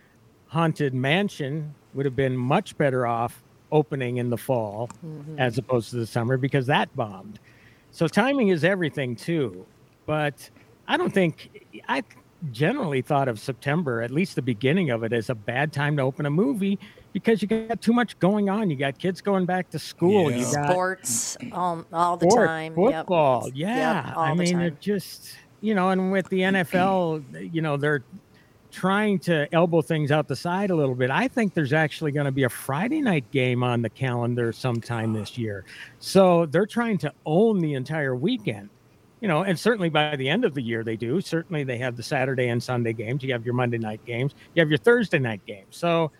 Haunted 0.47 0.93
Mansion 0.93 1.73
would 1.93 2.05
have 2.05 2.15
been 2.15 2.35
much 2.35 2.77
better 2.77 3.07
off 3.07 3.41
opening 3.71 4.17
in 4.17 4.29
the 4.29 4.37
fall 4.37 4.89
mm-hmm. 5.05 5.39
as 5.39 5.57
opposed 5.57 5.91
to 5.91 5.97
the 5.97 6.07
summer 6.07 6.37
because 6.37 6.67
that 6.67 6.93
bombed. 6.95 7.39
So 7.91 8.07
timing 8.07 8.49
is 8.49 8.63
everything 8.63 9.15
too. 9.15 9.65
But 10.05 10.49
I 10.87 10.97
don't 10.97 11.13
think 11.13 11.49
I 11.87 12.03
generally 12.51 13.01
thought 13.01 13.27
of 13.27 13.39
September, 13.39 14.01
at 14.01 14.11
least 14.11 14.35
the 14.35 14.41
beginning 14.41 14.89
of 14.89 15.03
it, 15.03 15.13
as 15.13 15.29
a 15.29 15.35
bad 15.35 15.73
time 15.73 15.97
to 15.97 16.03
open 16.03 16.25
a 16.25 16.29
movie 16.29 16.79
because 17.13 17.41
you 17.41 17.47
got 17.47 17.81
too 17.81 17.93
much 17.93 18.17
going 18.19 18.49
on. 18.49 18.69
You 18.69 18.75
got 18.75 18.99
kids 18.99 19.21
going 19.21 19.45
back 19.45 19.69
to 19.71 19.79
school. 19.79 20.31
You 20.31 20.43
got 20.53 20.71
Sports 20.71 21.37
all, 21.51 21.83
all 21.91 22.17
the 22.17 22.29
sport, 22.29 22.47
time. 22.47 22.75
Yep. 22.77 22.91
Football, 22.93 23.49
yeah. 23.53 24.07
Yep, 24.07 24.17
I 24.17 24.33
mean, 24.33 24.53
time. 24.53 24.61
it 24.61 24.79
just 24.79 25.35
you 25.61 25.73
know, 25.73 25.89
and 25.89 26.11
with 26.11 26.29
the 26.29 26.41
NFL, 26.41 27.53
you 27.53 27.61
know, 27.61 27.77
they're 27.77 28.03
trying 28.71 29.17
to 29.17 29.47
elbow 29.53 29.81
things 29.81 30.11
out 30.11 30.27
the 30.27 30.35
side 30.35 30.69
a 30.69 30.75
little 30.75 30.93
bit. 30.93 31.09
I 31.09 31.27
think 31.27 31.53
there's 31.53 31.73
actually 31.73 32.11
going 32.11 32.25
to 32.25 32.31
be 32.31 32.43
a 32.43 32.49
Friday 32.49 33.01
night 33.01 33.29
game 33.31 33.63
on 33.63 33.81
the 33.81 33.89
calendar 33.89 34.51
sometime 34.51 35.13
this 35.13 35.37
year. 35.37 35.65
So 35.99 36.45
they're 36.45 36.67
trying 36.67 36.97
to 36.99 37.13
own 37.25 37.59
the 37.59 37.73
entire 37.73 38.15
weekend. 38.15 38.69
You 39.19 39.27
know, 39.27 39.43
and 39.43 39.57
certainly 39.57 39.89
by 39.89 40.15
the 40.15 40.29
end 40.29 40.45
of 40.45 40.53
the 40.53 40.61
year 40.61 40.83
they 40.83 40.95
do. 40.95 41.21
Certainly 41.21 41.63
they 41.63 41.77
have 41.79 41.97
the 41.97 42.03
Saturday 42.03 42.49
and 42.49 42.61
Sunday 42.61 42.93
games. 42.93 43.23
You 43.23 43.33
have 43.33 43.45
your 43.45 43.55
Monday 43.55 43.79
night 43.79 44.05
games. 44.05 44.35
You 44.53 44.61
have 44.61 44.69
your 44.69 44.77
Thursday 44.77 45.19
night 45.19 45.43
games. 45.47 45.75
So, 45.75 46.11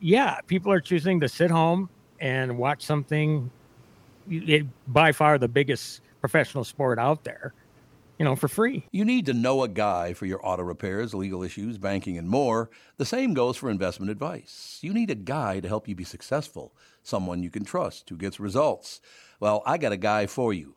yeah, 0.00 0.40
people 0.46 0.70
are 0.70 0.80
choosing 0.80 1.18
to 1.20 1.28
sit 1.28 1.50
home 1.50 1.88
and 2.20 2.56
watch 2.56 2.82
something 2.82 3.50
it, 4.30 4.66
by 4.86 5.12
far 5.12 5.38
the 5.38 5.48
biggest 5.48 6.00
professional 6.20 6.64
sport 6.64 6.98
out 6.98 7.24
there, 7.24 7.52
you 8.18 8.24
know, 8.24 8.36
for 8.36 8.48
free. 8.48 8.84
You 8.92 9.04
need 9.04 9.26
to 9.26 9.34
know 9.34 9.62
a 9.64 9.68
guy 9.68 10.12
for 10.12 10.26
your 10.26 10.40
auto 10.46 10.62
repairs, 10.62 11.12
legal 11.12 11.42
issues, 11.42 11.76
banking, 11.76 12.18
and 12.18 12.28
more. 12.28 12.70
The 12.96 13.04
same 13.04 13.34
goes 13.34 13.56
for 13.56 13.68
investment 13.68 14.10
advice. 14.10 14.78
You 14.80 14.94
need 14.94 15.10
a 15.10 15.16
guy 15.16 15.60
to 15.60 15.68
help 15.68 15.88
you 15.88 15.94
be 15.94 16.04
successful, 16.04 16.72
someone 17.02 17.42
you 17.42 17.50
can 17.50 17.64
trust 17.64 18.08
who 18.08 18.16
gets 18.16 18.38
results. 18.38 19.00
Well, 19.40 19.62
I 19.66 19.76
got 19.76 19.92
a 19.92 19.96
guy 19.96 20.26
for 20.26 20.52
you. 20.54 20.76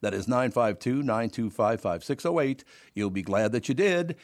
That 0.00 0.14
is 0.14 0.28
952 0.28 1.02
925 1.02 1.80
5608. 1.80 2.64
You'll 2.94 3.10
be 3.10 3.22
glad 3.22 3.52
that 3.52 3.68
you 3.68 3.74
did. 3.74 4.16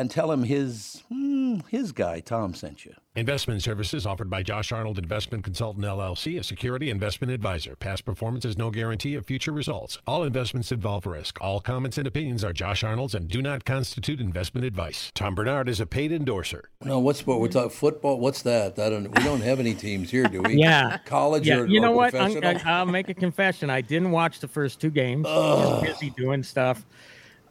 And 0.00 0.10
tell 0.10 0.32
him 0.32 0.44
his, 0.44 1.02
hmm, 1.10 1.58
his 1.68 1.92
guy, 1.92 2.20
Tom, 2.20 2.54
sent 2.54 2.86
you. 2.86 2.94
Investment 3.14 3.62
services 3.62 4.06
offered 4.06 4.30
by 4.30 4.42
Josh 4.42 4.72
Arnold 4.72 4.98
Investment 4.98 5.44
Consultant 5.44 5.84
LLC, 5.84 6.38
a 6.40 6.42
security 6.42 6.88
investment 6.88 7.30
advisor. 7.30 7.76
Past 7.76 8.06
performance 8.06 8.46
is 8.46 8.56
no 8.56 8.70
guarantee 8.70 9.14
of 9.14 9.26
future 9.26 9.52
results. 9.52 9.98
All 10.06 10.22
investments 10.24 10.72
involve 10.72 11.04
risk. 11.04 11.38
All 11.42 11.60
comments 11.60 11.98
and 11.98 12.06
opinions 12.06 12.42
are 12.44 12.54
Josh 12.54 12.82
Arnold's 12.82 13.14
and 13.14 13.28
do 13.28 13.42
not 13.42 13.66
constitute 13.66 14.22
investment 14.22 14.64
advice. 14.64 15.12
Tom 15.14 15.34
Bernard 15.34 15.68
is 15.68 15.80
a 15.80 15.86
paid 15.86 16.12
endorser. 16.12 16.70
No, 16.82 16.98
what 16.98 17.16
sport? 17.16 17.42
We're 17.42 17.48
talking 17.48 17.68
football. 17.68 18.18
What's 18.18 18.40
that? 18.40 18.78
I 18.78 18.88
don't. 18.88 19.14
We 19.14 19.22
don't 19.22 19.42
have 19.42 19.60
any 19.60 19.74
teams 19.74 20.10
here, 20.10 20.24
do 20.28 20.40
we? 20.40 20.54
Yeah. 20.60 20.96
College 21.04 21.46
Yeah, 21.46 21.58
or 21.58 21.66
you 21.66 21.78
know 21.82 21.92
or 21.92 21.96
what? 21.96 22.14
I'm, 22.14 22.32
professional? 22.32 22.70
I- 22.72 22.78
I'll 22.78 22.86
make 22.86 23.10
a 23.10 23.14
confession. 23.14 23.68
I 23.68 23.82
didn't 23.82 24.12
watch 24.12 24.40
the 24.40 24.48
first 24.48 24.80
two 24.80 24.90
games. 24.90 25.26
I 25.28 25.36
was 25.36 25.82
busy 25.82 26.08
doing 26.16 26.42
stuff. 26.42 26.86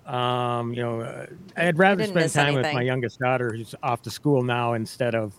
Um, 0.10 0.74
you 0.74 0.82
know, 0.82 1.02
uh, 1.02 1.26
I'd 1.56 1.78
rather 1.78 2.04
spend 2.04 2.16
miss 2.16 2.34
time 2.34 2.56
with 2.56 2.64
my 2.74 2.82
youngest 2.82 3.20
daughter, 3.20 3.52
who's 3.54 3.76
off 3.84 4.02
to 4.04 4.10
school 4.12 4.42
now, 4.44 4.74
instead 4.74 5.14
of 5.16 5.34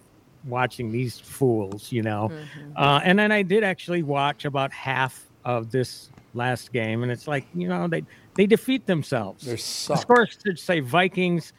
watching 0.47 0.93
these 0.93 1.19
fools. 1.19 1.91
You 1.91 2.03
know, 2.03 2.31
Mm-hmm. 2.31 2.73
uh, 2.77 3.01
and 3.05 3.19
then 3.19 3.33
I 3.33 3.43
did 3.43 3.65
actually 3.65 4.03
watch 4.03 4.45
about 4.45 4.73
half 4.73 5.27
of 5.45 5.71
this 5.71 6.11
last 6.35 6.73
game, 6.73 7.03
and 7.03 7.11
it's 7.11 7.27
like 7.27 7.45
you 7.55 7.67
know 7.69 7.89
they 7.89 8.05
they 8.35 8.47
defeat 8.47 8.87
themselves. 8.87 9.45
They're 9.45 9.57
The 9.57 9.61
suck. 9.63 10.01
scores 10.01 10.39
should 10.45 10.59
say 10.59 10.81
Vikings. 10.81 11.53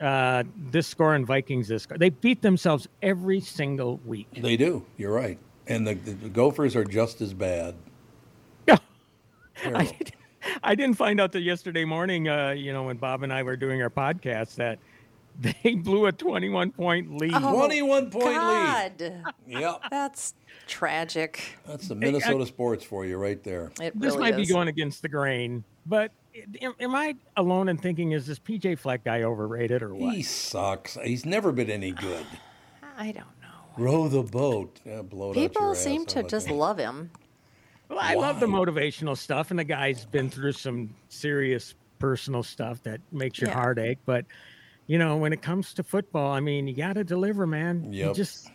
Uh, 0.00 0.44
this 0.70 0.86
score 0.86 1.14
and 1.14 1.26
Vikings 1.26 1.68
this 1.68 1.82
score. 1.82 1.98
They 1.98 2.08
beat 2.08 2.40
themselves 2.40 2.88
every 3.02 3.40
single 3.40 4.00
week. 4.06 4.28
They 4.34 4.56
do. 4.56 4.84
You're 4.96 5.12
right. 5.12 5.38
And 5.66 5.86
the, 5.86 5.92
the 5.92 6.30
Gophers 6.30 6.74
are 6.74 6.84
just 6.84 7.20
as 7.20 7.34
bad. 7.34 7.74
I, 8.68 8.78
Terrible. 9.56 9.84
did- 9.98 10.12
I 10.62 10.74
didn't 10.74 10.96
find 10.96 11.20
out 11.20 11.32
that 11.32 11.40
yesterday 11.40 11.84
morning, 11.84 12.28
uh, 12.28 12.50
you 12.50 12.72
know, 12.72 12.84
when 12.84 12.96
Bob 12.96 13.22
and 13.22 13.32
I 13.32 13.42
were 13.42 13.56
doing 13.56 13.82
our 13.82 13.90
podcast, 13.90 14.56
that 14.56 14.78
they 15.40 15.74
blew 15.74 16.06
a 16.06 16.12
21 16.12 16.72
point 16.72 17.16
lead. 17.18 17.32
Oh, 17.34 17.52
21 17.54 18.10
point 18.10 18.26
lead. 18.26 19.24
Yep. 19.46 19.80
that's 19.90 20.34
tragic. 20.66 21.58
That's 21.66 21.88
the 21.88 21.94
Minnesota 21.94 22.46
sports 22.46 22.84
for 22.84 23.04
you 23.04 23.16
right 23.16 23.42
there. 23.42 23.72
It 23.80 23.98
this 23.98 24.14
really 24.14 24.18
might 24.18 24.38
is. 24.38 24.48
be 24.48 24.52
going 24.52 24.68
against 24.68 25.02
the 25.02 25.08
grain, 25.08 25.64
but 25.86 26.12
am, 26.60 26.74
am 26.80 26.94
I 26.94 27.16
alone 27.36 27.68
in 27.68 27.76
thinking, 27.76 28.12
is 28.12 28.26
this 28.26 28.38
PJ 28.38 28.78
Fleck 28.78 29.04
guy 29.04 29.22
overrated 29.22 29.82
or 29.82 29.94
what? 29.94 30.14
He 30.14 30.22
sucks. 30.22 30.96
He's 31.04 31.24
never 31.24 31.52
been 31.52 31.70
any 31.70 31.92
good. 31.92 32.26
I 32.96 33.12
don't 33.12 33.24
know. 33.40 33.48
Row 33.78 34.08
the 34.08 34.22
boat. 34.22 34.78
Yeah, 34.84 35.02
blow 35.02 35.28
it 35.28 35.30
out 35.30 35.34
People 35.34 35.66
your 35.66 35.74
seem 35.74 36.02
ass, 36.02 36.12
to 36.14 36.22
just 36.24 36.48
that? 36.48 36.54
love 36.54 36.78
him. 36.78 37.10
Well, 37.90 37.98
I 38.00 38.14
love 38.14 38.38
the 38.40 38.46
motivational 38.46 39.16
stuff, 39.16 39.50
and 39.50 39.58
the 39.58 39.64
guy's 39.64 40.06
been 40.06 40.30
through 40.30 40.52
some 40.52 40.94
serious 41.08 41.74
personal 41.98 42.42
stuff 42.42 42.82
that 42.84 43.00
makes 43.12 43.40
your 43.40 43.50
Yeah. 43.50 43.56
heart 43.56 43.78
ache. 43.78 43.98
But 44.06 44.24
you 44.86 44.98
know, 44.98 45.16
when 45.16 45.32
it 45.32 45.40
comes 45.42 45.74
to 45.74 45.82
football, 45.84 46.32
I 46.32 46.40
mean, 46.40 46.66
you 46.66 46.74
got 46.74 46.94
to 46.94 47.04
deliver, 47.04 47.46
man. 47.46 47.92
You 47.92 48.06
Yep. 48.06 48.14
just, 48.16 48.50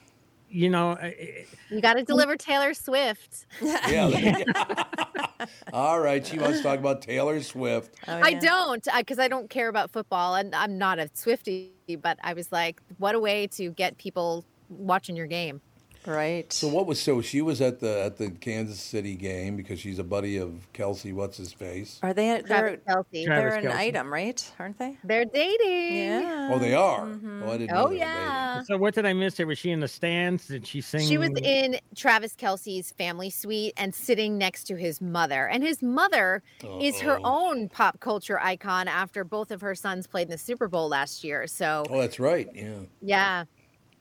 you 0.50 0.70
know, 0.70 0.90
I- 1.02 1.06
I- 1.06 1.46
You 1.70 1.80
got 1.80 1.94
to 1.94 2.04
deliver 2.04 2.36
Taylor 2.36 2.74
Swift. 2.74 3.46
Yeah. 3.62 4.44
All 5.74 6.00
right. 6.02 6.26
She 6.26 6.38
wants 6.40 6.58
to 6.58 6.64
talk 6.64 6.80
about 6.80 7.02
Taylor 7.02 7.42
Swift. 7.42 7.96
Oh, 8.10 8.20
I 8.22 8.34
don't 8.34 8.86
uh, 8.88 8.98
because 8.98 9.18
I 9.20 9.28
don't 9.30 9.50
care 9.50 9.70
about 9.70 9.92
football 9.92 10.36
and 10.36 10.54
I'm 10.56 10.78
not 10.78 11.00
a 11.00 11.10
Swifty, 11.14 11.72
but 12.02 12.18
I 12.24 12.34
was 12.34 12.52
like, 12.52 12.82
what 12.98 13.16
a 13.16 13.20
way 13.20 13.48
to 13.48 13.70
get 13.72 13.98
people 13.98 14.44
watching 14.70 15.16
your 15.16 15.28
game. 15.28 15.62
Right. 16.06 16.52
So 16.52 16.68
what 16.68 16.86
was 16.86 17.02
so 17.02 17.22
she 17.22 17.42
was 17.42 17.62
at 17.62 17.80
the 17.80 18.04
at 18.04 18.18
the 18.18 18.32
Kansas 18.32 18.80
City 18.80 19.16
game 19.16 19.56
because 19.56 19.80
she's 19.80 20.00
a 20.00 20.04
buddy 20.04 20.38
of 20.38 20.68
Kelce. 20.74 21.14
What's 21.14 21.38
his 21.38 21.54
face? 21.54 22.00
Are 22.04 22.14
they? 22.14 22.42
They're 22.42 22.78
Travis 22.78 22.80
Kelce. 22.88 23.26
They're 23.26 23.56
an 23.56 23.66
Kelce. 23.66 23.76
item, 23.76 24.14
right? 24.14 24.52
Aren't 24.60 24.78
they? 24.78 24.98
They're 25.04 25.26
dating. 25.26 25.96
Yeah. 25.96 26.50
Oh, 26.52 26.60
they 26.60 26.74
are. 26.74 27.02
Mm-hmm. 27.02 27.44
Oh, 27.44 27.52
I 27.52 27.58
didn't. 27.58 27.76
Oh 27.76 27.90
they 27.90 27.98
yeah. 27.98 28.62
so 28.64 28.78
what 28.78 28.94
did 28.94 29.06
I 29.06 29.14
miss? 29.14 29.36
There 29.36 29.48
was 29.48 29.58
she 29.58 29.72
in 29.72 29.80
the 29.80 29.88
stands? 29.88 30.48
Did 30.48 30.66
she 30.66 30.82
sing? 30.82 31.08
She 31.08 31.18
was 31.18 31.32
in 31.42 31.80
Travis 31.96 32.36
Kelce's 32.36 32.92
family 32.92 33.30
suite 33.30 33.74
and 33.78 33.94
sitting 33.94 34.38
next 34.38 34.66
to 34.66 34.76
his 34.76 35.02
mother. 35.02 35.48
And 35.48 35.64
his 35.64 35.82
mother 35.82 36.44
is 36.80 37.00
her 37.02 37.20
own 37.24 37.70
pop 37.70 38.00
culture 38.00 38.40
icon 38.40 38.88
after 38.88 39.24
both 39.24 39.52
of 39.52 39.62
her 39.62 39.76
sons 39.76 40.08
played 40.08 40.28
in 40.28 40.32
the 40.32 40.38
Super 40.38 40.68
Bowl 40.68 40.88
last 40.88 41.24
year. 41.24 41.48
So. 41.48 41.86
Oh, 41.90 42.00
that's 42.00 42.20
right. 42.20 42.50
Yeah. 42.54 42.80
yeah. 43.02 43.44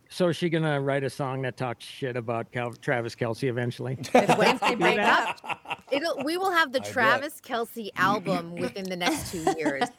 So 0.08 0.28
is 0.28 0.36
she 0.36 0.48
gonna 0.48 0.80
write 0.80 1.02
a 1.04 1.10
song 1.10 1.42
that 1.42 1.56
talks 1.56 1.84
shit 1.84 2.16
about 2.16 2.52
Cal- 2.52 2.72
Travis 2.72 3.14
Kelce 3.14 3.48
eventually? 3.48 3.98
If 4.14 4.38
once 4.38 4.60
they 4.60 4.74
break 4.74 4.98
up, 5.00 5.82
it'll, 5.90 6.22
we 6.24 6.36
will 6.36 6.52
have 6.52 6.72
the 6.72 6.80
bet. 6.80 6.90
Travis 6.90 7.40
Kelce 7.40 7.90
album 7.96 8.54
within 8.54 8.84
the 8.84 8.96
next 8.96 9.32
two 9.32 9.44
years. 9.56 9.84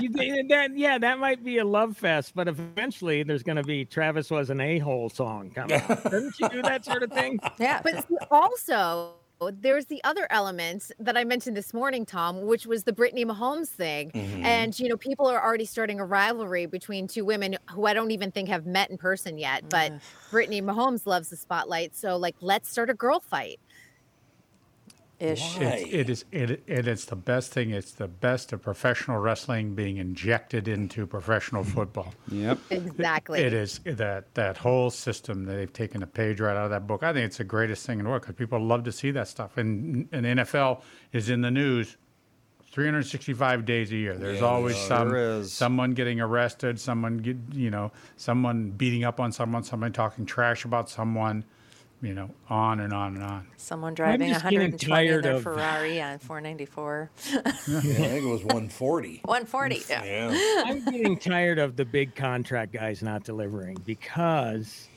You 0.00 0.10
that, 0.48 0.76
yeah, 0.76 0.98
that 0.98 1.18
might 1.18 1.42
be 1.44 1.58
a 1.58 1.64
love 1.64 1.96
fest, 1.96 2.32
but 2.34 2.46
eventually 2.48 3.22
there's 3.22 3.42
gonna 3.42 3.62
be 3.62 3.84
Travis 3.84 4.30
was 4.30 4.50
an 4.50 4.60
a 4.60 4.78
hole 4.78 5.08
song 5.08 5.50
coming 5.50 5.80
out. 5.80 6.04
Doesn't 6.04 6.34
she 6.36 6.46
do 6.48 6.62
that 6.62 6.84
sort 6.84 7.02
of 7.02 7.10
thing? 7.12 7.38
Yeah. 7.58 7.80
But 7.82 8.06
also, 8.30 9.14
there's 9.52 9.86
the 9.86 10.02
other 10.04 10.26
element 10.30 10.90
that 10.98 11.16
I 11.16 11.24
mentioned 11.24 11.56
this 11.56 11.72
morning, 11.72 12.04
Tom, 12.04 12.42
which 12.42 12.66
was 12.66 12.84
the 12.84 12.92
Brittany 12.92 13.24
Mahomes 13.24 13.68
thing. 13.68 14.10
Mm-hmm. 14.10 14.44
And, 14.44 14.78
you 14.78 14.88
know, 14.88 14.96
people 14.96 15.26
are 15.26 15.42
already 15.42 15.64
starting 15.64 16.00
a 16.00 16.04
rivalry 16.04 16.66
between 16.66 17.06
two 17.06 17.24
women 17.24 17.56
who 17.70 17.86
I 17.86 17.94
don't 17.94 18.10
even 18.10 18.30
think 18.30 18.48
have 18.48 18.66
met 18.66 18.90
in 18.90 18.98
person 18.98 19.38
yet. 19.38 19.68
But 19.68 19.92
Brittany 20.30 20.60
Mahomes 20.60 21.06
loves 21.06 21.28
the 21.28 21.36
spotlight. 21.36 21.94
So, 21.94 22.16
like, 22.16 22.36
let's 22.40 22.68
start 22.68 22.90
a 22.90 22.94
girl 22.94 23.20
fight. 23.20 23.60
Ish. 25.20 25.56
Why? 25.56 25.84
It's, 25.86 26.24
it, 26.30 26.50
it 26.66 26.86
it's 26.86 27.04
the 27.06 27.16
best 27.16 27.52
thing. 27.52 27.70
It's 27.70 27.90
the 27.92 28.06
best 28.06 28.52
of 28.52 28.62
professional 28.62 29.18
wrestling 29.18 29.74
being 29.74 29.96
injected 29.96 30.68
into 30.68 31.06
professional 31.06 31.64
football. 31.64 32.14
Yep. 32.30 32.58
Exactly. 32.70 33.40
It 33.40 33.52
is 33.52 33.80
that 33.84 34.34
that 34.34 34.56
whole 34.58 34.90
system 34.90 35.44
that 35.46 35.54
they've 35.54 35.72
taken 35.72 36.02
a 36.02 36.06
page 36.06 36.40
right 36.40 36.56
out 36.56 36.64
of 36.66 36.70
that 36.70 36.86
book. 36.86 37.02
I 37.02 37.12
think 37.12 37.26
it's 37.26 37.38
the 37.38 37.44
greatest 37.44 37.84
thing 37.86 37.98
in 37.98 38.04
the 38.04 38.10
world 38.10 38.22
because 38.22 38.36
people 38.36 38.60
love 38.60 38.84
to 38.84 38.92
see 38.92 39.10
that 39.12 39.26
stuff. 39.28 39.56
And 39.56 40.08
and 40.12 40.24
NFL 40.24 40.82
is 41.12 41.30
in 41.30 41.40
the 41.40 41.50
news 41.50 41.96
365 42.70 43.64
days 43.64 43.90
a 43.92 43.96
year. 43.96 44.16
There's 44.16 44.40
Yeah, 44.40 44.46
always 44.46 44.76
some 44.76 45.14
is. 45.14 45.52
someone 45.52 45.94
getting 45.94 46.20
arrested, 46.20 46.78
someone 46.78 47.16
get, 47.18 47.36
you 47.52 47.70
know, 47.70 47.90
someone 48.16 48.70
beating 48.70 49.04
up 49.04 49.18
on 49.20 49.32
someone, 49.32 49.64
someone 49.64 49.92
talking 49.92 50.26
trash 50.26 50.64
about 50.64 50.88
someone, 50.90 51.44
you 52.00 52.14
know, 52.14 52.30
on 52.48 52.80
and 52.80 52.92
on 52.92 53.14
and 53.16 53.24
on. 53.24 53.46
Someone 53.56 53.94
driving 53.94 54.28
just 54.28 54.44
getting 54.44 54.60
120 54.72 55.08
in 55.08 55.20
their 55.20 55.32
of- 55.34 55.42
Ferrari 55.42 56.00
on 56.00 56.18
494. 56.18 57.10
Yeah, 57.32 57.40
I 57.44 57.50
think 57.50 58.24
it 58.24 58.28
was 58.28 58.42
140. 58.44 59.20
140. 59.24 59.82
Yeah. 59.88 60.04
Yeah. 60.04 60.62
I'm 60.66 60.84
getting 60.84 61.18
tired 61.18 61.58
of 61.58 61.76
the 61.76 61.84
big 61.84 62.14
contract 62.14 62.72
guys 62.72 63.02
not 63.02 63.24
delivering 63.24 63.78
because, 63.84 64.88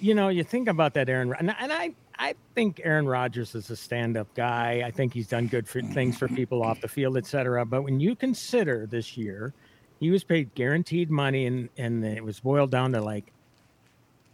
you 0.00 0.14
know, 0.14 0.28
you 0.28 0.44
think 0.44 0.68
about 0.68 0.94
that 0.94 1.08
Aaron, 1.08 1.32
and 1.38 1.54
and 1.58 1.72
I, 1.72 1.94
I 2.18 2.34
think 2.54 2.80
Aaron 2.84 3.06
Rodgers 3.06 3.54
is 3.54 3.70
a 3.70 3.76
stand-up 3.76 4.28
guy. 4.34 4.82
I 4.84 4.90
think 4.90 5.14
he's 5.14 5.28
done 5.28 5.46
good 5.46 5.66
for 5.66 5.80
things 5.80 6.16
for 6.18 6.28
people 6.28 6.62
off 6.62 6.80
the 6.80 6.88
field, 6.88 7.16
et 7.16 7.26
cetera. 7.26 7.64
But 7.64 7.82
when 7.82 7.98
you 8.00 8.14
consider 8.14 8.86
this 8.86 9.16
year, 9.16 9.52
he 10.00 10.10
was 10.10 10.22
paid 10.24 10.54
guaranteed 10.54 11.10
money, 11.10 11.46
and 11.46 11.68
and 11.78 12.04
it 12.04 12.22
was 12.24 12.40
boiled 12.40 12.70
down 12.70 12.92
to 12.92 13.00
like 13.00 13.32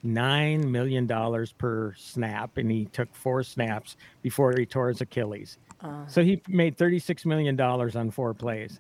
nine 0.03 0.71
million 0.71 1.07
dollars 1.07 1.53
per 1.53 1.95
snap, 1.97 2.57
and 2.57 2.71
he 2.71 2.87
took 2.87 3.15
four 3.15 3.43
snaps 3.43 3.97
before 4.23 4.55
he 4.57 4.67
tore 4.67 4.89
his 4.89 5.01
Achilles. 5.01 5.59
So 6.07 6.23
he 6.23 6.41
made 6.49 6.77
thirty-six 6.77 7.27
million 7.27 7.57
dollars 7.57 7.97
on 7.97 8.11
four 8.11 8.35
plays. 8.35 8.79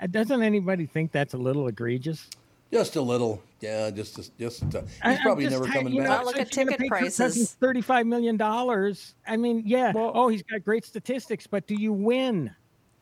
Uh, 0.00 0.06
Doesn't 0.06 0.42
anybody 0.42 0.86
think 0.86 1.10
that's 1.10 1.34
a 1.34 1.38
little 1.38 1.66
egregious? 1.66 2.30
Just 2.72 2.96
a 2.96 3.02
little. 3.02 3.42
Yeah, 3.60 3.90
just 3.90 4.16
just, 4.16 4.38
just 4.38 4.62
uh, 4.74 4.82
he's 5.04 5.20
probably 5.20 5.44
just 5.44 5.52
never 5.52 5.66
tired- 5.66 5.78
coming 5.78 5.94
you 5.94 6.02
know, 6.02 6.08
back. 6.08 6.18
Well, 6.18 6.26
look 6.26 6.36
so 6.36 6.40
at 6.42 6.48
if 6.50 6.56
you're 6.56 6.64
gonna 6.66 6.76
ticket 6.76 6.90
prices. 6.90 7.56
Thirty-five 7.60 8.06
million 8.06 8.36
dollars. 8.36 9.14
I 9.26 9.36
mean, 9.36 9.62
yeah. 9.66 9.92
oh, 9.96 10.28
he's 10.28 10.42
got 10.42 10.64
great 10.64 10.84
statistics, 10.84 11.46
but 11.46 11.66
do 11.66 11.74
you 11.74 11.92
win? 11.92 12.54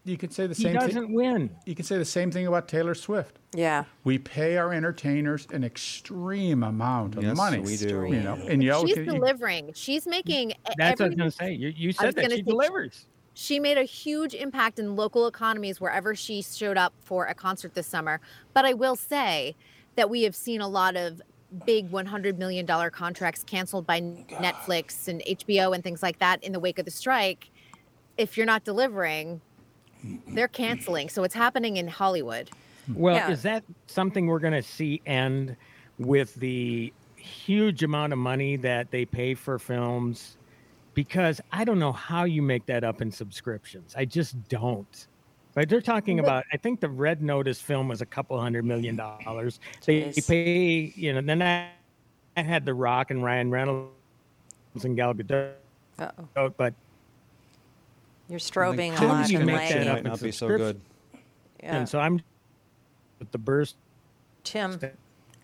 You 0.05 0.17
could 0.17 0.33
say 0.33 0.49
the 0.49 0.55
same. 0.55 0.73
He 0.73 0.79
doesn't 0.79 1.03
thing. 1.07 1.15
win. 1.15 1.51
You 1.65 1.77
can 1.77 1.85
say 1.85 1.97
the 1.97 2.05
same 2.05 2.33
thing 2.33 2.47
about 2.49 2.67
Taylor 2.67 2.95
Swift. 2.95 3.39
Yeah. 3.55 3.85
We 4.03 4.19
pay 4.19 4.57
our 4.57 4.73
entertainers 4.73 5.47
an 5.53 5.63
extreme 5.63 6.65
amount 6.65 7.15
of 7.17 7.23
Yes, 7.23 7.37
money. 7.37 7.61
we 7.61 7.77
do. 7.77 8.05
You 8.05 8.21
know, 8.21 8.35
and 8.35 8.63
you 8.65 8.75
She's 8.87 8.97
you- 8.97 9.05
delivering. 9.05 9.71
She's 9.75 10.07
making 10.07 10.55
That's 10.77 10.99
what 11.01 11.03
I 11.03 11.05
every 11.05 11.07
was 11.11 11.15
going 11.17 11.31
to 11.31 11.37
say. 11.37 11.53
You, 11.53 11.69
you 11.77 11.93
said 11.93 12.15
that 12.17 12.25
she 12.25 12.31
say 12.31 12.37
she- 12.39 12.43
delivers. 12.43 13.07
she 13.35 13.61
made 13.61 13.79
a 13.79 13.85
huge 13.85 14.35
impact 14.35 14.81
in 14.81 14.97
local 14.97 15.29
economies 15.29 15.81
wherever 15.81 16.17
she 16.17 16.43
showed 16.43 16.77
up 16.77 16.93
for 17.05 17.27
a 17.27 17.35
concert 17.35 17.75
this 17.75 17.87
summer. 17.87 18.21
But 18.55 18.65
I 18.65 18.73
will 18.73 18.97
say 18.97 19.55
that 19.95 20.11
we 20.11 20.23
have 20.25 20.35
seen 20.35 20.61
a 20.61 20.69
lot 20.69 20.97
of 20.97 21.23
big 21.65 21.93
$100 21.93 22.39
million 22.39 22.67
contracts 22.91 23.45
canceled 23.45 23.87
by 23.87 24.01
Netflix 24.01 25.07
and 25.07 25.23
HBO 25.29 25.75
and 25.75 25.85
things 25.85 26.03
like 26.03 26.19
that 26.19 26.43
in 26.43 26.51
the 26.53 26.59
wake 26.59 26.81
of 26.81 26.87
the 26.87 26.91
strike. 26.91 27.51
If 28.17 28.37
you're 28.37 28.47
not 28.47 28.65
delivering, 28.65 29.41
they're 30.29 30.49
canceling. 30.49 31.09
So 31.09 31.25
it's 31.25 31.35
happening 31.35 31.77
in 31.77 31.89
Hollywood. 31.89 32.51
Well, 32.95 33.15
Yeah. 33.17 33.31
is 33.31 33.43
that 33.43 33.65
something 33.87 34.27
we're 34.27 34.39
going 34.41 34.53
to 34.55 34.63
see 34.63 35.01
end 35.07 35.57
with 35.99 36.35
the 36.35 36.93
huge 37.17 37.83
amount 37.85 38.13
of 38.13 38.19
money 38.19 38.57
that 38.57 38.91
they 38.91 39.05
pay 39.05 39.35
for 39.35 39.59
films? 39.59 40.37
Because 40.95 41.41
I 41.53 41.65
don't 41.65 41.79
know 41.79 41.93
how 41.93 42.25
you 42.25 42.43
make 42.43 42.67
that 42.67 42.85
up 42.85 43.01
in 43.01 43.11
subscriptions. 43.11 43.95
I 43.97 44.05
just 44.05 44.49
don't. 44.49 45.07
But 45.55 45.69
they're 45.69 45.81
talking 45.81 46.17
But- 46.17 46.25
about, 46.25 46.45
I 46.53 46.57
think 46.57 46.81
the 46.81 46.89
Red 46.89 47.23
Notice 47.23 47.61
film 47.61 47.89
was 47.89 48.01
a 48.01 48.07
couple 48.07 48.41
hundred 48.41 48.65
million 48.65 48.97
dollars. 48.97 49.61
They 49.87 50.03
Jeez. 50.05 50.27
pay, 50.29 50.93
you 50.97 51.13
know, 51.13 51.21
then 51.21 51.41
I, 51.43 51.69
I 52.37 52.43
had 52.43 52.65
The 52.65 52.75
Rock 52.75 53.11
and 53.11 53.23
Ryan 53.23 53.51
Reynolds 53.51 53.91
and 54.83 54.97
Gal 54.97 55.15
Gadot, 55.15 55.53
Uh-oh. 55.99 56.49
but 56.57 56.75
You're 58.33 58.39
strobing 58.41 58.93
a 58.93 58.97
How 58.97 59.09
lot 59.09 59.27
do 59.27 59.35
you 59.35 59.41
make 59.41 59.69
that 59.69 59.87
up 59.87 59.95
might 59.97 60.05
not 60.05 60.23
be 60.23 60.33
so 60.33 60.49
good. 60.49 60.81
Yeah. 61.63 61.77
and 61.77 61.87
so 61.87 62.01
I'm 62.01 62.23
with 63.19 63.31
the 63.31 63.37
burst. 63.37 63.77
Tim, 64.43 64.81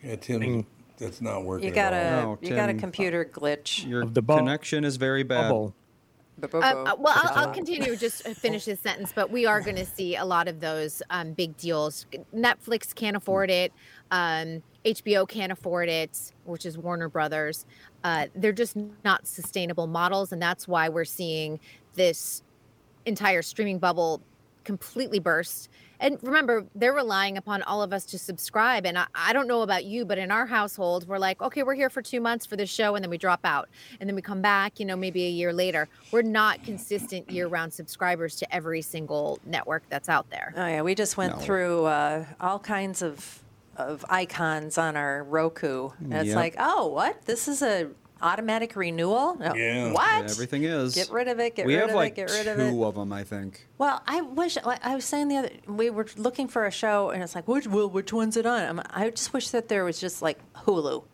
Yeah, 0.02 0.16
Tim, 0.16 0.64
that's 0.96 1.20
not 1.20 1.44
working. 1.44 1.68
you 1.68 1.74
got 1.74 1.92
at 1.92 2.24
all. 2.24 2.32
a 2.32 2.36
No, 2.36 2.48
you 2.48 2.56
got 2.56 2.70
a 2.70 2.74
computer 2.74 3.26
glitch. 3.26 3.86
Your 3.86 4.04
Of 4.04 4.14
the 4.14 4.22
bu- 4.22 4.38
connection 4.38 4.84
is 4.84 4.96
very 4.96 5.22
bad. 5.22 5.48
Bubble. 5.50 5.74
Um, 6.42 6.48
uh, 6.54 6.94
well, 6.98 7.12
I'll, 7.14 7.32
I'll 7.44 7.48
Uh, 7.50 7.52
continue 7.52 7.94
just 7.94 8.24
to 8.24 8.34
finish 8.34 8.64
this 8.64 8.80
sentence, 8.80 9.12
but 9.14 9.30
we 9.30 9.44
are 9.44 9.60
going 9.60 9.76
to 9.76 9.84
see 9.84 10.16
a 10.16 10.24
lot 10.24 10.48
of 10.48 10.60
those 10.60 11.02
um, 11.10 11.32
big 11.34 11.58
deals. 11.58 12.06
Netflix 12.34 12.94
can't 12.94 13.16
afford 13.18 13.50
it. 13.50 13.70
Um, 14.10 14.62
HBO 14.84 15.28
can't 15.28 15.52
afford 15.52 15.90
it, 15.90 16.32
which 16.44 16.64
is 16.64 16.78
Warner 16.78 17.10
Brothers. 17.10 17.66
Uh, 18.02 18.28
they're 18.34 18.52
just 18.52 18.76
not 19.04 19.26
sustainable 19.26 19.88
models, 19.88 20.32
and 20.32 20.40
that's 20.40 20.66
why 20.66 20.88
we're 20.88 21.04
seeing 21.04 21.60
this 21.94 22.42
entire 23.08 23.42
streaming 23.42 23.78
bubble 23.78 24.20
completely 24.64 25.18
burst. 25.18 25.68
And 26.00 26.16
remember, 26.22 26.64
they're 26.76 26.92
relying 26.92 27.36
upon 27.38 27.62
all 27.62 27.82
of 27.82 27.92
us 27.92 28.04
to 28.06 28.18
subscribe. 28.18 28.86
And 28.86 28.96
I, 28.96 29.06
I 29.16 29.32
don't 29.32 29.48
know 29.48 29.62
about 29.62 29.84
you, 29.84 30.04
but 30.04 30.16
in 30.16 30.30
our 30.30 30.46
household, 30.46 31.08
we're 31.08 31.18
like, 31.18 31.42
okay, 31.42 31.64
we're 31.64 31.74
here 31.74 31.90
for 31.90 32.02
two 32.02 32.20
months 32.20 32.46
for 32.46 32.54
this 32.54 32.70
show, 32.70 32.94
and 32.94 33.02
then 33.02 33.10
we 33.10 33.18
drop 33.18 33.40
out. 33.42 33.68
And 33.98 34.08
then 34.08 34.14
we 34.14 34.22
come 34.22 34.40
back, 34.40 34.78
you 34.78 34.86
know, 34.86 34.94
maybe 34.94 35.24
a 35.26 35.30
year 35.30 35.52
later. 35.52 35.88
We're 36.12 36.22
not 36.22 36.62
consistent 36.62 37.28
year 37.30 37.48
round 37.48 37.72
subscribers 37.72 38.36
to 38.36 38.54
every 38.54 38.80
single 38.82 39.40
network 39.44 39.82
that's 39.88 40.08
out 40.08 40.30
there. 40.30 40.52
Oh 40.56 40.66
yeah, 40.66 40.82
we 40.82 40.94
just 40.94 41.16
went 41.16 41.34
No. 41.36 41.40
through 41.40 41.84
uh, 41.86 42.24
all 42.40 42.60
kinds 42.60 43.02
of 43.02 43.42
of 43.76 44.04
icons 44.08 44.76
on 44.76 44.96
our 44.96 45.22
Roku. 45.22 45.90
And 46.00 46.12
it's 46.12 46.34
like, 46.34 46.56
oh, 46.58 46.88
what? 46.88 47.24
This 47.26 47.46
is 47.46 47.62
a 47.62 47.88
automatic 48.22 48.76
renewal? 48.76 49.36
No. 49.36 49.54
Yeah. 49.54 49.92
What? 49.92 50.30
Everything 50.30 50.64
is. 50.64 50.94
Get 50.94 51.10
rid 51.10 51.28
of 51.28 51.38
it. 51.38 51.56
Get 51.56 51.66
we 51.66 51.74
rid 51.74 51.80
have 51.82 51.90
of 51.90 51.96
like 51.96 52.12
it. 52.12 52.28
Get 52.28 52.30
rid 52.30 52.44
two 52.44 52.50
of 52.50 52.60
it. 52.60 52.70
Two 52.70 52.84
of 52.84 52.94
them, 52.94 53.12
I 53.12 53.24
think. 53.24 53.66
Well, 53.78 54.02
I 54.06 54.20
wish 54.20 54.56
I 54.64 54.94
was 54.94 55.04
saying 55.04 55.28
the 55.28 55.36
other. 55.36 55.50
We 55.66 55.90
were 55.90 56.06
looking 56.16 56.48
for 56.48 56.66
a 56.66 56.70
show, 56.70 57.10
and 57.10 57.22
it's 57.22 57.34
like, 57.34 57.48
which 57.48 57.66
well, 57.66 57.88
which 57.88 58.12
one's 58.12 58.36
it 58.36 58.46
on? 58.46 58.62
I'm, 58.62 58.80
I 58.90 59.10
just 59.10 59.32
wish 59.32 59.50
that 59.50 59.68
there 59.68 59.84
was 59.84 60.00
just 60.00 60.22
like 60.22 60.38
Hulu. 60.66 61.04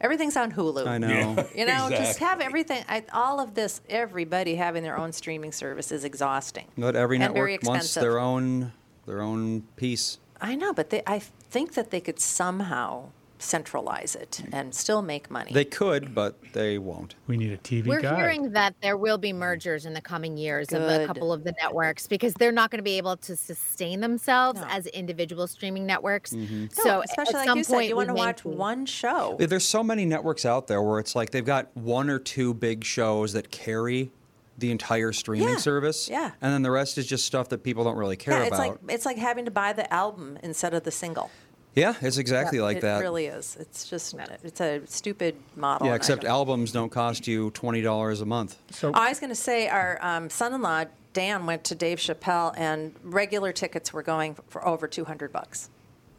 Everything's 0.00 0.36
on 0.36 0.52
Hulu. 0.52 0.86
I 0.86 0.98
know. 0.98 1.08
Yeah. 1.08 1.46
You 1.54 1.66
know, 1.66 1.90
just 1.90 2.18
have 2.20 2.40
everything. 2.40 2.84
I, 2.88 3.04
all 3.12 3.38
of 3.38 3.54
this, 3.54 3.82
everybody 3.88 4.54
having 4.54 4.82
their 4.82 4.96
own 4.96 5.12
streaming 5.12 5.52
service 5.52 5.92
is 5.92 6.04
exhausting. 6.04 6.66
But 6.78 6.96
every 6.96 7.16
And 7.16 7.34
network 7.34 7.62
wants 7.64 7.94
their 7.94 8.18
own 8.18 8.72
their 9.06 9.20
own 9.20 9.62
piece. 9.76 10.18
I 10.40 10.54
know, 10.54 10.72
but 10.72 10.90
they, 10.90 11.02
I 11.06 11.18
think 11.18 11.74
that 11.74 11.90
they 11.90 12.00
could 12.00 12.18
somehow 12.18 13.10
centralize 13.40 14.14
it 14.14 14.42
and 14.52 14.74
still 14.74 15.02
make 15.02 15.30
money. 15.30 15.50
They 15.52 15.64
could, 15.64 16.14
but 16.14 16.36
they 16.52 16.78
won't. 16.78 17.14
We 17.26 17.36
need 17.36 17.52
a 17.52 17.56
TV 17.56 17.86
We're 17.86 18.00
guide. 18.00 18.16
hearing 18.16 18.52
that 18.52 18.74
there 18.82 18.96
will 18.96 19.18
be 19.18 19.32
mergers 19.32 19.86
in 19.86 19.94
the 19.94 20.00
coming 20.00 20.36
years 20.36 20.72
of 20.72 20.82
a 20.82 21.06
couple 21.06 21.32
of 21.32 21.42
the 21.42 21.52
networks 21.60 22.06
because 22.06 22.34
they're 22.34 22.52
not 22.52 22.70
going 22.70 22.78
to 22.78 22.82
be 22.84 22.98
able 22.98 23.16
to 23.16 23.36
sustain 23.36 24.00
themselves 24.00 24.60
No. 24.60 24.66
as 24.68 24.86
individual 24.88 25.46
streaming 25.46 25.86
networks. 25.86 26.32
Mm-hmm. 26.32 26.62
No, 26.64 26.68
So, 26.84 27.02
especially 27.02 27.34
at 27.34 27.38
like 27.38 27.48
some 27.48 27.58
you 27.58 27.64
point, 27.64 27.82
said, 27.84 27.88
you 27.88 27.96
want 27.96 28.08
to 28.08 28.14
watch 28.14 28.42
see- 28.42 28.48
one 28.50 28.86
show. 28.86 29.36
There's 29.40 29.64
so 29.66 29.82
many 29.82 30.04
networks 30.04 30.44
out 30.44 30.66
there 30.66 30.82
where 30.82 30.98
it's 31.00 31.16
like 31.16 31.30
they've 31.30 31.44
got 31.44 31.74
one 31.76 32.10
or 32.10 32.18
two 32.18 32.52
big 32.54 32.84
shows 32.84 33.32
that 33.32 33.50
carry 33.50 34.12
the 34.58 34.70
entire 34.70 35.12
streaming 35.12 35.48
Yeah, 35.48 35.56
service. 35.56 36.08
yeah. 36.10 36.32
And 36.42 36.52
then 36.52 36.62
the 36.62 36.70
rest 36.70 36.98
is 36.98 37.06
just 37.06 37.24
stuff 37.24 37.48
that 37.48 37.62
people 37.64 37.82
don't 37.84 37.96
really 37.96 38.16
care 38.18 38.34
yeah, 38.34 38.40
it's 38.42 38.48
about. 38.48 38.58
like 38.58 38.78
it's 38.94 39.06
like 39.06 39.16
having 39.16 39.46
to 39.46 39.50
buy 39.50 39.72
the 39.72 39.90
album 39.92 40.38
instead 40.42 40.74
of 40.74 40.82
the 40.84 40.90
single. 40.90 41.30
Yeah, 41.74 41.94
it's 42.00 42.18
exactly 42.18 42.58
Yeah, 42.58 42.64
like 42.64 42.76
it 42.78 42.82
that. 42.82 42.98
It 42.98 43.02
really 43.02 43.26
is. 43.26 43.56
It's 43.60 43.88
just 43.88 44.14
it's 44.42 44.60
a 44.60 44.80
stupid 44.86 45.36
model. 45.56 45.86
yeah, 45.86 45.94
except 45.94 46.22
don't- 46.22 46.30
albums 46.30 46.72
don't 46.72 46.90
cost 46.90 47.26
you 47.26 47.50
twenty 47.52 47.82
dollars 47.82 48.20
a 48.20 48.26
month. 48.26 48.56
So 48.70 48.92
I 48.92 49.08
was 49.08 49.20
going 49.20 49.30
to 49.30 49.36
say 49.36 49.68
our 49.68 49.98
um, 50.02 50.30
son-in-law 50.30 50.84
Dan 51.12 51.44
went 51.46 51.64
to 51.64 51.74
Dave 51.74 51.98
Chappelle, 51.98 52.54
and 52.56 52.94
regular 53.02 53.52
tickets 53.52 53.92
were 53.92 54.02
going 54.02 54.36
for 54.48 54.66
over 54.66 54.86
two 54.86 55.04
hundred 55.04 55.32
bucks. 55.32 55.68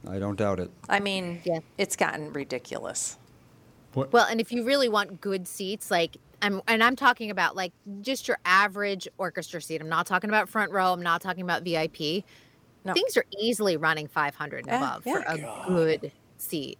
I 0.08 0.20
don't 0.20 0.36
doubt 0.36 0.60
it. 0.60 0.72
I 0.89 0.99
mean, 0.99 1.41
Yeah. 1.43 1.60
it's 1.78 1.95
gotten 1.95 2.34
ridiculous. 2.34 3.18
Well, 3.93 4.26
and 4.30 4.39
if 4.39 4.52
you 4.52 4.64
really 4.64 4.88
want 4.89 5.20
good 5.22 5.47
seats, 5.47 5.91
like 5.91 6.16
I'm, 6.41 6.62
and 6.68 6.82
I'm 6.84 6.95
talking 6.95 7.30
about 7.30 7.56
like 7.58 7.74
just 8.02 8.28
your 8.28 8.38
average 8.45 9.08
orchestra 9.18 9.62
seat. 9.62 9.82
I'm 9.82 9.89
not 9.89 10.08
talking 10.08 10.30
about 10.30 10.47
front 10.49 10.72
row. 10.72 10.93
I'm 10.93 11.02
not 11.04 11.22
talking 11.22 11.43
about 11.43 11.64
VIP. 11.64 12.24
No. 12.84 12.93
Things 12.93 13.15
are 13.17 13.25
easily 13.39 13.77
running 13.77 14.07
500 14.07 14.65
and 14.67 14.69
eh, 14.69 14.71
Yeah, 14.71 14.91
above 14.91 15.03
for 15.03 15.19
yeah. 15.19 15.34
a 15.34 15.67
good 15.67 16.11
seat. 16.38 16.77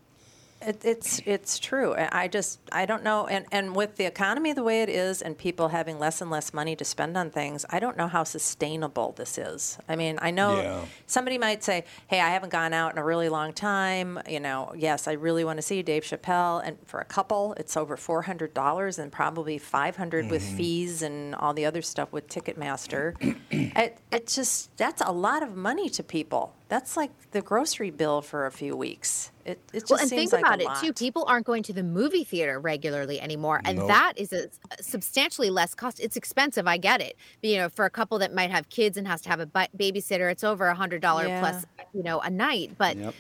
It, 0.62 0.86
it's 0.86 1.22
it's 1.26 1.60
true. 1.60 1.96
I 1.98 2.28
just 2.28 2.60
I 2.72 2.86
don't 2.86 3.04
know, 3.04 3.28
and 3.28 3.46
and 3.52 3.76
with 3.76 3.96
the 3.96 4.06
economy 4.06 4.54
the 4.54 4.64
way 4.64 4.82
it 4.82 4.90
is, 4.90 5.22
and 5.22 5.38
people 5.38 5.70
having 5.70 6.00
less 6.00 6.22
and 6.22 6.30
less 6.30 6.54
money 6.54 6.76
to 6.76 6.86
spend 6.86 7.18
on 7.18 7.32
things, 7.32 7.66
I 7.70 7.80
don't 7.80 7.98
know 7.98 8.08
how 8.08 8.24
sustainable 8.24 9.14
this 9.18 9.38
is. 9.38 9.78
I 9.90 9.96
mean, 9.96 10.20
I 10.22 10.32
know 10.32 10.62
Yeah. 10.62 10.86
somebody 11.08 11.38
might 11.38 11.64
say, 11.64 11.86
"Hey, 12.08 12.20
I 12.20 12.30
haven't 12.30 12.52
gone 12.52 12.74
out 12.74 12.92
in 12.92 12.98
a 12.98 13.04
really 13.04 13.30
long 13.30 13.54
time." 13.54 14.20
You 14.28 14.40
know, 14.40 14.74
yes, 14.76 15.08
I 15.08 15.14
really 15.14 15.44
want 15.44 15.58
to 15.58 15.62
see 15.64 15.82
Dave 15.82 16.04
Chappelle, 16.04 16.62
and 16.64 16.78
for 16.86 17.00
a 17.00 17.06
couple, 17.06 17.54
it's 17.58 17.76
over 17.76 17.98
four 17.98 18.24
hundred 18.24 18.54
dollars, 18.54 19.00
and 19.00 19.12
probably 19.12 19.58
five 19.58 19.98
with 20.12 20.44
mm-hmm. 20.44 20.58
fees 20.58 21.02
and 21.02 21.36
all 21.36 21.54
the 21.54 21.66
other 21.66 21.82
stuff 21.82 22.12
with 22.12 22.28
Ticketmaster. 22.28 23.16
it 23.52 23.98
it 24.12 24.28
just 24.28 24.76
that's 24.78 25.02
a 25.02 25.12
lot 25.12 25.44
of 25.44 25.56
money 25.56 25.90
to 25.90 26.04
people. 26.04 26.54
That's 26.72 26.96
like 26.96 27.12
the 27.32 27.42
grocery 27.42 27.90
bill 27.92 28.22
for 28.22 28.46
a 28.46 28.52
few 28.52 28.78
weeks. 28.78 29.34
It 29.44 29.60
it 29.74 29.80
just 29.82 29.90
Well, 29.92 30.00
and 30.00 30.08
seems 30.10 30.32
think 30.32 30.32
like 30.32 30.42
about 30.46 30.62
it 30.62 30.68
lot. 30.68 30.82
too. 30.82 30.94
People 30.94 31.26
aren't 31.28 31.46
going 31.46 31.64
to 31.64 31.74
the 31.74 31.84
movie 31.84 32.24
theater 32.24 32.62
regularly 32.62 33.20
anymore, 33.20 33.60
and 33.66 33.80
Nope. 33.80 33.88
that 33.90 34.14
is 34.16 34.32
a 34.32 34.48
substantially 34.82 35.50
less 35.50 35.76
cost. 35.76 36.00
It's 36.00 36.16
expensive, 36.16 36.68
I 36.68 36.78
get 36.78 37.02
it. 37.02 37.18
But, 37.42 37.50
you 37.50 37.58
know, 37.58 37.68
for 37.68 37.84
a 37.84 37.90
couple 37.90 38.18
that 38.20 38.34
might 38.34 38.52
have 38.52 38.70
kids 38.70 38.96
and 38.96 39.06
has 39.06 39.20
to 39.24 39.30
have 39.30 39.42
a 39.42 39.46
bi- 39.46 39.68
babysitter, 39.78 40.32
it's 40.32 40.46
over 40.46 40.68
a 40.68 40.74
hundred 40.74 41.02
dollar 41.02 41.28
Yeah. 41.28 41.42
plus, 41.42 41.66
you 41.94 42.04
know, 42.04 42.22
a 42.22 42.30
night. 42.30 42.78
But 42.78 42.96
Yep. 42.96 43.14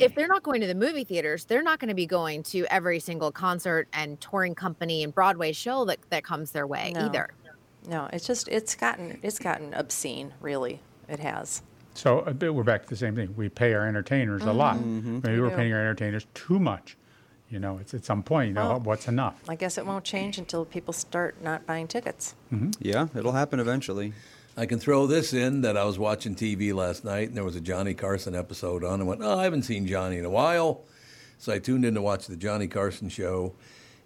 if 0.00 0.14
they're 0.16 0.26
not 0.26 0.42
going 0.42 0.60
to 0.60 0.66
the 0.66 0.74
movie 0.74 1.04
theaters, 1.04 1.44
they're 1.44 1.62
not 1.62 1.78
going 1.78 1.90
to 1.90 1.94
be 1.94 2.06
going 2.06 2.42
to 2.44 2.66
every 2.72 2.98
single 2.98 3.30
concert 3.30 3.86
and 3.92 4.20
touring 4.20 4.56
company 4.56 5.04
and 5.04 5.14
Broadway 5.14 5.52
show 5.52 5.84
that 5.84 6.00
that 6.10 6.24
comes 6.24 6.50
their 6.50 6.66
way 6.66 6.90
No. 6.92 7.06
either. 7.06 7.28
No, 7.86 8.08
it's 8.12 8.26
just 8.26 8.48
it's 8.48 8.74
gotten 8.74 9.20
it's 9.22 9.38
gotten 9.38 9.74
obscene. 9.74 10.34
Really, 10.40 10.80
it 11.08 11.20
has. 11.20 11.62
So 11.94 12.20
uh, 12.20 12.32
but 12.32 12.52
we're 12.52 12.64
back 12.64 12.82
to 12.84 12.88
the 12.90 12.96
same 12.96 13.14
thing. 13.16 13.34
We 13.36 13.48
pay 13.48 13.72
our 13.74 13.86
entertainers 13.86 14.42
a 14.42 14.52
lot. 14.52 14.76
Mm-hmm. 14.76 15.20
Maybe 15.22 15.40
we're 15.40 15.50
do. 15.50 15.56
paying 15.56 15.72
our 15.72 15.80
entertainers 15.80 16.26
too 16.34 16.58
much. 16.58 16.96
You 17.50 17.60
know, 17.60 17.78
it's 17.78 17.94
at 17.94 18.04
some 18.04 18.22
point. 18.22 18.48
You 18.48 18.54
know, 18.54 18.68
Well- 18.70 18.80
what's 18.80 19.06
enough? 19.06 19.40
I 19.48 19.54
guess 19.54 19.78
it 19.78 19.86
won't 19.86 20.04
change 20.04 20.38
until 20.38 20.64
people 20.64 20.92
start 20.92 21.36
not 21.42 21.66
buying 21.66 21.86
tickets. 21.86 22.34
Yeah, 22.80 23.08
it'll 23.16 23.32
happen 23.32 23.60
eventually. 23.60 24.12
I 24.56 24.66
can 24.66 24.78
throw 24.78 25.06
this 25.08 25.32
in 25.32 25.62
that 25.62 25.76
I 25.76 25.84
was 25.84 25.98
watching 25.98 26.36
TV 26.36 26.72
last 26.72 27.04
night 27.04 27.26
and 27.28 27.36
there 27.36 27.42
was 27.44 27.56
a 27.56 27.60
Johnny 27.60 27.92
Carson 27.94 28.34
episode 28.36 28.84
on 28.84 29.00
and 29.00 29.08
went, 29.08 29.20
oh, 29.22 29.38
I 29.38 29.44
haven't 29.44 29.62
seen 29.62 29.86
Johnny 29.86 30.16
in 30.16 30.24
a 30.24 30.30
while. 30.30 30.82
So 31.38 31.52
I 31.52 31.58
tuned 31.58 31.84
in 31.84 31.94
to 31.94 32.02
watch 32.02 32.28
the 32.28 32.36
Johnny 32.36 32.68
Carson 32.68 33.08
show 33.08 33.52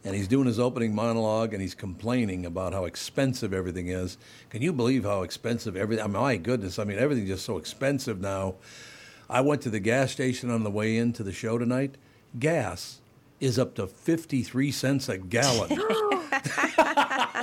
and 0.05 0.14
he's 0.14 0.28
doing 0.28 0.46
his 0.46 0.59
opening 0.59 0.94
monologue 0.94 1.53
and 1.53 1.61
he's 1.61 1.74
complaining 1.74 2.46
about 2.46 2.72
how 2.72 2.84
expensive 2.84 3.53
everything 3.53 3.88
is. 3.88 4.16
Can 4.51 4.62
you 4.62 4.72
believe 4.72 5.05
how 5.05 5.22
expensive 5.22 5.76
everything? 5.76 6.05
I 6.05 6.09
mean, 6.09 6.22
my 6.22 6.36
goodness, 6.36 6.78
I 6.78 6.84
mean, 6.84 6.99
everything's 6.99 7.28
just 7.28 7.44
so 7.44 7.59
expensive 7.59 8.20
now. 8.20 8.55
I 9.28 9.40
went 9.40 9.62
to 9.62 9.70
the 9.70 9.80
gas 9.80 10.12
station 10.12 10.51
on 10.51 10.64
the 10.64 10.70
way 10.70 10.96
into 10.96 11.22
the 11.22 11.32
show 11.32 11.59
tonight. 11.59 11.96
Gas 12.38 13.01
is 13.40 13.59
up 13.59 13.74
to 13.74 13.86
53 13.86 14.72
cents 14.72 15.09
a 15.09 15.18
gallon. 15.18 15.80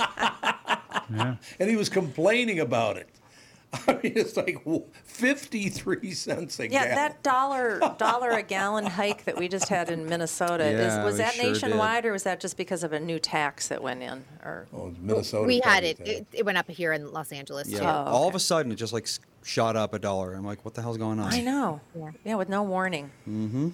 Yeah. 1.08 1.36
and 1.60 1.70
he 1.70 1.76
was 1.76 1.88
complaining 1.88 2.58
about 2.58 2.96
it. 2.96 3.08
I 3.88 3.92
mean, 4.02 4.12
it's 4.16 4.36
like 4.36 4.64
53 5.04 6.10
cents 6.12 6.60
a 6.60 6.64
Yeah, 6.64 6.84
gallon. 6.84 6.94
that 6.94 7.22
dollar 7.22 7.80
dollar 7.98 8.30
a 8.30 8.42
gallon 8.42 8.86
hike 8.86 9.24
that 9.24 9.36
we 9.36 9.48
just 9.48 9.68
had 9.68 9.90
in 9.90 10.06
Minnesota 10.06 10.64
Yeah, 10.70 10.98
is 11.00 11.04
was 11.04 11.16
that 11.18 11.34
sure 11.34 11.44
did. 11.44 11.52
nationwide 11.54 12.06
or 12.06 12.12
was 12.12 12.22
that 12.22 12.40
just 12.40 12.56
because 12.56 12.82
of 12.84 12.92
a 12.92 13.00
new 13.00 13.18
tax 13.18 13.68
that 13.68 13.82
went 13.82 14.02
in? 14.02 14.24
Or 14.44 14.66
Oh, 14.72 14.94
Minnesota. 15.00 15.46
we 15.46 15.60
had 15.60 15.84
it, 15.84 15.98
it. 16.00 16.26
It 16.32 16.44
went 16.44 16.58
up 16.58 16.70
here 16.70 16.92
in 16.92 17.12
Los 17.12 17.32
Angeles 17.32 17.68
Yeah. 17.68 17.80
too. 17.80 17.86
All 17.86 18.28
of 18.28 18.34
a 18.34 18.40
sudden, 18.40 18.70
it 18.72 18.76
just 18.76 18.92
like 18.92 19.08
shot 19.44 19.76
up 19.76 19.94
a 19.94 19.98
dollar. 19.98 20.34
I'm 20.34 20.44
like, 20.46 20.64
what 20.64 20.74
the 20.74 20.82
hell's 20.82 20.96
going 20.98 21.18
on? 21.18 21.32
I 21.32 21.40
know. 21.40 21.80
Yeah. 22.24 22.34
with 22.36 22.48
no 22.48 22.62
warning. 22.62 23.10
Mm-hmm. 23.28 23.68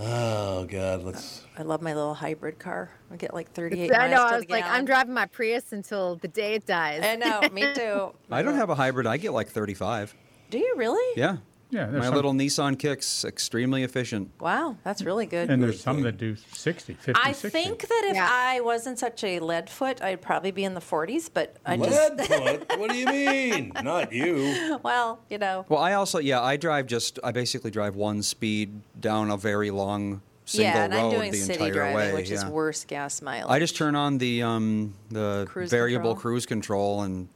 Oh 0.00 0.64
God, 0.66 1.02
let's. 1.02 1.42
I 1.56 1.62
love 1.62 1.82
my 1.82 1.92
little 1.92 2.14
hybrid 2.14 2.58
car. 2.58 2.90
I 3.10 3.16
get 3.16 3.34
like 3.34 3.52
38 3.52 3.92
I 3.92 4.06
know. 4.08 4.16
miles 4.16 4.30
to 4.30 4.34
I 4.34 4.36
was 4.36 4.46
the 4.46 4.52
like, 4.52 4.64
I'm 4.64 4.84
driving 4.84 5.12
my 5.12 5.26
Prius 5.26 5.72
until 5.72 6.16
the 6.16 6.28
day 6.28 6.54
it 6.54 6.66
dies. 6.66 7.02
I 7.04 7.16
know. 7.16 7.40
Me 7.50 7.62
too. 7.74 8.12
I 8.30 8.42
don't 8.42 8.54
have 8.54 8.70
a 8.70 8.76
hybrid. 8.76 9.06
I 9.08 9.16
get 9.16 9.32
like 9.32 9.48
35. 9.48 10.14
Do 10.50 10.58
you 10.58 10.74
really? 10.76 11.20
Yeah. 11.20 11.38
Yeah, 11.70 11.86
My 11.86 12.06
some- 12.06 12.14
little 12.14 12.32
Nissan 12.32 12.78
Kicks 12.78 13.24
extremely 13.24 13.82
efficient. 13.82 14.30
Wow, 14.40 14.76
that's 14.84 15.02
really 15.02 15.26
good. 15.26 15.50
And 15.50 15.62
there's 15.62 15.80
some 15.80 16.02
that 16.02 16.16
do 16.16 16.34
60, 16.36 16.94
50, 16.94 17.12
I 17.22 17.32
60. 17.32 17.48
think 17.50 17.80
that 17.88 18.02
if 18.08 18.16
I 18.18 18.60
wasn't 18.60 18.98
such 18.98 19.22
a 19.22 19.38
lead 19.40 19.68
foot, 19.68 20.00
I'd 20.02 20.22
probably 20.22 20.50
be 20.50 20.64
in 20.64 20.74
the 20.74 20.80
40s. 20.80 21.28
But 21.32 21.56
I 21.66 21.76
Lead 21.76 21.90
just 21.90 22.32
foot? 22.32 22.78
What 22.78 22.90
do 22.90 22.96
you 22.96 23.06
mean? 23.06 23.72
Not 23.82 24.12
you. 24.12 24.78
well, 24.82 25.20
you 25.28 25.36
know. 25.38 25.66
Well, 25.68 25.80
I 25.80 25.92
also, 25.92 26.18
yeah, 26.18 26.40
I 26.40 26.56
drive 26.56 26.86
just, 26.86 27.18
I 27.22 27.32
basically 27.32 27.70
drive 27.70 27.96
one 27.96 28.22
speed 28.22 28.80
down 28.98 29.30
a 29.30 29.36
very 29.36 29.70
long 29.70 30.22
single 30.46 30.72
yeah, 30.74 30.84
and 30.84 30.94
road 30.94 31.00
I'm 31.00 31.10
doing 31.10 31.32
the 31.32 31.38
city 31.38 31.52
entire 31.64 31.72
driving, 31.72 31.96
way. 31.96 32.14
which 32.14 32.30
is 32.30 32.44
worse 32.46 32.84
gas 32.86 33.20
mileage. 33.20 33.50
I 33.50 33.58
just 33.58 33.76
turn 33.76 33.94
on 33.94 34.16
the 34.16 34.42
um, 34.42 34.94
the 35.10 35.44
Cruise 35.46 35.70
variable 35.70 36.12
control? 36.14 36.20
cruise 36.22 36.46
control 36.46 37.02
and 37.02 37.28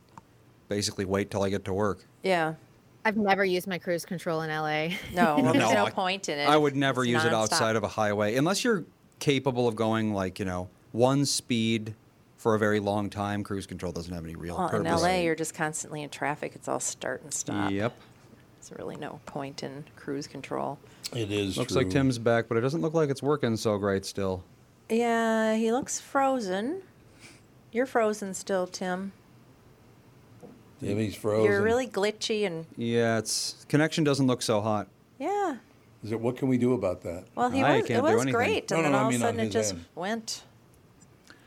basically 0.68 1.04
wait 1.04 1.30
till 1.30 1.42
I 1.42 1.50
get 1.50 1.66
to 1.66 1.74
work. 1.74 2.06
Yeah. 2.22 2.54
I've 3.04 3.16
never 3.16 3.44
used 3.44 3.66
my 3.66 3.78
cruise 3.78 4.04
control 4.04 4.42
in 4.42 4.50
LA. 4.50 4.96
No, 5.12 5.36
well, 5.38 5.52
there's 5.52 5.72
no 5.74 5.86
I- 5.86 5.90
point 5.90 6.28
in 6.28 6.38
it. 6.38 6.48
I 6.48 6.56
would 6.56 6.76
never 6.76 7.02
It's 7.02 7.10
use 7.10 7.24
it 7.24 7.32
outside 7.34 7.76
of 7.76 7.82
a 7.82 7.88
highway 7.88 8.36
unless 8.36 8.64
you're 8.64 8.84
capable 9.18 9.68
of 9.68 9.76
going 9.76 10.12
like 10.14 10.38
you 10.38 10.44
know 10.44 10.68
one 10.92 11.24
speed 11.24 11.94
for 12.36 12.54
a 12.54 12.58
very 12.58 12.80
long 12.80 13.08
time. 13.10 13.42
Cruise 13.44 13.66
control 13.66 13.92
doesn't 13.92 14.12
have 14.12 14.24
any 14.24 14.34
real 14.36 14.56
Well, 14.56 14.66
in 14.68 14.84
purpose. 14.84 15.02
LA, 15.02 15.20
you're 15.20 15.34
just 15.34 15.54
constantly 15.54 16.02
in 16.02 16.10
traffic. 16.10 16.52
It's 16.54 16.68
all 16.68 16.80
start 16.80 17.22
and 17.22 17.32
stop. 17.32 17.70
Yep. 17.70 17.94
There's 18.60 18.78
really 18.78 18.96
no 18.96 19.20
point 19.26 19.62
in 19.62 19.84
cruise 19.96 20.26
control. 20.26 20.78
It 21.14 21.30
is. 21.32 21.56
Looks 21.56 21.72
true. 21.72 21.82
like 21.82 21.90
Tim's 21.90 22.18
back, 22.18 22.46
but 22.48 22.56
it 22.56 22.60
doesn't 22.60 22.80
look 22.80 22.94
like 22.94 23.10
it's 23.10 23.22
working 23.22 23.56
so 23.56 23.76
great 23.78 24.04
still. 24.04 24.44
Yeah, 24.88 25.54
he 25.56 25.72
looks 25.72 26.00
frozen. 26.00 26.82
You're 27.72 27.86
frozen 27.86 28.34
still, 28.34 28.66
Tim. 28.66 29.12
Timmy's 30.82 31.14
frozen. 31.14 31.44
You're 31.50 31.62
really 31.62 31.86
glitchy 31.86 32.46
and 32.46 32.66
Yeah, 32.76 33.18
it's 33.18 33.64
connection 33.68 34.04
doesn't 34.04 34.26
look 34.26 34.42
so 34.42 34.60
hot. 34.60 34.88
yeah. 35.18 35.56
Is 36.04 36.10
it? 36.10 36.18
What 36.20 36.36
can 36.36 36.48
we 36.48 36.58
do 36.58 36.72
about 36.74 37.02
that? 37.02 37.24
Well, 37.36 37.48
he 37.48 37.62
I 37.62 37.76
was. 37.78 37.86
can't 37.86 38.04
It 38.04 38.08
do 38.08 38.14
was 38.16 38.22
anything. 38.22 38.32
great, 38.32 38.70
No, 38.70 38.76
and 38.78 38.82
no, 38.86 38.90
then 38.90 38.92
no, 38.92 38.98
I 38.98 39.00
all 39.02 39.06
of 39.06 39.14
a 39.14 39.18
mean 39.18 39.22
on 39.22 39.28
sudden 39.28 39.40
it 39.40 39.44
his 39.44 39.52
just 39.52 39.72
end. 39.74 39.84
went. 39.94 40.42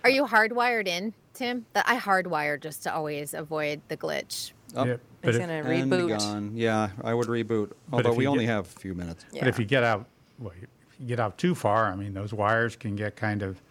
Are 0.06 0.10
you 0.10 0.26
hardwired 0.26 0.88
in, 0.88 1.14
Tim? 1.34 1.66
That 1.74 1.84
I 1.90 1.98
hardwire 1.98 2.58
just 2.62 2.84
to 2.84 2.94
always 2.96 3.34
avoid 3.34 3.82
the 3.90 3.98
glitch. 3.98 4.52
Up 4.76 4.88
Yeah, 4.88 4.96
but 5.22 5.28
He's 5.28 5.36
if- 5.36 5.42
gonna 5.42 5.54
and 5.62 5.92
reboot. 5.92 6.20
gone. 6.20 6.52
Yeah, 6.56 6.90
I 7.04 7.14
would 7.14 7.28
reboot. 7.28 7.72
Although 7.92 8.12
if 8.12 8.16
we 8.18 8.24
you 8.24 8.30
only 8.30 8.46
get- 8.46 8.52
have 8.52 8.66
a 8.68 8.80
few 8.80 8.94
minutes. 8.94 9.26
But 9.34 9.50
if 9.50 9.60
you 9.60 9.66
get 9.66 9.84
out, 9.84 10.06
well, 10.40 10.54
if 10.56 11.00
you 11.02 11.08
get 11.08 11.20
out 11.20 11.38
too 11.38 11.54
far, 11.54 11.92
I 11.92 11.96
mean, 11.98 12.14
those 12.14 12.34
wires 12.34 12.78
can 12.78 12.96
get 12.96 13.18
kind 13.18 13.42
of, 13.42 13.62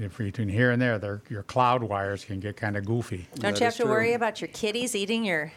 if 0.00 0.16
between 0.18 0.48
here 0.48 0.70
and 0.70 0.80
there, 0.80 1.22
your 1.28 1.42
cloud 1.42 1.82
wires 1.82 2.24
can 2.24 2.40
get 2.40 2.56
kind 2.56 2.76
of 2.76 2.84
goofy. 2.84 3.26
Don't 3.34 3.52
That 3.52 3.60
you 3.60 3.64
have 3.66 3.76
to 3.76 3.82
true. 3.82 3.90
worry 3.90 4.12
about 4.14 4.40
your 4.40 4.48
kitties 4.48 4.94
eating 4.94 5.24
your 5.24 5.52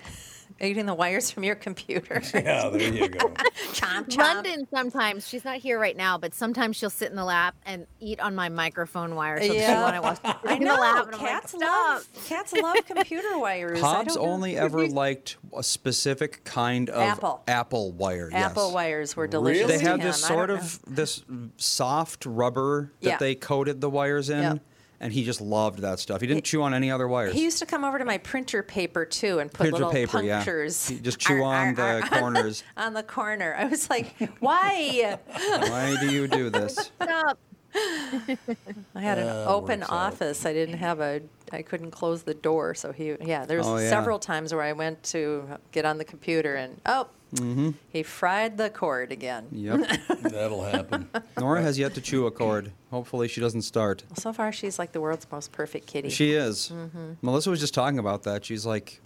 eating 0.62 0.86
the 0.86 0.94
wires 0.94 1.30
from 1.32 1.44
your 1.44 1.56
computer? 1.56 2.22
Yeah, 2.34 2.70
there 2.70 2.82
you 2.94 3.08
go. 3.10 3.20
chomp 3.74 4.08
chomp. 4.10 4.18
London 4.18 4.68
sometimes 4.74 5.28
she's 5.28 5.46
not 5.46 5.58
here 5.58 5.80
right 5.80 5.96
now, 5.96 6.18
but 6.18 6.34
sometimes 6.34 6.76
she'll 6.76 6.90
sit 6.90 7.10
in 7.10 7.16
the 7.16 7.24
lap 7.24 7.56
and 7.66 7.86
eat 8.00 8.20
on 8.20 8.36
my 8.36 8.50
microphone 8.50 9.16
wire. 9.16 9.40
So 9.42 9.54
Yeah. 9.54 9.68
she 9.76 9.82
wanted 9.82 9.98
to 9.98 10.02
watch 10.02 10.20
I 10.24 10.54
in 10.56 10.60
the 10.60 10.66
know. 10.66 10.76
lap, 10.82 11.06
and 11.08 11.16
I'm 11.16 11.22
like, 11.22 11.32
Cats 11.32 11.54
love 11.54 12.08
cats 12.26 12.54
love 12.54 12.86
computer 12.86 13.38
wires. 13.38 13.82
I 13.82 13.86
Hobbs 13.96 14.18
only 14.18 14.58
ever 14.58 14.88
liked 14.88 15.38
a 15.56 15.64
specific 15.64 16.44
kind 16.44 16.90
of 16.90 17.02
Apple. 17.02 17.44
apple 17.48 17.92
wire. 17.92 18.30
Apple 18.34 18.66
yes. 18.68 18.74
wires 18.74 19.16
were 19.16 19.28
delicious. 19.28 19.62
Really? 19.68 19.78
They 19.78 19.84
to 19.84 19.90
had 19.92 20.02
this 20.02 20.22
sort 20.22 20.50
don't 20.50 20.60
of 20.60 20.80
this 20.88 21.24
soft 21.58 22.26
rubber 22.26 22.92
that 23.02 23.10
Yeah. 23.10 23.18
they 23.18 23.36
coated 23.36 23.80
the 23.82 23.90
wires 23.90 24.30
in, 24.30 24.42
Yep. 24.42 24.60
And 25.04 25.12
he 25.14 25.24
just 25.26 25.42
loved 25.42 25.80
that 25.80 26.00
stuff. 26.00 26.22
He 26.22 26.28
didn't 26.28 26.46
chew 26.46 26.64
on 26.64 26.74
any 26.74 26.90
other 26.90 27.08
wires. 27.08 27.34
He 27.34 27.44
used 27.44 27.60
to 27.60 27.66
come 27.66 27.84
over 27.84 28.00
to 28.00 28.06
my 28.06 28.18
printer 28.18 28.64
paper 28.64 29.04
too 29.06 29.40
and 29.40 29.52
put 29.52 29.58
Printer 29.66 29.74
little 29.78 29.92
paper, 29.92 30.22
yeah. 30.24 30.38
punctures. 30.38 30.88
He 30.88 30.98
just 31.00 31.20
chew 31.20 31.44
Ar- 31.44 31.56
on 31.56 31.68
ar- 31.68 31.74
the 31.76 31.84
ar- 32.16 32.20
corners. 32.20 32.64
on 32.78 32.94
the 32.94 33.04
corner. 33.04 33.54
I 33.58 33.66
was 33.66 33.90
like, 33.90 34.16
why? 34.40 35.20
Why 35.36 35.98
do 36.00 36.12
you 36.12 36.28
do 36.28 36.50
this? 36.50 36.74
Stop. 37.02 37.38
I 37.76 39.02
had 39.02 39.18
an 39.18 39.28
Uh, 39.28 39.46
open 39.48 39.80
works 39.82 39.92
out. 39.92 40.14
office. 40.14 40.46
I 40.46 40.54
didn't 40.54 40.78
have 40.78 41.00
a. 41.00 41.22
I 41.52 41.62
couldn't 41.64 41.92
close 41.92 42.24
the 42.24 42.34
door, 42.34 42.74
so 42.76 42.92
he. 42.92 43.16
Yeah, 43.22 43.46
there's 43.46 43.68
Oh, 43.68 43.78
yeah. 43.78 43.90
several 43.90 44.20
times 44.20 44.54
where 44.54 44.64
I 44.64 44.74
went 44.74 45.04
to 45.06 45.58
get 45.72 45.84
on 45.86 45.98
the 45.98 46.06
computer 46.06 46.56
and 46.56 46.80
oh, 46.86 47.08
Mm-hmm. 47.34 47.72
he 47.90 48.04
fried 48.04 48.58
the 48.58 48.70
cord 48.70 49.12
again. 49.12 49.48
Yep. 49.52 49.88
That'll 50.22 50.64
happen. 50.64 51.10
Nora 51.40 51.62
has 51.62 51.78
yet 51.80 51.94
to 51.96 52.02
chew 52.02 52.26
a 52.28 52.32
cord. 52.32 52.72
Hopefully, 52.92 53.28
she 53.28 53.42
doesn't 53.42 53.64
start. 53.64 54.04
So 54.16 54.32
far, 54.34 54.52
she's 54.52 54.78
like 54.80 54.92
the 54.92 55.02
world's 55.02 55.26
most 55.32 55.52
perfect 55.52 55.88
kitty. 55.88 56.10
She 56.10 56.34
is. 56.34 56.72
Mm-hmm. 56.74 57.14
Melissa 57.22 57.50
was 57.50 57.60
just 57.60 57.74
talking 57.74 58.00
about 58.00 58.24
that. 58.24 58.46
She's 58.46 58.66
like, 58.66 59.02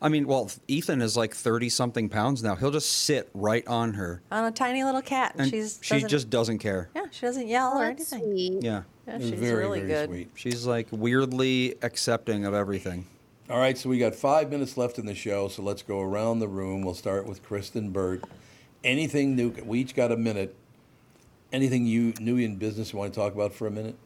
I 0.00 0.08
mean, 0.08 0.26
well, 0.26 0.50
Ethan 0.68 1.02
is 1.02 1.16
like 1.16 1.34
30 1.34 1.68
something 1.70 2.08
pounds 2.08 2.42
now. 2.42 2.54
He'll 2.54 2.70
just 2.70 2.90
sit 2.90 3.28
right 3.34 3.66
on 3.66 3.94
her. 3.94 4.22
on 4.30 4.44
a 4.44 4.50
tiny 4.52 4.84
little 4.84 5.02
cat, 5.02 5.32
and, 5.32 5.42
And 5.42 5.50
she's 5.50 5.78
she 5.82 5.94
doesn't- 5.94 6.08
just 6.08 6.30
doesn't 6.30 6.58
care. 6.58 6.88
yeah, 6.94 7.06
she 7.10 7.26
doesn't 7.26 7.48
yell 7.48 7.78
or 7.78 7.84
anything. 7.84 8.20
sweet. 8.20 8.62
Yeah. 8.62 8.82
Yeah, 9.06 9.18
she's 9.18 9.30
very, 9.30 9.54
really 9.56 9.80
very 9.80 9.88
good. 9.88 10.08
sweet. 10.10 10.30
She's 10.34 10.66
like 10.66 10.88
weirdly 10.90 11.74
accepting 11.82 12.44
of 12.44 12.54
everything. 12.54 13.06
All 13.50 13.58
right, 13.58 13.78
so 13.78 13.88
we 13.88 13.98
got 13.98 14.14
five 14.14 14.50
minutes 14.50 14.76
left 14.76 14.98
in 14.98 15.06
the 15.06 15.14
show, 15.14 15.48
so 15.48 15.62
let's 15.62 15.82
go 15.82 16.00
around 16.00 16.40
the 16.40 16.48
room. 16.48 16.82
We'll 16.82 16.94
start 16.94 17.26
with 17.26 17.42
Kristen 17.42 17.90
Burt. 17.90 18.22
Anything 18.84 19.34
new? 19.36 19.50
We 19.64 19.80
each 19.80 19.94
got 19.94 20.12
a 20.12 20.16
minute. 20.18 20.54
Anything 21.50 21.86
you 21.86 22.12
new 22.20 22.36
in 22.36 22.56
business 22.56 22.92
you 22.92 22.98
want 22.98 23.14
to 23.14 23.18
talk 23.18 23.32
about 23.34 23.54
for 23.54 23.66
a 23.66 23.70
minute? 23.70 23.96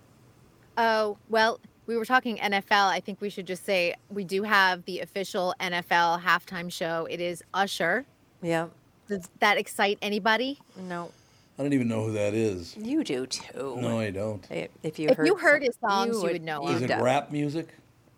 Oh, 0.79 1.19
well, 1.29 1.59
we 1.87 1.97
were 1.97 2.05
talking 2.05 2.37
NFL. 2.37 2.87
I 2.89 3.01
think 3.01 3.21
we 3.21 3.29
should 3.31 3.47
just 3.49 3.67
say 3.67 3.97
we 4.11 4.23
do 4.23 4.45
have 4.45 4.85
the 4.85 5.01
official 5.01 5.55
NFL 5.61 6.23
halftime 6.23 6.73
show. 6.73 7.07
It 7.11 7.21
is 7.21 7.43
Usher. 7.53 8.07
Yeah. 8.43 8.69
Does 9.09 9.29
that 9.41 9.59
excite 9.59 9.99
anybody? 10.01 10.61
No, 10.77 11.11
I 11.59 11.63
don't 11.65 11.73
even 11.73 11.89
know 11.89 12.05
who 12.07 12.13
that 12.13 12.33
is. 12.33 12.77
you 12.77 13.03
do 13.03 13.27
too. 13.27 13.77
No, 13.81 13.99
I 13.99 14.11
don't. 14.11 14.47
If 14.85 15.01
you 15.01 15.09
If 15.09 15.17
heard 15.17 15.27
you 15.27 15.35
heard 15.37 15.63
some- 15.63 15.67
his 15.67 15.77
songs, 15.81 16.17
you 16.17 16.23
would 16.23 16.43
know 16.43 16.69
Is 16.69 16.81
him. 16.81 16.93
it 16.93 17.03
rap 17.03 17.33
music? 17.33 17.67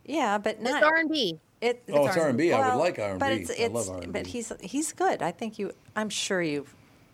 Yeah, 0.05 0.39
but 0.39 0.57
It's 0.61 0.63
not 0.71 0.83
R&B. 0.83 1.39
It, 1.61 1.83
Oh, 1.93 2.07
it's 2.07 2.17
R&B. 2.17 2.53
I 2.53 2.75
would 2.75 2.79
like 2.81 2.99
R&B. 2.99 3.19
But 3.19 3.33
it's, 3.33 3.51
I 3.59 3.67
love 3.69 3.89
R&B. 3.89 4.07
but 4.09 4.27
he's 4.27 4.53
he's 4.61 4.93
good. 4.93 5.23
I 5.23 5.31
think 5.31 5.59
you. 5.59 5.73
I'm 5.97 6.11
sure 6.11 6.43
you 6.43 6.67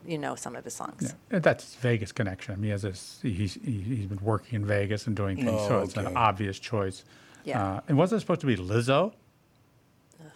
you 0.05 0.19
know 0.19 0.35
some 0.35 0.57
of 0.57 0.65
his 0.65 0.75
songs. 0.75 1.15
Yeah, 1.31 1.39
that's 1.41 1.75
Vegas 1.77 2.11
connection. 2.11 2.55
I 2.55 2.57
mean, 2.57 2.65
he 2.65 2.71
has 2.71 2.83
this, 2.83 3.19
he's, 3.23 3.55
he- 3.55 3.81
he's 3.83 4.07
been 4.07 4.19
working 4.23 4.57
in 4.57 4.65
Vegas 4.67 5.07
and 5.07 5.15
doing 5.15 5.37
things, 5.37 5.51
Oh, 5.53 5.69
so 5.69 5.79
it's 5.81 5.97
okay. 5.97 6.07
an 6.07 6.17
obvious 6.17 6.59
choice. 6.59 7.05
Yeah. 7.45 7.63
Uh, 7.77 7.81
and 7.89 7.99
wasn't 7.99 8.19
it 8.19 8.21
supposed 8.23 8.41
to 8.41 8.47
be 8.47 8.57
Lizzo? 8.57 9.13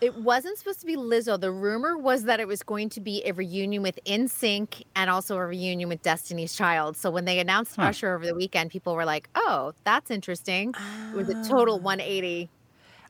It 0.00 0.16
wasn't 0.16 0.58
supposed 0.58 0.80
to 0.80 0.86
be 0.86 0.96
Lizzo. 0.96 1.40
The 1.40 1.50
rumor 1.50 1.96
was 1.96 2.24
that 2.24 2.40
it 2.40 2.46
was 2.48 2.62
going 2.62 2.88
to 2.90 3.00
be 3.00 3.22
a 3.24 3.32
reunion 3.32 3.82
with 3.82 3.98
NSYNC 4.04 4.82
and 4.96 5.08
also 5.08 5.36
a 5.36 5.46
reunion 5.46 5.88
with 5.88 6.02
Destiny's 6.02 6.54
Child. 6.54 6.96
So 6.96 7.10
when 7.10 7.24
they 7.24 7.38
announced 7.38 7.76
Huh. 7.76 7.82
Usher 7.84 8.14
over 8.14 8.26
the 8.26 8.34
weekend, 8.34 8.70
people 8.70 8.94
were 8.94 9.04
like, 9.04 9.28
"Oh, 9.34 9.72
that's 9.84 10.10
interesting." 10.10 10.74
It 11.12 11.16
was 11.16 11.28
a 11.28 11.48
total 11.48 11.76
ah. 11.76 11.78
180 11.78 12.50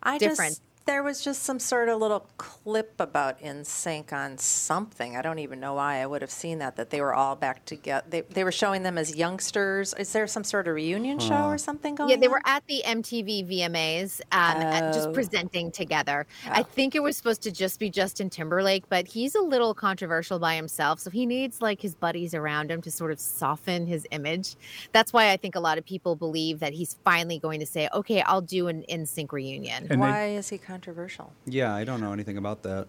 I 0.02 0.18
different. 0.18 0.50
just 0.52 0.62
there 0.86 1.02
was 1.02 1.22
just 1.24 1.42
some 1.44 1.58
sort 1.58 1.88
of 1.88 1.98
little 1.98 2.26
clip 2.36 2.94
about 2.98 3.40
NSYNC 3.40 4.12
on 4.12 4.36
something. 4.36 5.16
I 5.16 5.22
don't 5.22 5.38
even 5.38 5.58
know 5.58 5.74
why 5.74 6.02
I 6.02 6.06
would 6.06 6.20
have 6.20 6.30
seen 6.30 6.58
that. 6.58 6.76
That 6.76 6.90
they 6.90 7.00
were 7.00 7.14
all 7.14 7.36
back 7.36 7.64
together. 7.64 8.04
They, 8.08 8.20
they 8.20 8.44
were 8.44 8.52
showing 8.52 8.82
them 8.82 8.98
as 8.98 9.16
youngsters. 9.16 9.94
Is 9.98 10.12
there 10.12 10.26
some 10.26 10.44
sort 10.44 10.68
of 10.68 10.74
reunion 10.74 11.18
show 11.20 11.44
or 11.46 11.56
something 11.56 11.94
going? 11.94 12.04
On? 12.06 12.10
Yeah, 12.10 12.16
they 12.20 12.26
on? 12.26 12.32
were 12.32 12.42
at 12.44 12.66
the 12.66 12.82
MTV 12.84 13.48
VMAs, 13.48 14.20
um, 14.32 14.62
at- 14.62 14.92
just 14.94 15.08
Oh. 15.08 15.12
presenting 15.12 15.70
together. 15.70 16.26
I 16.46 16.62
think 16.62 16.94
it 16.94 17.02
was 17.02 17.16
supposed 17.16 17.42
to 17.44 17.50
just 17.50 17.78
be 17.80 17.88
Justin 17.90 18.28
Timberlake, 18.28 18.88
but 18.88 19.06
he's 19.06 19.34
a 19.34 19.40
little 19.40 19.74
controversial 19.74 20.38
by 20.38 20.54
himself, 20.56 21.00
so 21.00 21.10
he 21.10 21.24
needs 21.26 21.62
like 21.62 21.80
his 21.80 21.94
buddies 21.94 22.34
around 22.34 22.70
him 22.70 22.80
to 22.82 22.90
sort 22.90 23.10
of 23.10 23.18
soften 23.20 23.86
his 23.86 24.06
image. 24.10 24.54
That's 24.92 25.12
why 25.12 25.30
I 25.30 25.36
think 25.38 25.54
a 25.54 25.60
lot 25.60 25.78
of 25.78 25.84
people 25.84 26.14
believe 26.16 26.60
that 26.60 26.72
he's 26.74 26.94
finally 27.04 27.38
going 27.38 27.60
to 27.60 27.66
say, 27.66 27.88
"Okay, 27.92 28.20
I'll 28.22 28.40
do 28.42 28.68
an 28.68 28.84
NSYNC 28.88 29.32
reunion." 29.32 29.86
And 29.90 30.00
Why 30.00 30.28
is 30.28 30.48
he 30.48 30.58
controversial? 30.74 31.32
Yeah, 31.46 31.72
I 31.72 31.84
don't 31.84 32.00
know 32.00 32.12
anything 32.12 32.36
about 32.36 32.64
that. 32.64 32.88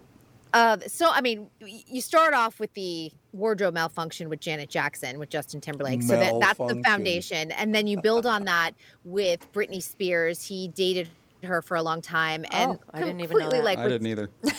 Uh, 0.54 0.78
so, 0.88 1.10
I 1.12 1.22
mean, 1.22 1.50
you 1.60 2.02
start 2.02 2.34
off 2.34 2.60
with 2.60 2.74
the 2.74 3.12
wardrobe 3.34 3.74
malfunction 3.76 4.28
with 4.30 4.40
Janet 4.40 4.70
Jackson, 4.70 5.20
with 5.20 5.30
Justin 5.30 5.62
Timberlake. 5.62 6.02
So 6.02 6.18
that, 6.18 6.34
that's 6.40 6.58
the 6.58 6.82
foundation. 6.84 7.52
And 7.52 7.76
then 7.76 7.86
you 7.88 8.02
build 8.02 8.26
on 8.26 8.46
that 8.46 8.72
with 9.04 9.52
Britney 9.54 9.84
Spears. 9.84 10.42
He 10.48 10.70
dated 10.70 11.10
her 11.44 11.62
for 11.62 11.76
a 11.78 11.84
long 11.84 12.02
time. 12.02 12.44
And 12.52 12.72
Oh, 12.72 12.80
I 12.94 13.00
didn't 13.02 13.20
even 13.20 13.38
know 13.38 13.44
completely, 13.50 13.58
that. 13.60 13.66
like 13.66 13.78
I 13.80 13.88
didn't 13.90 14.08
either. 14.08 14.30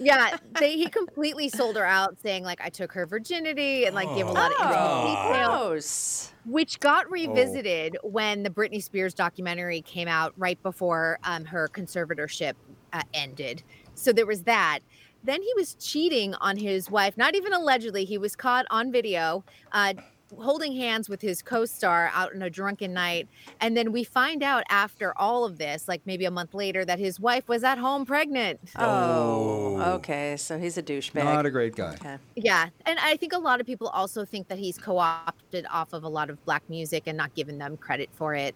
Yeah, 0.00 0.36
they, 0.58 0.76
he 0.76 0.88
completely 0.88 1.48
sold 1.48 1.76
her 1.76 1.84
out, 1.84 2.16
saying 2.22 2.42
like 2.44 2.60
I 2.62 2.70
took 2.70 2.92
her 2.92 3.06
virginity 3.06 3.84
and 3.84 3.94
like 3.94 4.08
gave 4.14 4.26
a 4.26 4.32
lot 4.32 4.50
of 4.52 4.56
Oh, 4.60 5.06
intimate 5.06 5.32
detail, 5.32 5.58
gross. 5.70 6.32
which 6.46 6.80
got 6.80 7.10
revisited 7.10 7.96
when 8.02 8.42
the 8.42 8.50
Britney 8.50 8.82
Spears 8.82 9.14
documentary 9.14 9.82
came 9.82 10.08
out 10.08 10.32
right 10.36 10.60
before 10.62 11.18
um, 11.24 11.44
her 11.44 11.68
conservatorship 11.72 12.54
uh, 12.92 13.02
ended. 13.14 13.62
So 13.94 14.12
there 14.12 14.26
was 14.26 14.44
that. 14.44 14.80
Then 15.22 15.42
he 15.42 15.52
was 15.54 15.74
cheating 15.74 16.34
on 16.36 16.56
his 16.56 16.90
wife. 16.90 17.18
Not 17.18 17.34
even 17.34 17.52
allegedly, 17.52 18.06
he 18.06 18.16
was 18.16 18.34
caught 18.34 18.64
on 18.70 18.90
video. 18.90 19.44
Uh, 19.70 19.92
holding 20.38 20.72
hands 20.72 21.08
with 21.08 21.20
his 21.20 21.42
co-star 21.42 22.10
out 22.14 22.34
on 22.34 22.42
a 22.42 22.50
drunken 22.50 22.92
night 22.92 23.28
and 23.60 23.76
then 23.76 23.92
we 23.92 24.04
find 24.04 24.42
out 24.42 24.64
after 24.68 25.16
all 25.18 25.44
of 25.44 25.58
this 25.58 25.88
like 25.88 26.02
maybe 26.04 26.24
a 26.24 26.30
month 26.30 26.54
later 26.54 26.84
that 26.84 26.98
his 26.98 27.18
wife 27.18 27.48
was 27.48 27.64
at 27.64 27.78
home 27.78 28.04
pregnant 28.04 28.60
Oh, 28.76 29.94
okay. 29.94 30.36
So 30.36 30.58
he's 30.58 30.76
a 30.78 30.82
douchebag. 30.82 31.24
Not 31.24 31.46
a 31.46 31.50
great 31.50 31.74
guy. 31.74 31.94
Okay. 31.94 32.18
Yeah, 32.36 32.68
and 32.86 32.98
I 32.98 33.16
think 33.16 33.32
a 33.32 33.38
lot 33.38 33.60
of 33.60 33.66
people 33.66 33.88
also 33.88 34.24
think 34.24 34.48
that 34.48 34.58
he's 34.58 34.78
co-opted 34.78 35.66
off 35.70 35.92
of 35.92 36.04
a 36.04 36.08
lot 36.08 36.30
of 36.30 36.42
black 36.44 36.62
music 36.68 37.04
and 37.06 37.16
not 37.16 37.34
given 37.34 37.58
them 37.58 37.76
credit 37.76 38.10
for 38.12 38.34
it. 38.34 38.54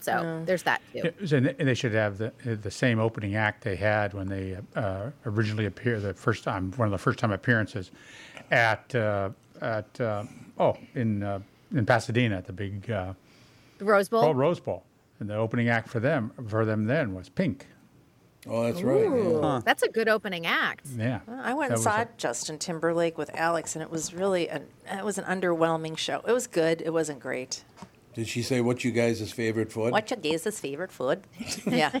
So 0.00 0.42
there's 0.44 0.64
that 0.64 0.82
too. 0.92 1.12
And 1.34 1.46
and 1.58 1.68
they 1.68 1.74
should 1.74 1.94
have 1.94 2.18
the 2.18 2.32
the 2.44 2.70
same 2.70 2.98
opening 2.98 3.36
act 3.36 3.64
they 3.64 3.76
had 3.76 4.12
when 4.12 4.28
they 4.28 4.58
uh, 4.76 5.10
originally 5.24 5.64
appeared 5.66 6.02
the 6.02 6.12
first 6.12 6.44
time, 6.44 6.72
one 6.72 6.86
of 6.86 6.92
the 6.92 6.98
first 6.98 7.18
time 7.18 7.32
appearances 7.32 7.90
at 8.50 8.94
uh, 8.94 9.30
at 9.64 10.00
uh, 10.00 10.24
oh 10.58 10.76
in 10.94 11.22
uh, 11.22 11.40
in 11.74 11.86
Pasadena 11.86 12.36
at 12.36 12.46
the 12.46 12.52
big 12.52 12.90
uh, 12.90 13.14
Rose 13.80 14.08
Bowl. 14.08 14.24
oh, 14.24 14.32
Rose 14.32 14.60
Bowl, 14.60 14.84
and 15.20 15.28
the 15.28 15.34
opening 15.36 15.68
act 15.68 15.88
for 15.88 16.00
them 16.00 16.32
for 16.48 16.64
them 16.64 16.84
then 16.84 17.14
was 17.14 17.28
Pink. 17.28 17.66
Oh, 18.46 18.62
that's 18.64 18.82
right. 18.82 19.04
Ooh, 19.06 19.40
Yeah. 19.42 19.60
That's 19.64 19.82
a 19.82 19.88
good 19.88 20.06
opening 20.06 20.44
act. 20.46 20.86
Yeah, 20.98 21.20
I 21.26 21.54
went 21.54 21.72
and 21.72 21.80
saw 21.80 22.02
a- 22.02 22.08
Justin 22.18 22.58
Timberlake 22.58 23.16
with 23.16 23.30
Alex, 23.34 23.74
and 23.74 23.82
it 23.82 23.90
was 23.90 24.12
really 24.12 24.48
an 24.50 24.66
it 24.92 25.04
was 25.04 25.16
an 25.18 25.24
underwhelming 25.24 25.96
show. 25.96 26.20
It 26.28 26.32
was 26.32 26.46
good. 26.46 26.82
It 26.82 26.92
wasn't 26.92 27.20
great. 27.20 27.64
Did 28.14 28.28
she 28.28 28.42
say 28.42 28.60
what 28.60 28.84
you 28.84 28.92
guys' 28.92 29.32
favorite 29.32 29.72
food? 29.72 29.90
What 29.92 30.08
your 30.10 30.18
guys' 30.20 30.60
favorite 30.60 30.92
food? 30.92 31.22
yeah. 31.66 31.98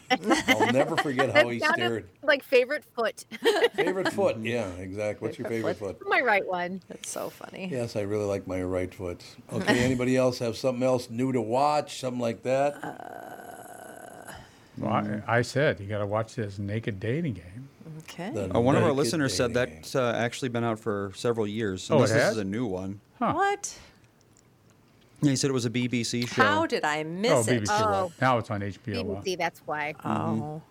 I'll 0.48 0.72
never 0.72 0.96
forget 0.96 1.34
how 1.34 1.48
he 1.48 1.58
Sounded 1.58 1.74
stared. 1.74 2.08
like 2.22 2.42
favorite 2.44 2.84
foot. 2.84 3.24
Favorite 3.74 4.12
foot? 4.12 4.36
Yeah, 4.44 4.68
exactly. 4.74 5.26
What's 5.26 5.38
your 5.38 5.48
favorite 5.48 5.76
foot? 5.76 5.98
My 6.06 6.20
right 6.20 6.46
one. 6.46 6.80
That's 6.88 7.10
so 7.10 7.30
funny. 7.30 7.68
Yes, 7.70 7.96
I 7.96 8.02
really 8.02 8.24
like 8.26 8.46
my 8.46 8.62
right 8.62 8.92
foot. 8.94 9.24
Okay, 9.52 9.80
anybody 9.84 10.16
else 10.16 10.38
have 10.38 10.56
something 10.56 10.82
else 10.84 11.10
new 11.10 11.32
to 11.32 11.40
watch? 11.40 11.98
Something 12.00 12.20
like 12.20 12.42
that? 12.44 12.74
Well, 14.78 14.92
I, 14.92 15.38
I 15.38 15.42
said 15.42 15.80
you 15.80 15.86
got 15.86 15.98
to 15.98 16.06
watch 16.06 16.34
this 16.34 16.58
naked 16.58 16.98
dating 17.00 17.34
game. 17.34 17.68
Okay. 18.00 18.30
The 18.30 18.56
Uh, 18.56 18.60
one 18.60 18.76
of 18.76 18.82
our 18.82 18.88
Naked 18.88 18.98
listeners 18.98 19.34
said 19.36 19.52
Dating. 19.54 19.76
that's 19.76 19.94
uh, 19.94 20.12
actually 20.16 20.48
been 20.48 20.64
out 20.64 20.78
for 20.78 21.12
several 21.14 21.46
years. 21.46 21.88
Oh, 21.90 21.94
it 21.94 21.96
unless 21.96 22.10
this 22.12 22.22
has? 22.22 22.32
is 22.32 22.38
a 22.38 22.44
new 22.44 22.66
one. 22.66 23.00
Huh. 23.18 23.32
What? 23.34 23.78
Yeah, 25.24 25.30
he 25.30 25.36
said 25.36 25.50
it 25.50 25.54
was 25.54 25.66
a 25.66 25.70
BBC 25.70 26.28
show. 26.28 26.42
How 26.42 26.66
did 26.66 26.84
I 26.84 27.02
miss 27.02 27.48
oh, 27.48 27.52
it? 27.52 27.62
BBC. 27.62 27.66
Oh. 27.70 28.02
Right. 28.02 28.12
Now 28.20 28.38
it's 28.38 28.50
on 28.50 28.60
HBO. 28.60 29.04
Well. 29.04 29.22
BBC, 29.22 29.38
that's 29.38 29.60
why. 29.66 29.94
Oh. 30.04 30.08
Mm-hmm. 30.08 30.66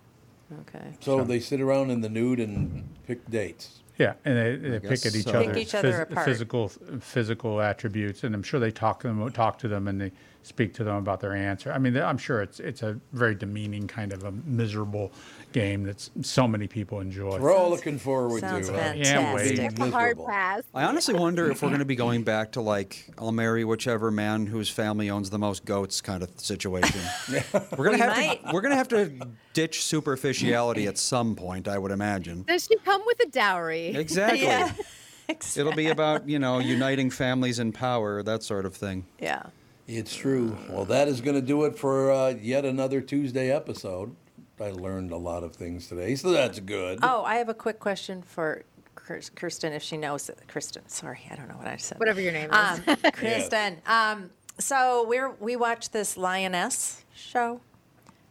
Okay. 0.62 0.94
So 1.00 1.24
they 1.24 1.40
sit 1.40 1.62
around 1.62 1.90
in 1.90 2.02
the 2.02 2.10
nude 2.10 2.40
and 2.40 2.88
pick 3.08 3.28
dates. 3.30 3.80
Yeah, 3.98 4.14
and 4.26 4.38
they, 4.38 4.70
they 4.70 4.80
pick 4.80 5.06
at 5.06 5.16
each 5.16 5.26
so. 5.26 5.40
other, 5.40 5.54
Pick 5.54 5.58
each 5.58 5.76
other 5.76 6.02
apart. 6.02 6.26
physical 6.26 6.68
physical 7.00 7.62
attributes, 7.62 8.24
and 8.24 8.34
I'm 8.34 8.42
sure 8.42 8.60
they 8.60 8.72
talk 8.72 9.00
to 9.02 9.08
them 9.08 9.32
talk 9.32 9.60
to 9.60 9.68
them 9.68 9.88
and 9.88 10.02
they 10.02 10.12
speak 10.42 10.74
to 10.76 10.84
them 10.84 10.96
about 10.96 11.20
their 11.20 11.36
answer. 11.36 11.72
I 11.72 11.78
mean, 11.78 11.96
I'm 11.98 12.18
sure 12.18 12.42
it's 12.42 12.60
it's 12.60 12.82
a 12.82 13.00
very 13.12 13.36
demeaning 13.36 13.88
kind 13.88 14.12
of 14.12 14.24
a 14.24 14.32
miserable 14.32 15.12
game 15.54 15.84
that 15.84 16.10
so 16.22 16.48
many 16.48 16.68
people 16.68 17.00
enjoy. 17.00 17.40
We're 17.40 17.56
all 17.56 17.70
looking 17.70 17.98
forward 17.98 18.42
sounds 18.42 18.68
to. 18.70 18.74
uh, 18.76 18.94
Yeah, 18.94 19.34
wait. 19.34 19.56
fantastic. 19.58 19.80
A 19.80 19.92
hard 19.92 20.18
pass. 20.26 20.64
I 20.74 20.84
honestly 20.84 21.14
wonder 21.14 21.50
if 21.50 21.62
we're 21.62 21.70
going 21.70 21.80
to 21.80 21.86
be 21.86 21.96
going 21.96 22.24
back 22.24 22.52
to 22.54 22.62
like 22.62 23.08
I'll 23.18 23.32
marry 23.32 23.64
whichever 23.64 24.12
man 24.12 24.48
whose 24.48 24.70
family 24.70 25.10
owns 25.10 25.30
the 25.30 25.40
most 25.40 25.64
goats 25.64 26.02
kind 26.02 26.24
of 26.24 26.30
situation. 26.38 27.00
we're 27.78 27.86
gonna 27.86 27.92
We 27.92 28.00
have 28.00 28.18
might. 28.18 28.46
to 28.46 28.52
we're 28.54 28.62
gonna 28.62 28.76
have 28.76 28.90
to 28.90 29.12
ditch 29.54 29.84
superficiality 29.84 30.88
at 30.88 30.98
some 30.98 31.36
point, 31.36 31.68
I 31.68 31.78
would 31.78 31.92
imagine. 31.92 32.44
Does 32.44 32.66
she 32.66 32.76
come 32.78 33.02
with 33.06 33.20
a 33.24 33.30
dowry? 33.30 33.94
Exactly. 33.96 34.42
Yeah. 34.44 34.74
It'll 35.56 35.72
be 35.74 35.88
about 35.88 36.28
you 36.28 36.40
know 36.40 36.60
uniting 36.60 37.10
families 37.10 37.60
in 37.60 37.72
power, 37.72 38.22
that 38.24 38.44
sort 38.44 38.66
of 38.66 38.76
thing. 38.76 39.06
Yeah. 39.20 39.44
It's 39.88 40.16
true. 40.16 40.58
Well, 40.70 40.86
that 40.86 41.08
is 41.10 41.20
going 41.22 41.36
to 41.36 41.42
do 41.46 41.66
it 41.66 41.78
for 41.78 42.10
uh, 42.12 42.30
yet 42.42 42.64
another 42.64 43.02
Tuesday 43.02 43.52
episode. 43.52 44.16
I 44.60 44.70
learned 44.72 45.12
a 45.12 45.18
lot 45.18 45.44
of 45.44 45.56
things 45.56 45.88
today, 45.88 46.16
so 46.16 46.32
that's 46.32 46.60
good. 46.60 47.00
Oh, 47.02 47.24
I 47.24 47.36
have 47.36 47.50
a 47.50 47.54
quick 47.54 47.80
question 47.80 48.22
for 48.22 48.64
Kirsten 48.96 49.74
if 49.74 49.84
she 49.84 49.98
knows 49.98 50.30
it. 50.30 50.40
Kristen, 50.48 50.88
sorry, 50.88 51.22
I 51.32 51.36
don't 51.36 51.48
know 51.50 51.56
what 51.58 51.68
I 51.68 51.78
said. 51.78 52.00
Whatever 52.00 52.22
your 52.22 52.32
name 52.32 52.50
is. 52.52 52.56
Um, 52.56 52.98
Kristen. 53.14 53.82
Um, 53.86 54.30
so 54.60 55.06
we're 55.08 55.32
we 55.40 55.56
watched 55.56 55.92
this 55.94 56.16
Lioness 56.18 57.04
show 57.16 57.60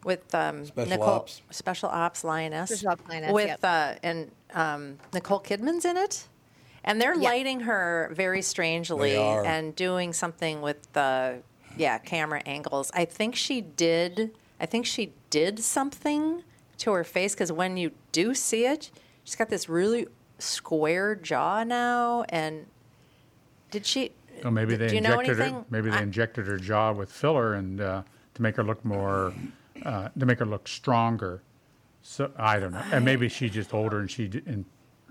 with 0.05 0.35
um, 0.35 0.65
Special 0.65 0.91
Nicole, 0.91 1.09
Ops. 1.09 1.43
Special 1.51 1.89
Ops 1.89 2.25
Lioness, 2.25 2.71
Special 2.71 2.91
Ops 2.91 3.09
Lioness, 3.09 3.33
with 3.33 3.47
yep. 3.49 3.61
uh, 3.65 3.95
and 4.03 4.31
um, 4.55 4.99
Nicole 5.13 5.41
Kidman's 5.41 5.85
in 5.85 5.97
it, 5.97 6.27
and 6.85 7.01
they're 7.01 7.15
Yeah. 7.15 7.29
lighting 7.29 7.61
her 7.61 8.11
very 8.15 8.43
strangely 8.43 9.17
and 9.17 9.75
doing 9.77 10.13
something 10.13 10.63
with 10.63 10.93
the 10.93 11.43
yeah 11.77 11.99
camera 11.99 12.43
angles. 12.47 12.91
I 12.95 13.05
think 13.05 13.35
she 13.35 13.61
did. 13.61 14.31
I 14.63 14.67
think 14.67 14.87
she 14.87 15.13
did 15.29 15.59
something 15.59 16.45
to 16.79 16.93
her 16.93 17.03
face 17.03 17.35
because 17.35 17.51
when 17.51 17.77
you 17.77 17.91
do 18.13 18.33
see 18.33 18.65
it, 18.65 18.93
she's 19.25 19.35
got 19.35 19.51
this 19.51 19.69
really 19.69 20.07
square 20.39 21.17
jaw 21.17 21.65
now, 21.65 22.25
and 22.29 22.67
did 23.73 23.85
she? 23.85 24.13
Or 24.45 24.53
maybe 24.53 24.77
they 24.77 24.87
do 24.87 24.95
you 24.95 25.01
know 25.01 25.19
injected 25.19 25.39
her. 25.39 25.65
Maybe 25.69 25.91
they 25.91 25.97
I- 25.97 26.03
injected 26.03 26.47
her 26.47 26.59
jaw 26.59 26.93
with 26.93 27.11
filler 27.11 27.55
and 27.55 27.81
uh, 27.81 28.03
to 28.35 28.43
make 28.43 28.55
her 28.55 28.63
look 28.63 28.85
more, 28.85 29.35
uh, 29.85 30.09
to 30.17 30.27
make 30.27 30.39
her 30.39 30.47
look 30.47 30.69
stronger. 30.69 31.43
So 32.03 32.31
I 32.37 32.61
don't 32.61 32.73
know. 32.73 32.85
And 32.93 33.05
maybe 33.05 33.29
she's 33.29 33.51
just 33.51 33.75
older 33.75 33.99
and 33.99 34.11
she 34.11 34.31
and 34.47 34.65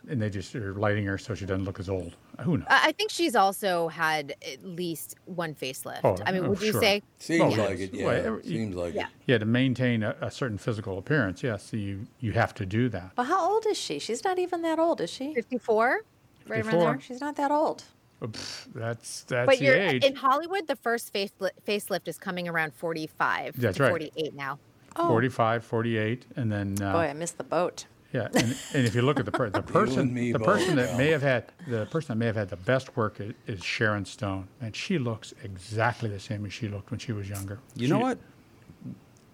and 0.09 0.21
they 0.21 0.29
just 0.29 0.55
are 0.55 0.73
lighting 0.73 1.05
her 1.05 1.17
so 1.17 1.33
she 1.35 1.45
doesn't 1.45 1.65
look 1.65 1.79
as 1.79 1.89
old. 1.89 2.15
Who 2.41 2.57
knows? 2.57 2.67
I 2.69 2.87
I 2.89 2.91
think 2.93 3.11
she's 3.11 3.35
also 3.35 3.87
had 3.87 4.35
at 4.51 4.63
least 4.65 5.15
one 5.25 5.53
facelift. 5.55 6.01
Oh, 6.03 6.17
I 6.25 6.31
mean, 6.31 6.45
oh, 6.45 6.49
would 6.49 6.61
you 6.61 6.71
sure. 6.71 6.81
say? 6.81 7.01
Seems 7.19 7.57
Oh, 7.57 7.61
like 7.63 7.79
it. 7.79 7.93
Yeah, 7.93 8.05
Well, 8.05 8.25
every- 8.25 8.43
seems 8.43 8.75
like 8.75 8.93
Yeah. 8.93 9.03
it. 9.03 9.07
Yeah, 9.27 9.37
to 9.37 9.45
maintain 9.45 10.03
a, 10.03 10.15
a 10.21 10.31
certain 10.31 10.57
physical 10.57 10.97
appearance, 10.97 11.43
yes, 11.43 11.71
you 11.73 12.07
you 12.19 12.31
have 12.33 12.53
to 12.55 12.65
do 12.65 12.89
that. 12.89 13.11
But 13.15 13.25
how 13.25 13.49
old 13.51 13.65
is 13.67 13.77
she? 13.77 13.99
She's 13.99 14.23
not 14.23 14.39
even 14.39 14.61
that 14.63 14.79
old, 14.79 15.01
is 15.01 15.09
she? 15.09 15.33
54? 15.33 16.01
Right 16.47 16.57
around 16.59 16.63
54. 16.65 16.91
there. 16.93 17.01
She's 17.01 17.21
not 17.21 17.35
that 17.35 17.51
old. 17.51 17.83
Uh, 18.21 18.27
pff, 18.27 18.67
That's 18.73 19.23
that's 19.23 19.45
But 19.47 19.59
the 19.59 19.65
you're 19.65 19.75
age. 19.75 20.03
in 20.03 20.15
Hollywood. 20.15 20.67
The 20.67 20.75
first 20.75 21.13
facelift, 21.13 21.51
facelift 21.67 22.07
is 22.07 22.17
coming 22.17 22.47
around 22.47 22.73
45 22.73 23.55
That's 23.59 23.77
to 23.77 23.83
right. 23.83 23.89
48 23.89 24.33
now. 24.35 24.59
Oh. 24.95 25.07
45, 25.07 25.63
48, 25.63 26.25
and 26.35 26.51
then 26.51 26.75
uh, 26.81 26.91
Boy, 26.91 27.07
I 27.07 27.13
missed 27.13 27.37
the 27.37 27.43
boat. 27.45 27.85
Yeah, 28.13 28.27
and, 28.33 28.55
and 28.73 28.85
if 28.85 28.93
you 28.93 29.01
look 29.03 29.19
at 29.19 29.25
the 29.25 29.31
per, 29.31 29.49
the 29.49 29.61
person, 29.79 30.13
me 30.13 30.33
the 30.33 30.39
both, 30.39 30.47
person 30.47 30.75
that 30.75 30.89
pal. 30.89 30.97
may 30.97 31.07
have 31.11 31.21
had 31.21 31.45
the 31.67 31.85
person 31.85 32.09
that 32.09 32.19
may 32.19 32.25
have 32.25 32.35
had 32.35 32.49
the 32.49 32.57
best 32.57 32.97
work 32.97 33.19
is, 33.21 33.33
is 33.47 33.63
Sharon 33.63 34.03
Stone, 34.05 34.47
and 34.59 34.75
she 34.75 34.97
looks 34.97 35.33
exactly 35.43 36.09
the 36.09 36.19
same 36.19 36.45
as 36.45 36.51
she 36.51 36.67
looked 36.67 36.91
when 36.91 36.99
she 36.99 37.13
was 37.13 37.29
younger. 37.29 37.59
You 37.75 37.87
know 37.87 37.99
what 37.99 38.17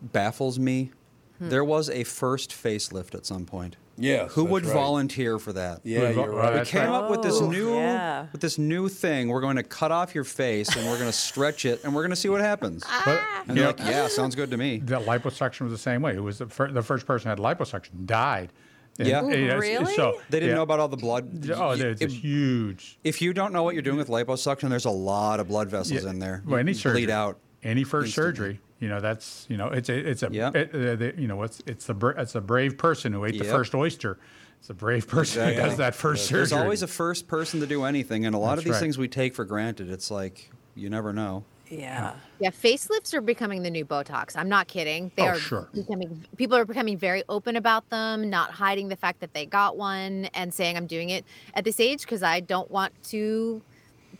baffles 0.01 0.59
me? 0.59 0.91
Hmm. 1.39 1.49
There 1.49 1.63
was 1.63 1.89
a 1.89 2.03
first 2.03 2.51
facelift 2.51 3.15
at 3.15 3.25
some 3.25 3.45
point. 3.45 3.77
Yes, 3.99 4.33
Who 4.33 4.45
would 4.45 4.63
right. 4.63 4.73
volunteer 4.75 5.39
for 5.39 5.53
that? 5.53 5.81
Yeah, 5.83 6.09
you're 6.11 6.31
oh, 6.31 6.37
right. 6.37 6.59
We 6.59 6.65
came 6.67 6.91
up 6.91 7.09
with 7.09 7.23
this 7.23 7.41
Oh, 7.41 7.49
new 7.49 7.73
yeah. 7.77 8.27
with 8.31 8.41
this 8.41 8.59
new 8.59 8.89
thing. 8.89 9.29
We're 9.29 9.41
going 9.41 9.55
to 9.55 9.63
cut 9.63 9.91
off 9.91 10.13
your 10.13 10.23
face 10.23 10.75
and 10.75 10.85
we're 10.85 10.99
going 10.99 11.09
to 11.09 11.17
stretch 11.17 11.65
it 11.65 11.83
and 11.83 11.95
we're 11.95 12.03
going 12.03 12.11
to 12.11 12.15
see 12.15 12.29
what 12.29 12.41
happens. 12.41 12.83
Ah. 12.85 13.01
But, 13.05 13.49
And 13.49 13.57
you 13.57 13.63
they're 13.63 13.73
know, 13.73 13.83
like, 13.83 13.91
yeah, 13.91 14.07
sounds 14.07 14.35
good 14.35 14.51
to 14.51 14.57
me. 14.57 14.77
the 14.77 14.99
liposuction 14.99 15.61
was 15.61 15.71
the 15.71 15.79
same 15.79 16.03
way. 16.03 16.13
Who 16.13 16.21
was 16.21 16.37
the, 16.37 16.45
fir- 16.45 16.71
the 16.71 16.83
first 16.83 17.07
person 17.07 17.23
who 17.35 17.41
had 17.41 17.57
liposuction 17.57 18.05
died. 18.05 18.51
And- 18.99 19.07
Yeah. 19.07 19.19
and 19.23 19.33
it's- 19.33 19.59
Really? 19.61 19.93
So 19.95 20.19
They 20.29 20.39
didn't 20.39 20.49
yeah. 20.49 20.55
know 20.55 20.61
about 20.63 20.79
all 20.79 20.87
the 20.87 20.97
blood. 20.97 21.49
Oh, 21.55 21.75
there's 21.75 22.01
if, 22.01 22.11
huge. 22.11 22.97
if 23.03 23.21
you 23.21 23.33
don't 23.33 23.53
know 23.53 23.63
what 23.63 23.73
you're 23.75 23.83
doing 23.83 23.97
with 23.97 24.07
liposuction, 24.07 24.69
there's 24.69 24.85
a 24.85 24.89
lot 24.89 25.39
of 25.39 25.47
blood 25.47 25.69
vessels 25.69 26.03
yeah, 26.03 26.09
in 26.09 26.19
there. 26.19 26.41
Well, 26.45 26.59
any 26.59 26.71
You 26.71 26.77
surgery, 26.77 27.01
bleed 27.05 27.11
out. 27.11 27.37
Any 27.63 27.83
first 27.83 28.07
instantly. 28.07 28.31
surgery, 28.31 28.59
you 28.79 28.87
know, 28.87 28.99
that's 29.01 29.45
you 29.49 29.57
know, 29.57 29.67
it's 29.67 29.89
a 29.89 29.95
it's 30.09 30.23
a 30.23 30.29
Yeah. 30.31 30.51
it, 30.53 30.69
uh, 30.73 30.95
the, 30.95 31.13
you 31.17 31.27
know, 31.27 31.41
it's 31.43 31.61
it's 31.65 31.85
the 31.85 31.93
bra- 31.93 32.13
it's 32.17 32.35
a 32.35 32.41
brave 32.41 32.77
person 32.77 33.13
who 33.13 33.25
ate 33.25 33.37
the 33.39 33.45
first 33.45 33.73
oyster. 33.75 34.17
It's 34.59 34.69
a 34.69 34.73
brave 34.73 35.07
person 35.07 35.49
who 35.49 35.55
does 35.55 35.77
that 35.77 35.93
first 35.95 36.25
surgery. 36.25 36.37
There's 36.39 36.53
always 36.53 36.81
a 36.83 36.87
first 36.87 37.27
person 37.27 37.59
to 37.59 37.67
do 37.67 37.83
anything, 37.83 38.25
and 38.25 38.33
a 38.35 38.37
lot 38.37 38.49
That's 38.55 38.59
of 38.59 38.65
these 38.65 38.73
right. 38.73 38.79
things 38.79 38.97
we 38.97 39.07
take 39.07 39.35
for 39.35 39.45
granted. 39.45 39.89
It's 39.89 40.09
like 40.11 40.49
you 40.75 40.89
never 40.89 41.13
know. 41.13 41.43
Yeah. 41.69 42.13
Yeah, 42.39 42.49
facelifts 42.51 43.13
are 43.13 43.21
becoming 43.21 43.63
the 43.63 43.69
new 43.69 43.85
Botox. 43.85 44.35
I'm 44.35 44.49
not 44.49 44.67
kidding. 44.67 45.11
They 45.15 45.23
Oh, 45.23 45.27
are 45.27 45.35
sure. 45.35 45.67
becoming 45.73 46.25
people 46.37 46.55
are 46.57 46.65
becoming 46.65 46.97
very 46.97 47.23
open 47.29 47.55
about 47.55 47.89
them, 47.89 48.29
not 48.29 48.51
hiding 48.51 48.87
the 48.89 48.95
fact 48.95 49.19
that 49.21 49.33
they 49.33 49.45
got 49.45 49.77
one 49.77 50.25
and 50.33 50.53
saying 50.53 50.77
I'm 50.77 50.87
doing 50.87 51.09
it 51.09 51.25
at 51.53 51.63
this 51.63 51.79
age 51.79 52.01
because 52.01 52.23
I 52.23 52.39
don't 52.39 52.69
want 52.71 52.93
to 53.09 53.61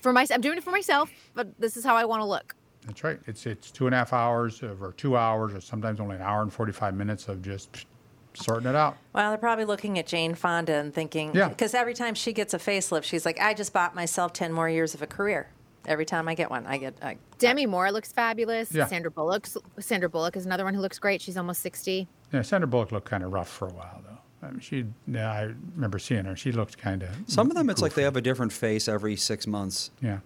for 0.01 0.11
myself. 0.13 0.35
I'm 0.35 0.41
doing 0.41 0.57
it 0.57 0.63
for 0.63 0.71
myself, 0.71 1.09
but 1.33 1.47
this 1.59 1.77
is 1.77 1.83
how 1.85 1.95
I 1.95 2.05
want 2.05 2.21
to 2.21 2.25
look. 2.25 2.55
That's 2.85 3.03
right. 3.03 3.19
It's 3.27 3.45
it's 3.45 3.71
two 3.71 3.85
and 3.87 3.93
a 3.93 3.97
half 3.99 4.13
hours 4.13 4.63
of, 4.63 4.81
or 4.81 4.93
two 4.93 5.17
hours 5.17 5.53
or 5.53 5.61
sometimes 5.61 5.99
only 5.99 6.15
an 6.15 6.21
hour 6.21 6.41
and 6.41 6.51
forty 6.53 6.71
five 6.71 6.95
minutes 6.95 7.27
of 7.27 7.41
just 7.41 7.85
sorting 8.33 8.69
it 8.69 8.75
out. 8.75 8.97
Well, 9.13 9.31
they're 9.31 9.37
probably 9.37 9.65
looking 9.65 9.97
at 9.97 10.05
Jane 10.07 10.35
Fonda 10.35 10.73
and 10.75 10.93
thinking, 10.93 11.31
Yeah. 11.35 11.49
because 11.49 11.73
every 11.73 11.93
time 11.95 12.13
she 12.13 12.33
gets 12.33 12.53
a 12.53 12.59
facelift, 12.59 13.03
she's 13.03 13.25
like, 13.25 13.39
I 13.41 13.55
just 13.55 13.73
bought 13.73 13.95
myself 13.95 14.31
10 14.31 14.53
more 14.53 14.69
years 14.69 14.93
of 14.93 15.01
a 15.01 15.07
career. 15.07 15.47
Every 15.87 16.05
time 16.05 16.27
I 16.27 16.35
get 16.35 16.49
one, 16.49 16.65
I 16.65 16.77
get. 16.77 16.95
I, 17.01 17.17
Demi 17.39 17.65
Moore 17.65 17.91
looks 17.91 18.11
fabulous. 18.11 18.73
Yeah. 18.73 18.87
Sandra 18.87 19.09
Bullock. 19.09 19.47
Sandra 19.79 20.09
Bullock 20.09 20.35
is 20.35 20.45
another 20.45 20.65
one 20.65 20.73
who 20.73 20.81
looks 20.81 20.99
great. 20.99 21.21
She's 21.21 21.37
almost 21.37 21.61
sixty. 21.61 22.07
Yeah, 22.33 22.41
Sandra 22.41 22.67
Bullock 22.67 22.91
looked 22.91 23.09
kind 23.09 23.23
of 23.23 23.31
rough 23.31 23.47
for 23.49 23.67
a 23.67 23.71
while, 23.71 24.01
though. 24.05 24.47
I 24.47 24.51
mean, 24.51 24.59
she, 24.59 24.85
yeah, 25.07 25.31
I 25.31 25.53
remember 25.75 25.97
seeing 25.97 26.25
her. 26.25 26.35
She 26.35 26.51
looked 26.51 26.77
kind 26.77 27.03
of. 27.03 27.09
Some 27.25 27.49
of 27.49 27.55
them, 27.55 27.69
it's 27.69 27.81
like 27.81 27.93
they 27.95 28.03
have 28.03 28.15
a 28.17 28.21
different 28.21 28.53
face 28.53 28.87
every 28.87 29.15
six 29.15 29.47
months. 29.47 29.89
Yeah. 30.01 30.19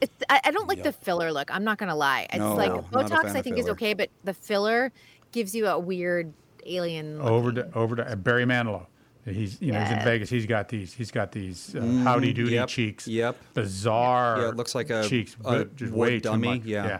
It's, 0.00 0.12
I, 0.30 0.40
I 0.44 0.50
don't 0.50 0.68
like 0.68 0.82
the 0.82 0.92
filler 0.92 1.32
look. 1.32 1.54
I'm 1.54 1.64
not 1.64 1.78
gonna 1.78 1.96
lie. 1.96 2.26
It's 2.30 2.38
No, 2.38 2.54
like 2.54 2.72
not 2.72 3.10
a 3.10 3.14
Botox. 3.14 3.34
I 3.36 3.42
think 3.42 3.58
is 3.58 3.68
okay, 3.70 3.94
but 3.94 4.10
the 4.22 4.34
filler 4.34 4.92
gives 5.32 5.54
you 5.54 5.66
a 5.66 5.78
weird 5.78 6.32
alien. 6.66 7.18
look. 7.18 7.26
Over 7.30 7.52
to 7.52 7.70
over 7.74 7.96
to 7.96 8.10
uh, 8.12 8.14
Barry 8.16 8.44
Manilow. 8.44 8.86
He's 9.26 9.60
you 9.62 9.72
know 9.72 9.80
he's 9.80 9.90
in 9.90 10.00
Vegas. 10.04 10.28
He's 10.28 10.46
got 10.46 10.68
these 10.68 10.92
he's 10.92 11.10
got 11.10 11.32
these 11.32 11.74
uh, 11.74 11.78
Mm, 11.80 12.02
howdy 12.02 12.34
doody 12.34 12.52
yep, 12.52 12.68
cheeks. 12.68 13.08
Yep. 13.08 13.36
Bizarre. 13.54 14.40
Yeah, 14.42 14.48
it 14.50 14.56
looks 14.56 14.74
like 14.74 14.90
a, 14.90 15.08
cheeks. 15.08 15.34
a 15.40 15.42
but 15.42 15.76
just 15.76 15.92
way 15.92 16.20
dummy. 16.20 16.48
Too 16.48 16.54
much. 16.60 16.66
Yeah. 16.66 16.98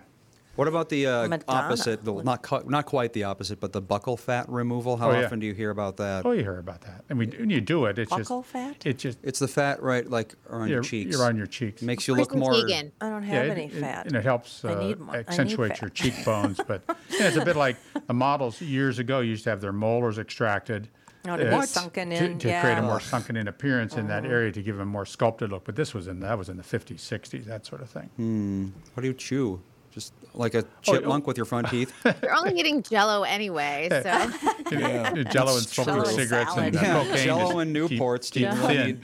What 0.56 0.68
about 0.68 0.88
the 0.88 1.08
uh, 1.08 1.38
opposite? 1.48 2.04
The, 2.04 2.12
not 2.22 2.42
cu- 2.42 2.62
not 2.68 2.86
quite 2.86 3.12
the 3.12 3.24
opposite, 3.24 3.58
but 3.58 3.72
the 3.72 3.82
buccal 3.82 4.16
fat 4.16 4.48
removal. 4.48 4.96
How 4.96 5.10
Oh, 5.10 5.18
yeah. 5.18 5.24
often 5.26 5.40
do 5.40 5.46
you 5.46 5.52
hear 5.52 5.70
about 5.70 5.96
that? 5.96 6.24
Oh, 6.24 6.30
you 6.30 6.42
hear 6.42 6.58
about 6.58 6.80
that? 6.82 7.02
And 7.10 7.18
we 7.18 7.26
when 7.26 7.50
you 7.50 7.60
do 7.60 7.86
it, 7.86 7.98
it's 7.98 8.08
just 8.10 8.30
Buccal 8.30 8.42
just 8.42 8.52
fat? 8.52 8.86
It 8.86 8.98
just 8.98 9.18
It's 9.24 9.40
the 9.40 9.48
fat 9.48 9.82
right, 9.82 10.08
like 10.08 10.34
around 10.48 10.68
your 10.68 10.82
cheeks. 10.82 11.10
you're 11.16 11.26
on 11.26 11.36
your 11.36 11.48
cheeks. 11.48 11.82
Makes 11.82 12.06
you 12.06 12.14
look 12.14 12.32
more. 12.36 12.52
Teigen. 12.52 12.92
I 13.00 13.10
don't 13.10 13.24
Yeah, 13.24 13.30
have 13.34 13.46
it- 13.46 13.50
any 13.50 13.64
it- 13.64 13.72
fat. 13.80 14.06
and 14.06 14.14
it 14.14 14.22
helps 14.22 14.64
uh, 14.64 14.78
need 14.80 15.00
mo- 15.00 15.12
I 15.12 15.16
need 15.18 15.26
accentuate 15.28 15.80
your 15.80 15.90
cheekbones. 15.90 16.60
But 16.66 16.82
yeah, 17.10 17.26
it's 17.26 17.36
a 17.36 17.44
bit 17.44 17.56
like 17.56 17.76
the 18.06 18.14
models 18.14 18.60
years 18.62 19.00
ago 19.00 19.18
used 19.20 19.42
to 19.44 19.50
have 19.50 19.60
their 19.60 19.72
molars 19.72 20.18
extracted. 20.20 20.88
Oh, 21.26 21.36
to 21.36 21.60
be 21.60 21.66
sunken 21.66 22.12
in, 22.12 22.38
to 22.38 22.48
yeah. 22.48 22.60
create 22.60 22.78
a 22.78 22.82
more 22.82 23.00
sunken 23.00 23.36
in 23.36 23.48
appearance 23.48 23.94
in 23.96 24.08
that 24.08 24.24
area 24.26 24.52
to 24.52 24.62
give 24.62 24.78
a 24.80 24.84
more 24.84 25.06
sculpted 25.06 25.50
look. 25.50 25.64
But 25.64 25.74
this 25.76 25.94
was 25.94 26.06
in 26.06 26.20
that 26.20 26.36
was 26.36 26.48
in 26.50 26.56
the 26.58 26.62
50s, 26.62 26.96
60s, 26.96 27.44
that 27.46 27.64
sort 27.64 27.80
of 27.80 27.88
thing. 27.88 28.10
Hmm. 28.16 28.66
What 28.94 29.00
do 29.02 29.06
you 29.08 29.14
chew? 29.14 29.60
Just 29.90 30.12
like 30.34 30.54
a 30.54 30.58
Oh, 30.58 30.64
chipmunk 30.82 31.26
with 31.28 31.36
your 31.36 31.46
front 31.46 31.68
teeth. 31.70 31.94
You're 32.22 32.34
only 32.34 32.58
eating 32.58 32.82
Jello 32.82 33.22
anyway, 33.22 33.88
so 33.90 33.98
Yeah. 34.72 35.12
Jello 35.30 35.56
and 35.56 35.66
smoking 35.66 35.94
Jello 35.94 36.04
cigarettes 36.06 36.52
salad. 36.52 36.74
and 36.74 36.74
Yeah, 36.74 37.04
cocaine. 37.04 37.16
Jello 37.24 37.58
and 37.60 37.76
Newports. 37.76 38.30
Do 38.32 38.40
Keep, 38.40 38.52
you 38.52 38.66
really 38.66 38.98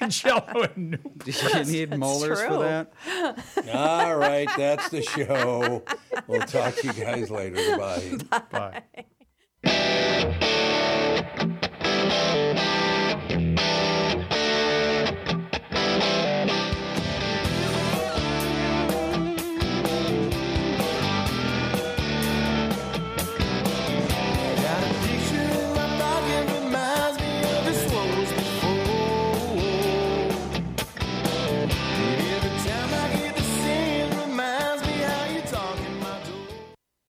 thin. 0.00 0.10
Jello 0.10 0.62
and 0.74 0.90
Newport. 0.90 1.24
Do 1.26 1.32
you 1.32 1.64
need 1.86 1.96
molars 1.96 2.42
for 2.42 2.58
that? 2.58 2.92
All 3.72 4.16
right, 4.16 4.48
that's 4.56 4.88
the 4.88 5.02
show. 5.02 5.84
We'll 6.26 6.40
talk 6.40 6.74
to 6.74 6.86
you 6.88 6.92
guys 6.92 7.30
later. 7.30 7.76
Bye. 7.78 8.82
Bye. 9.62 10.92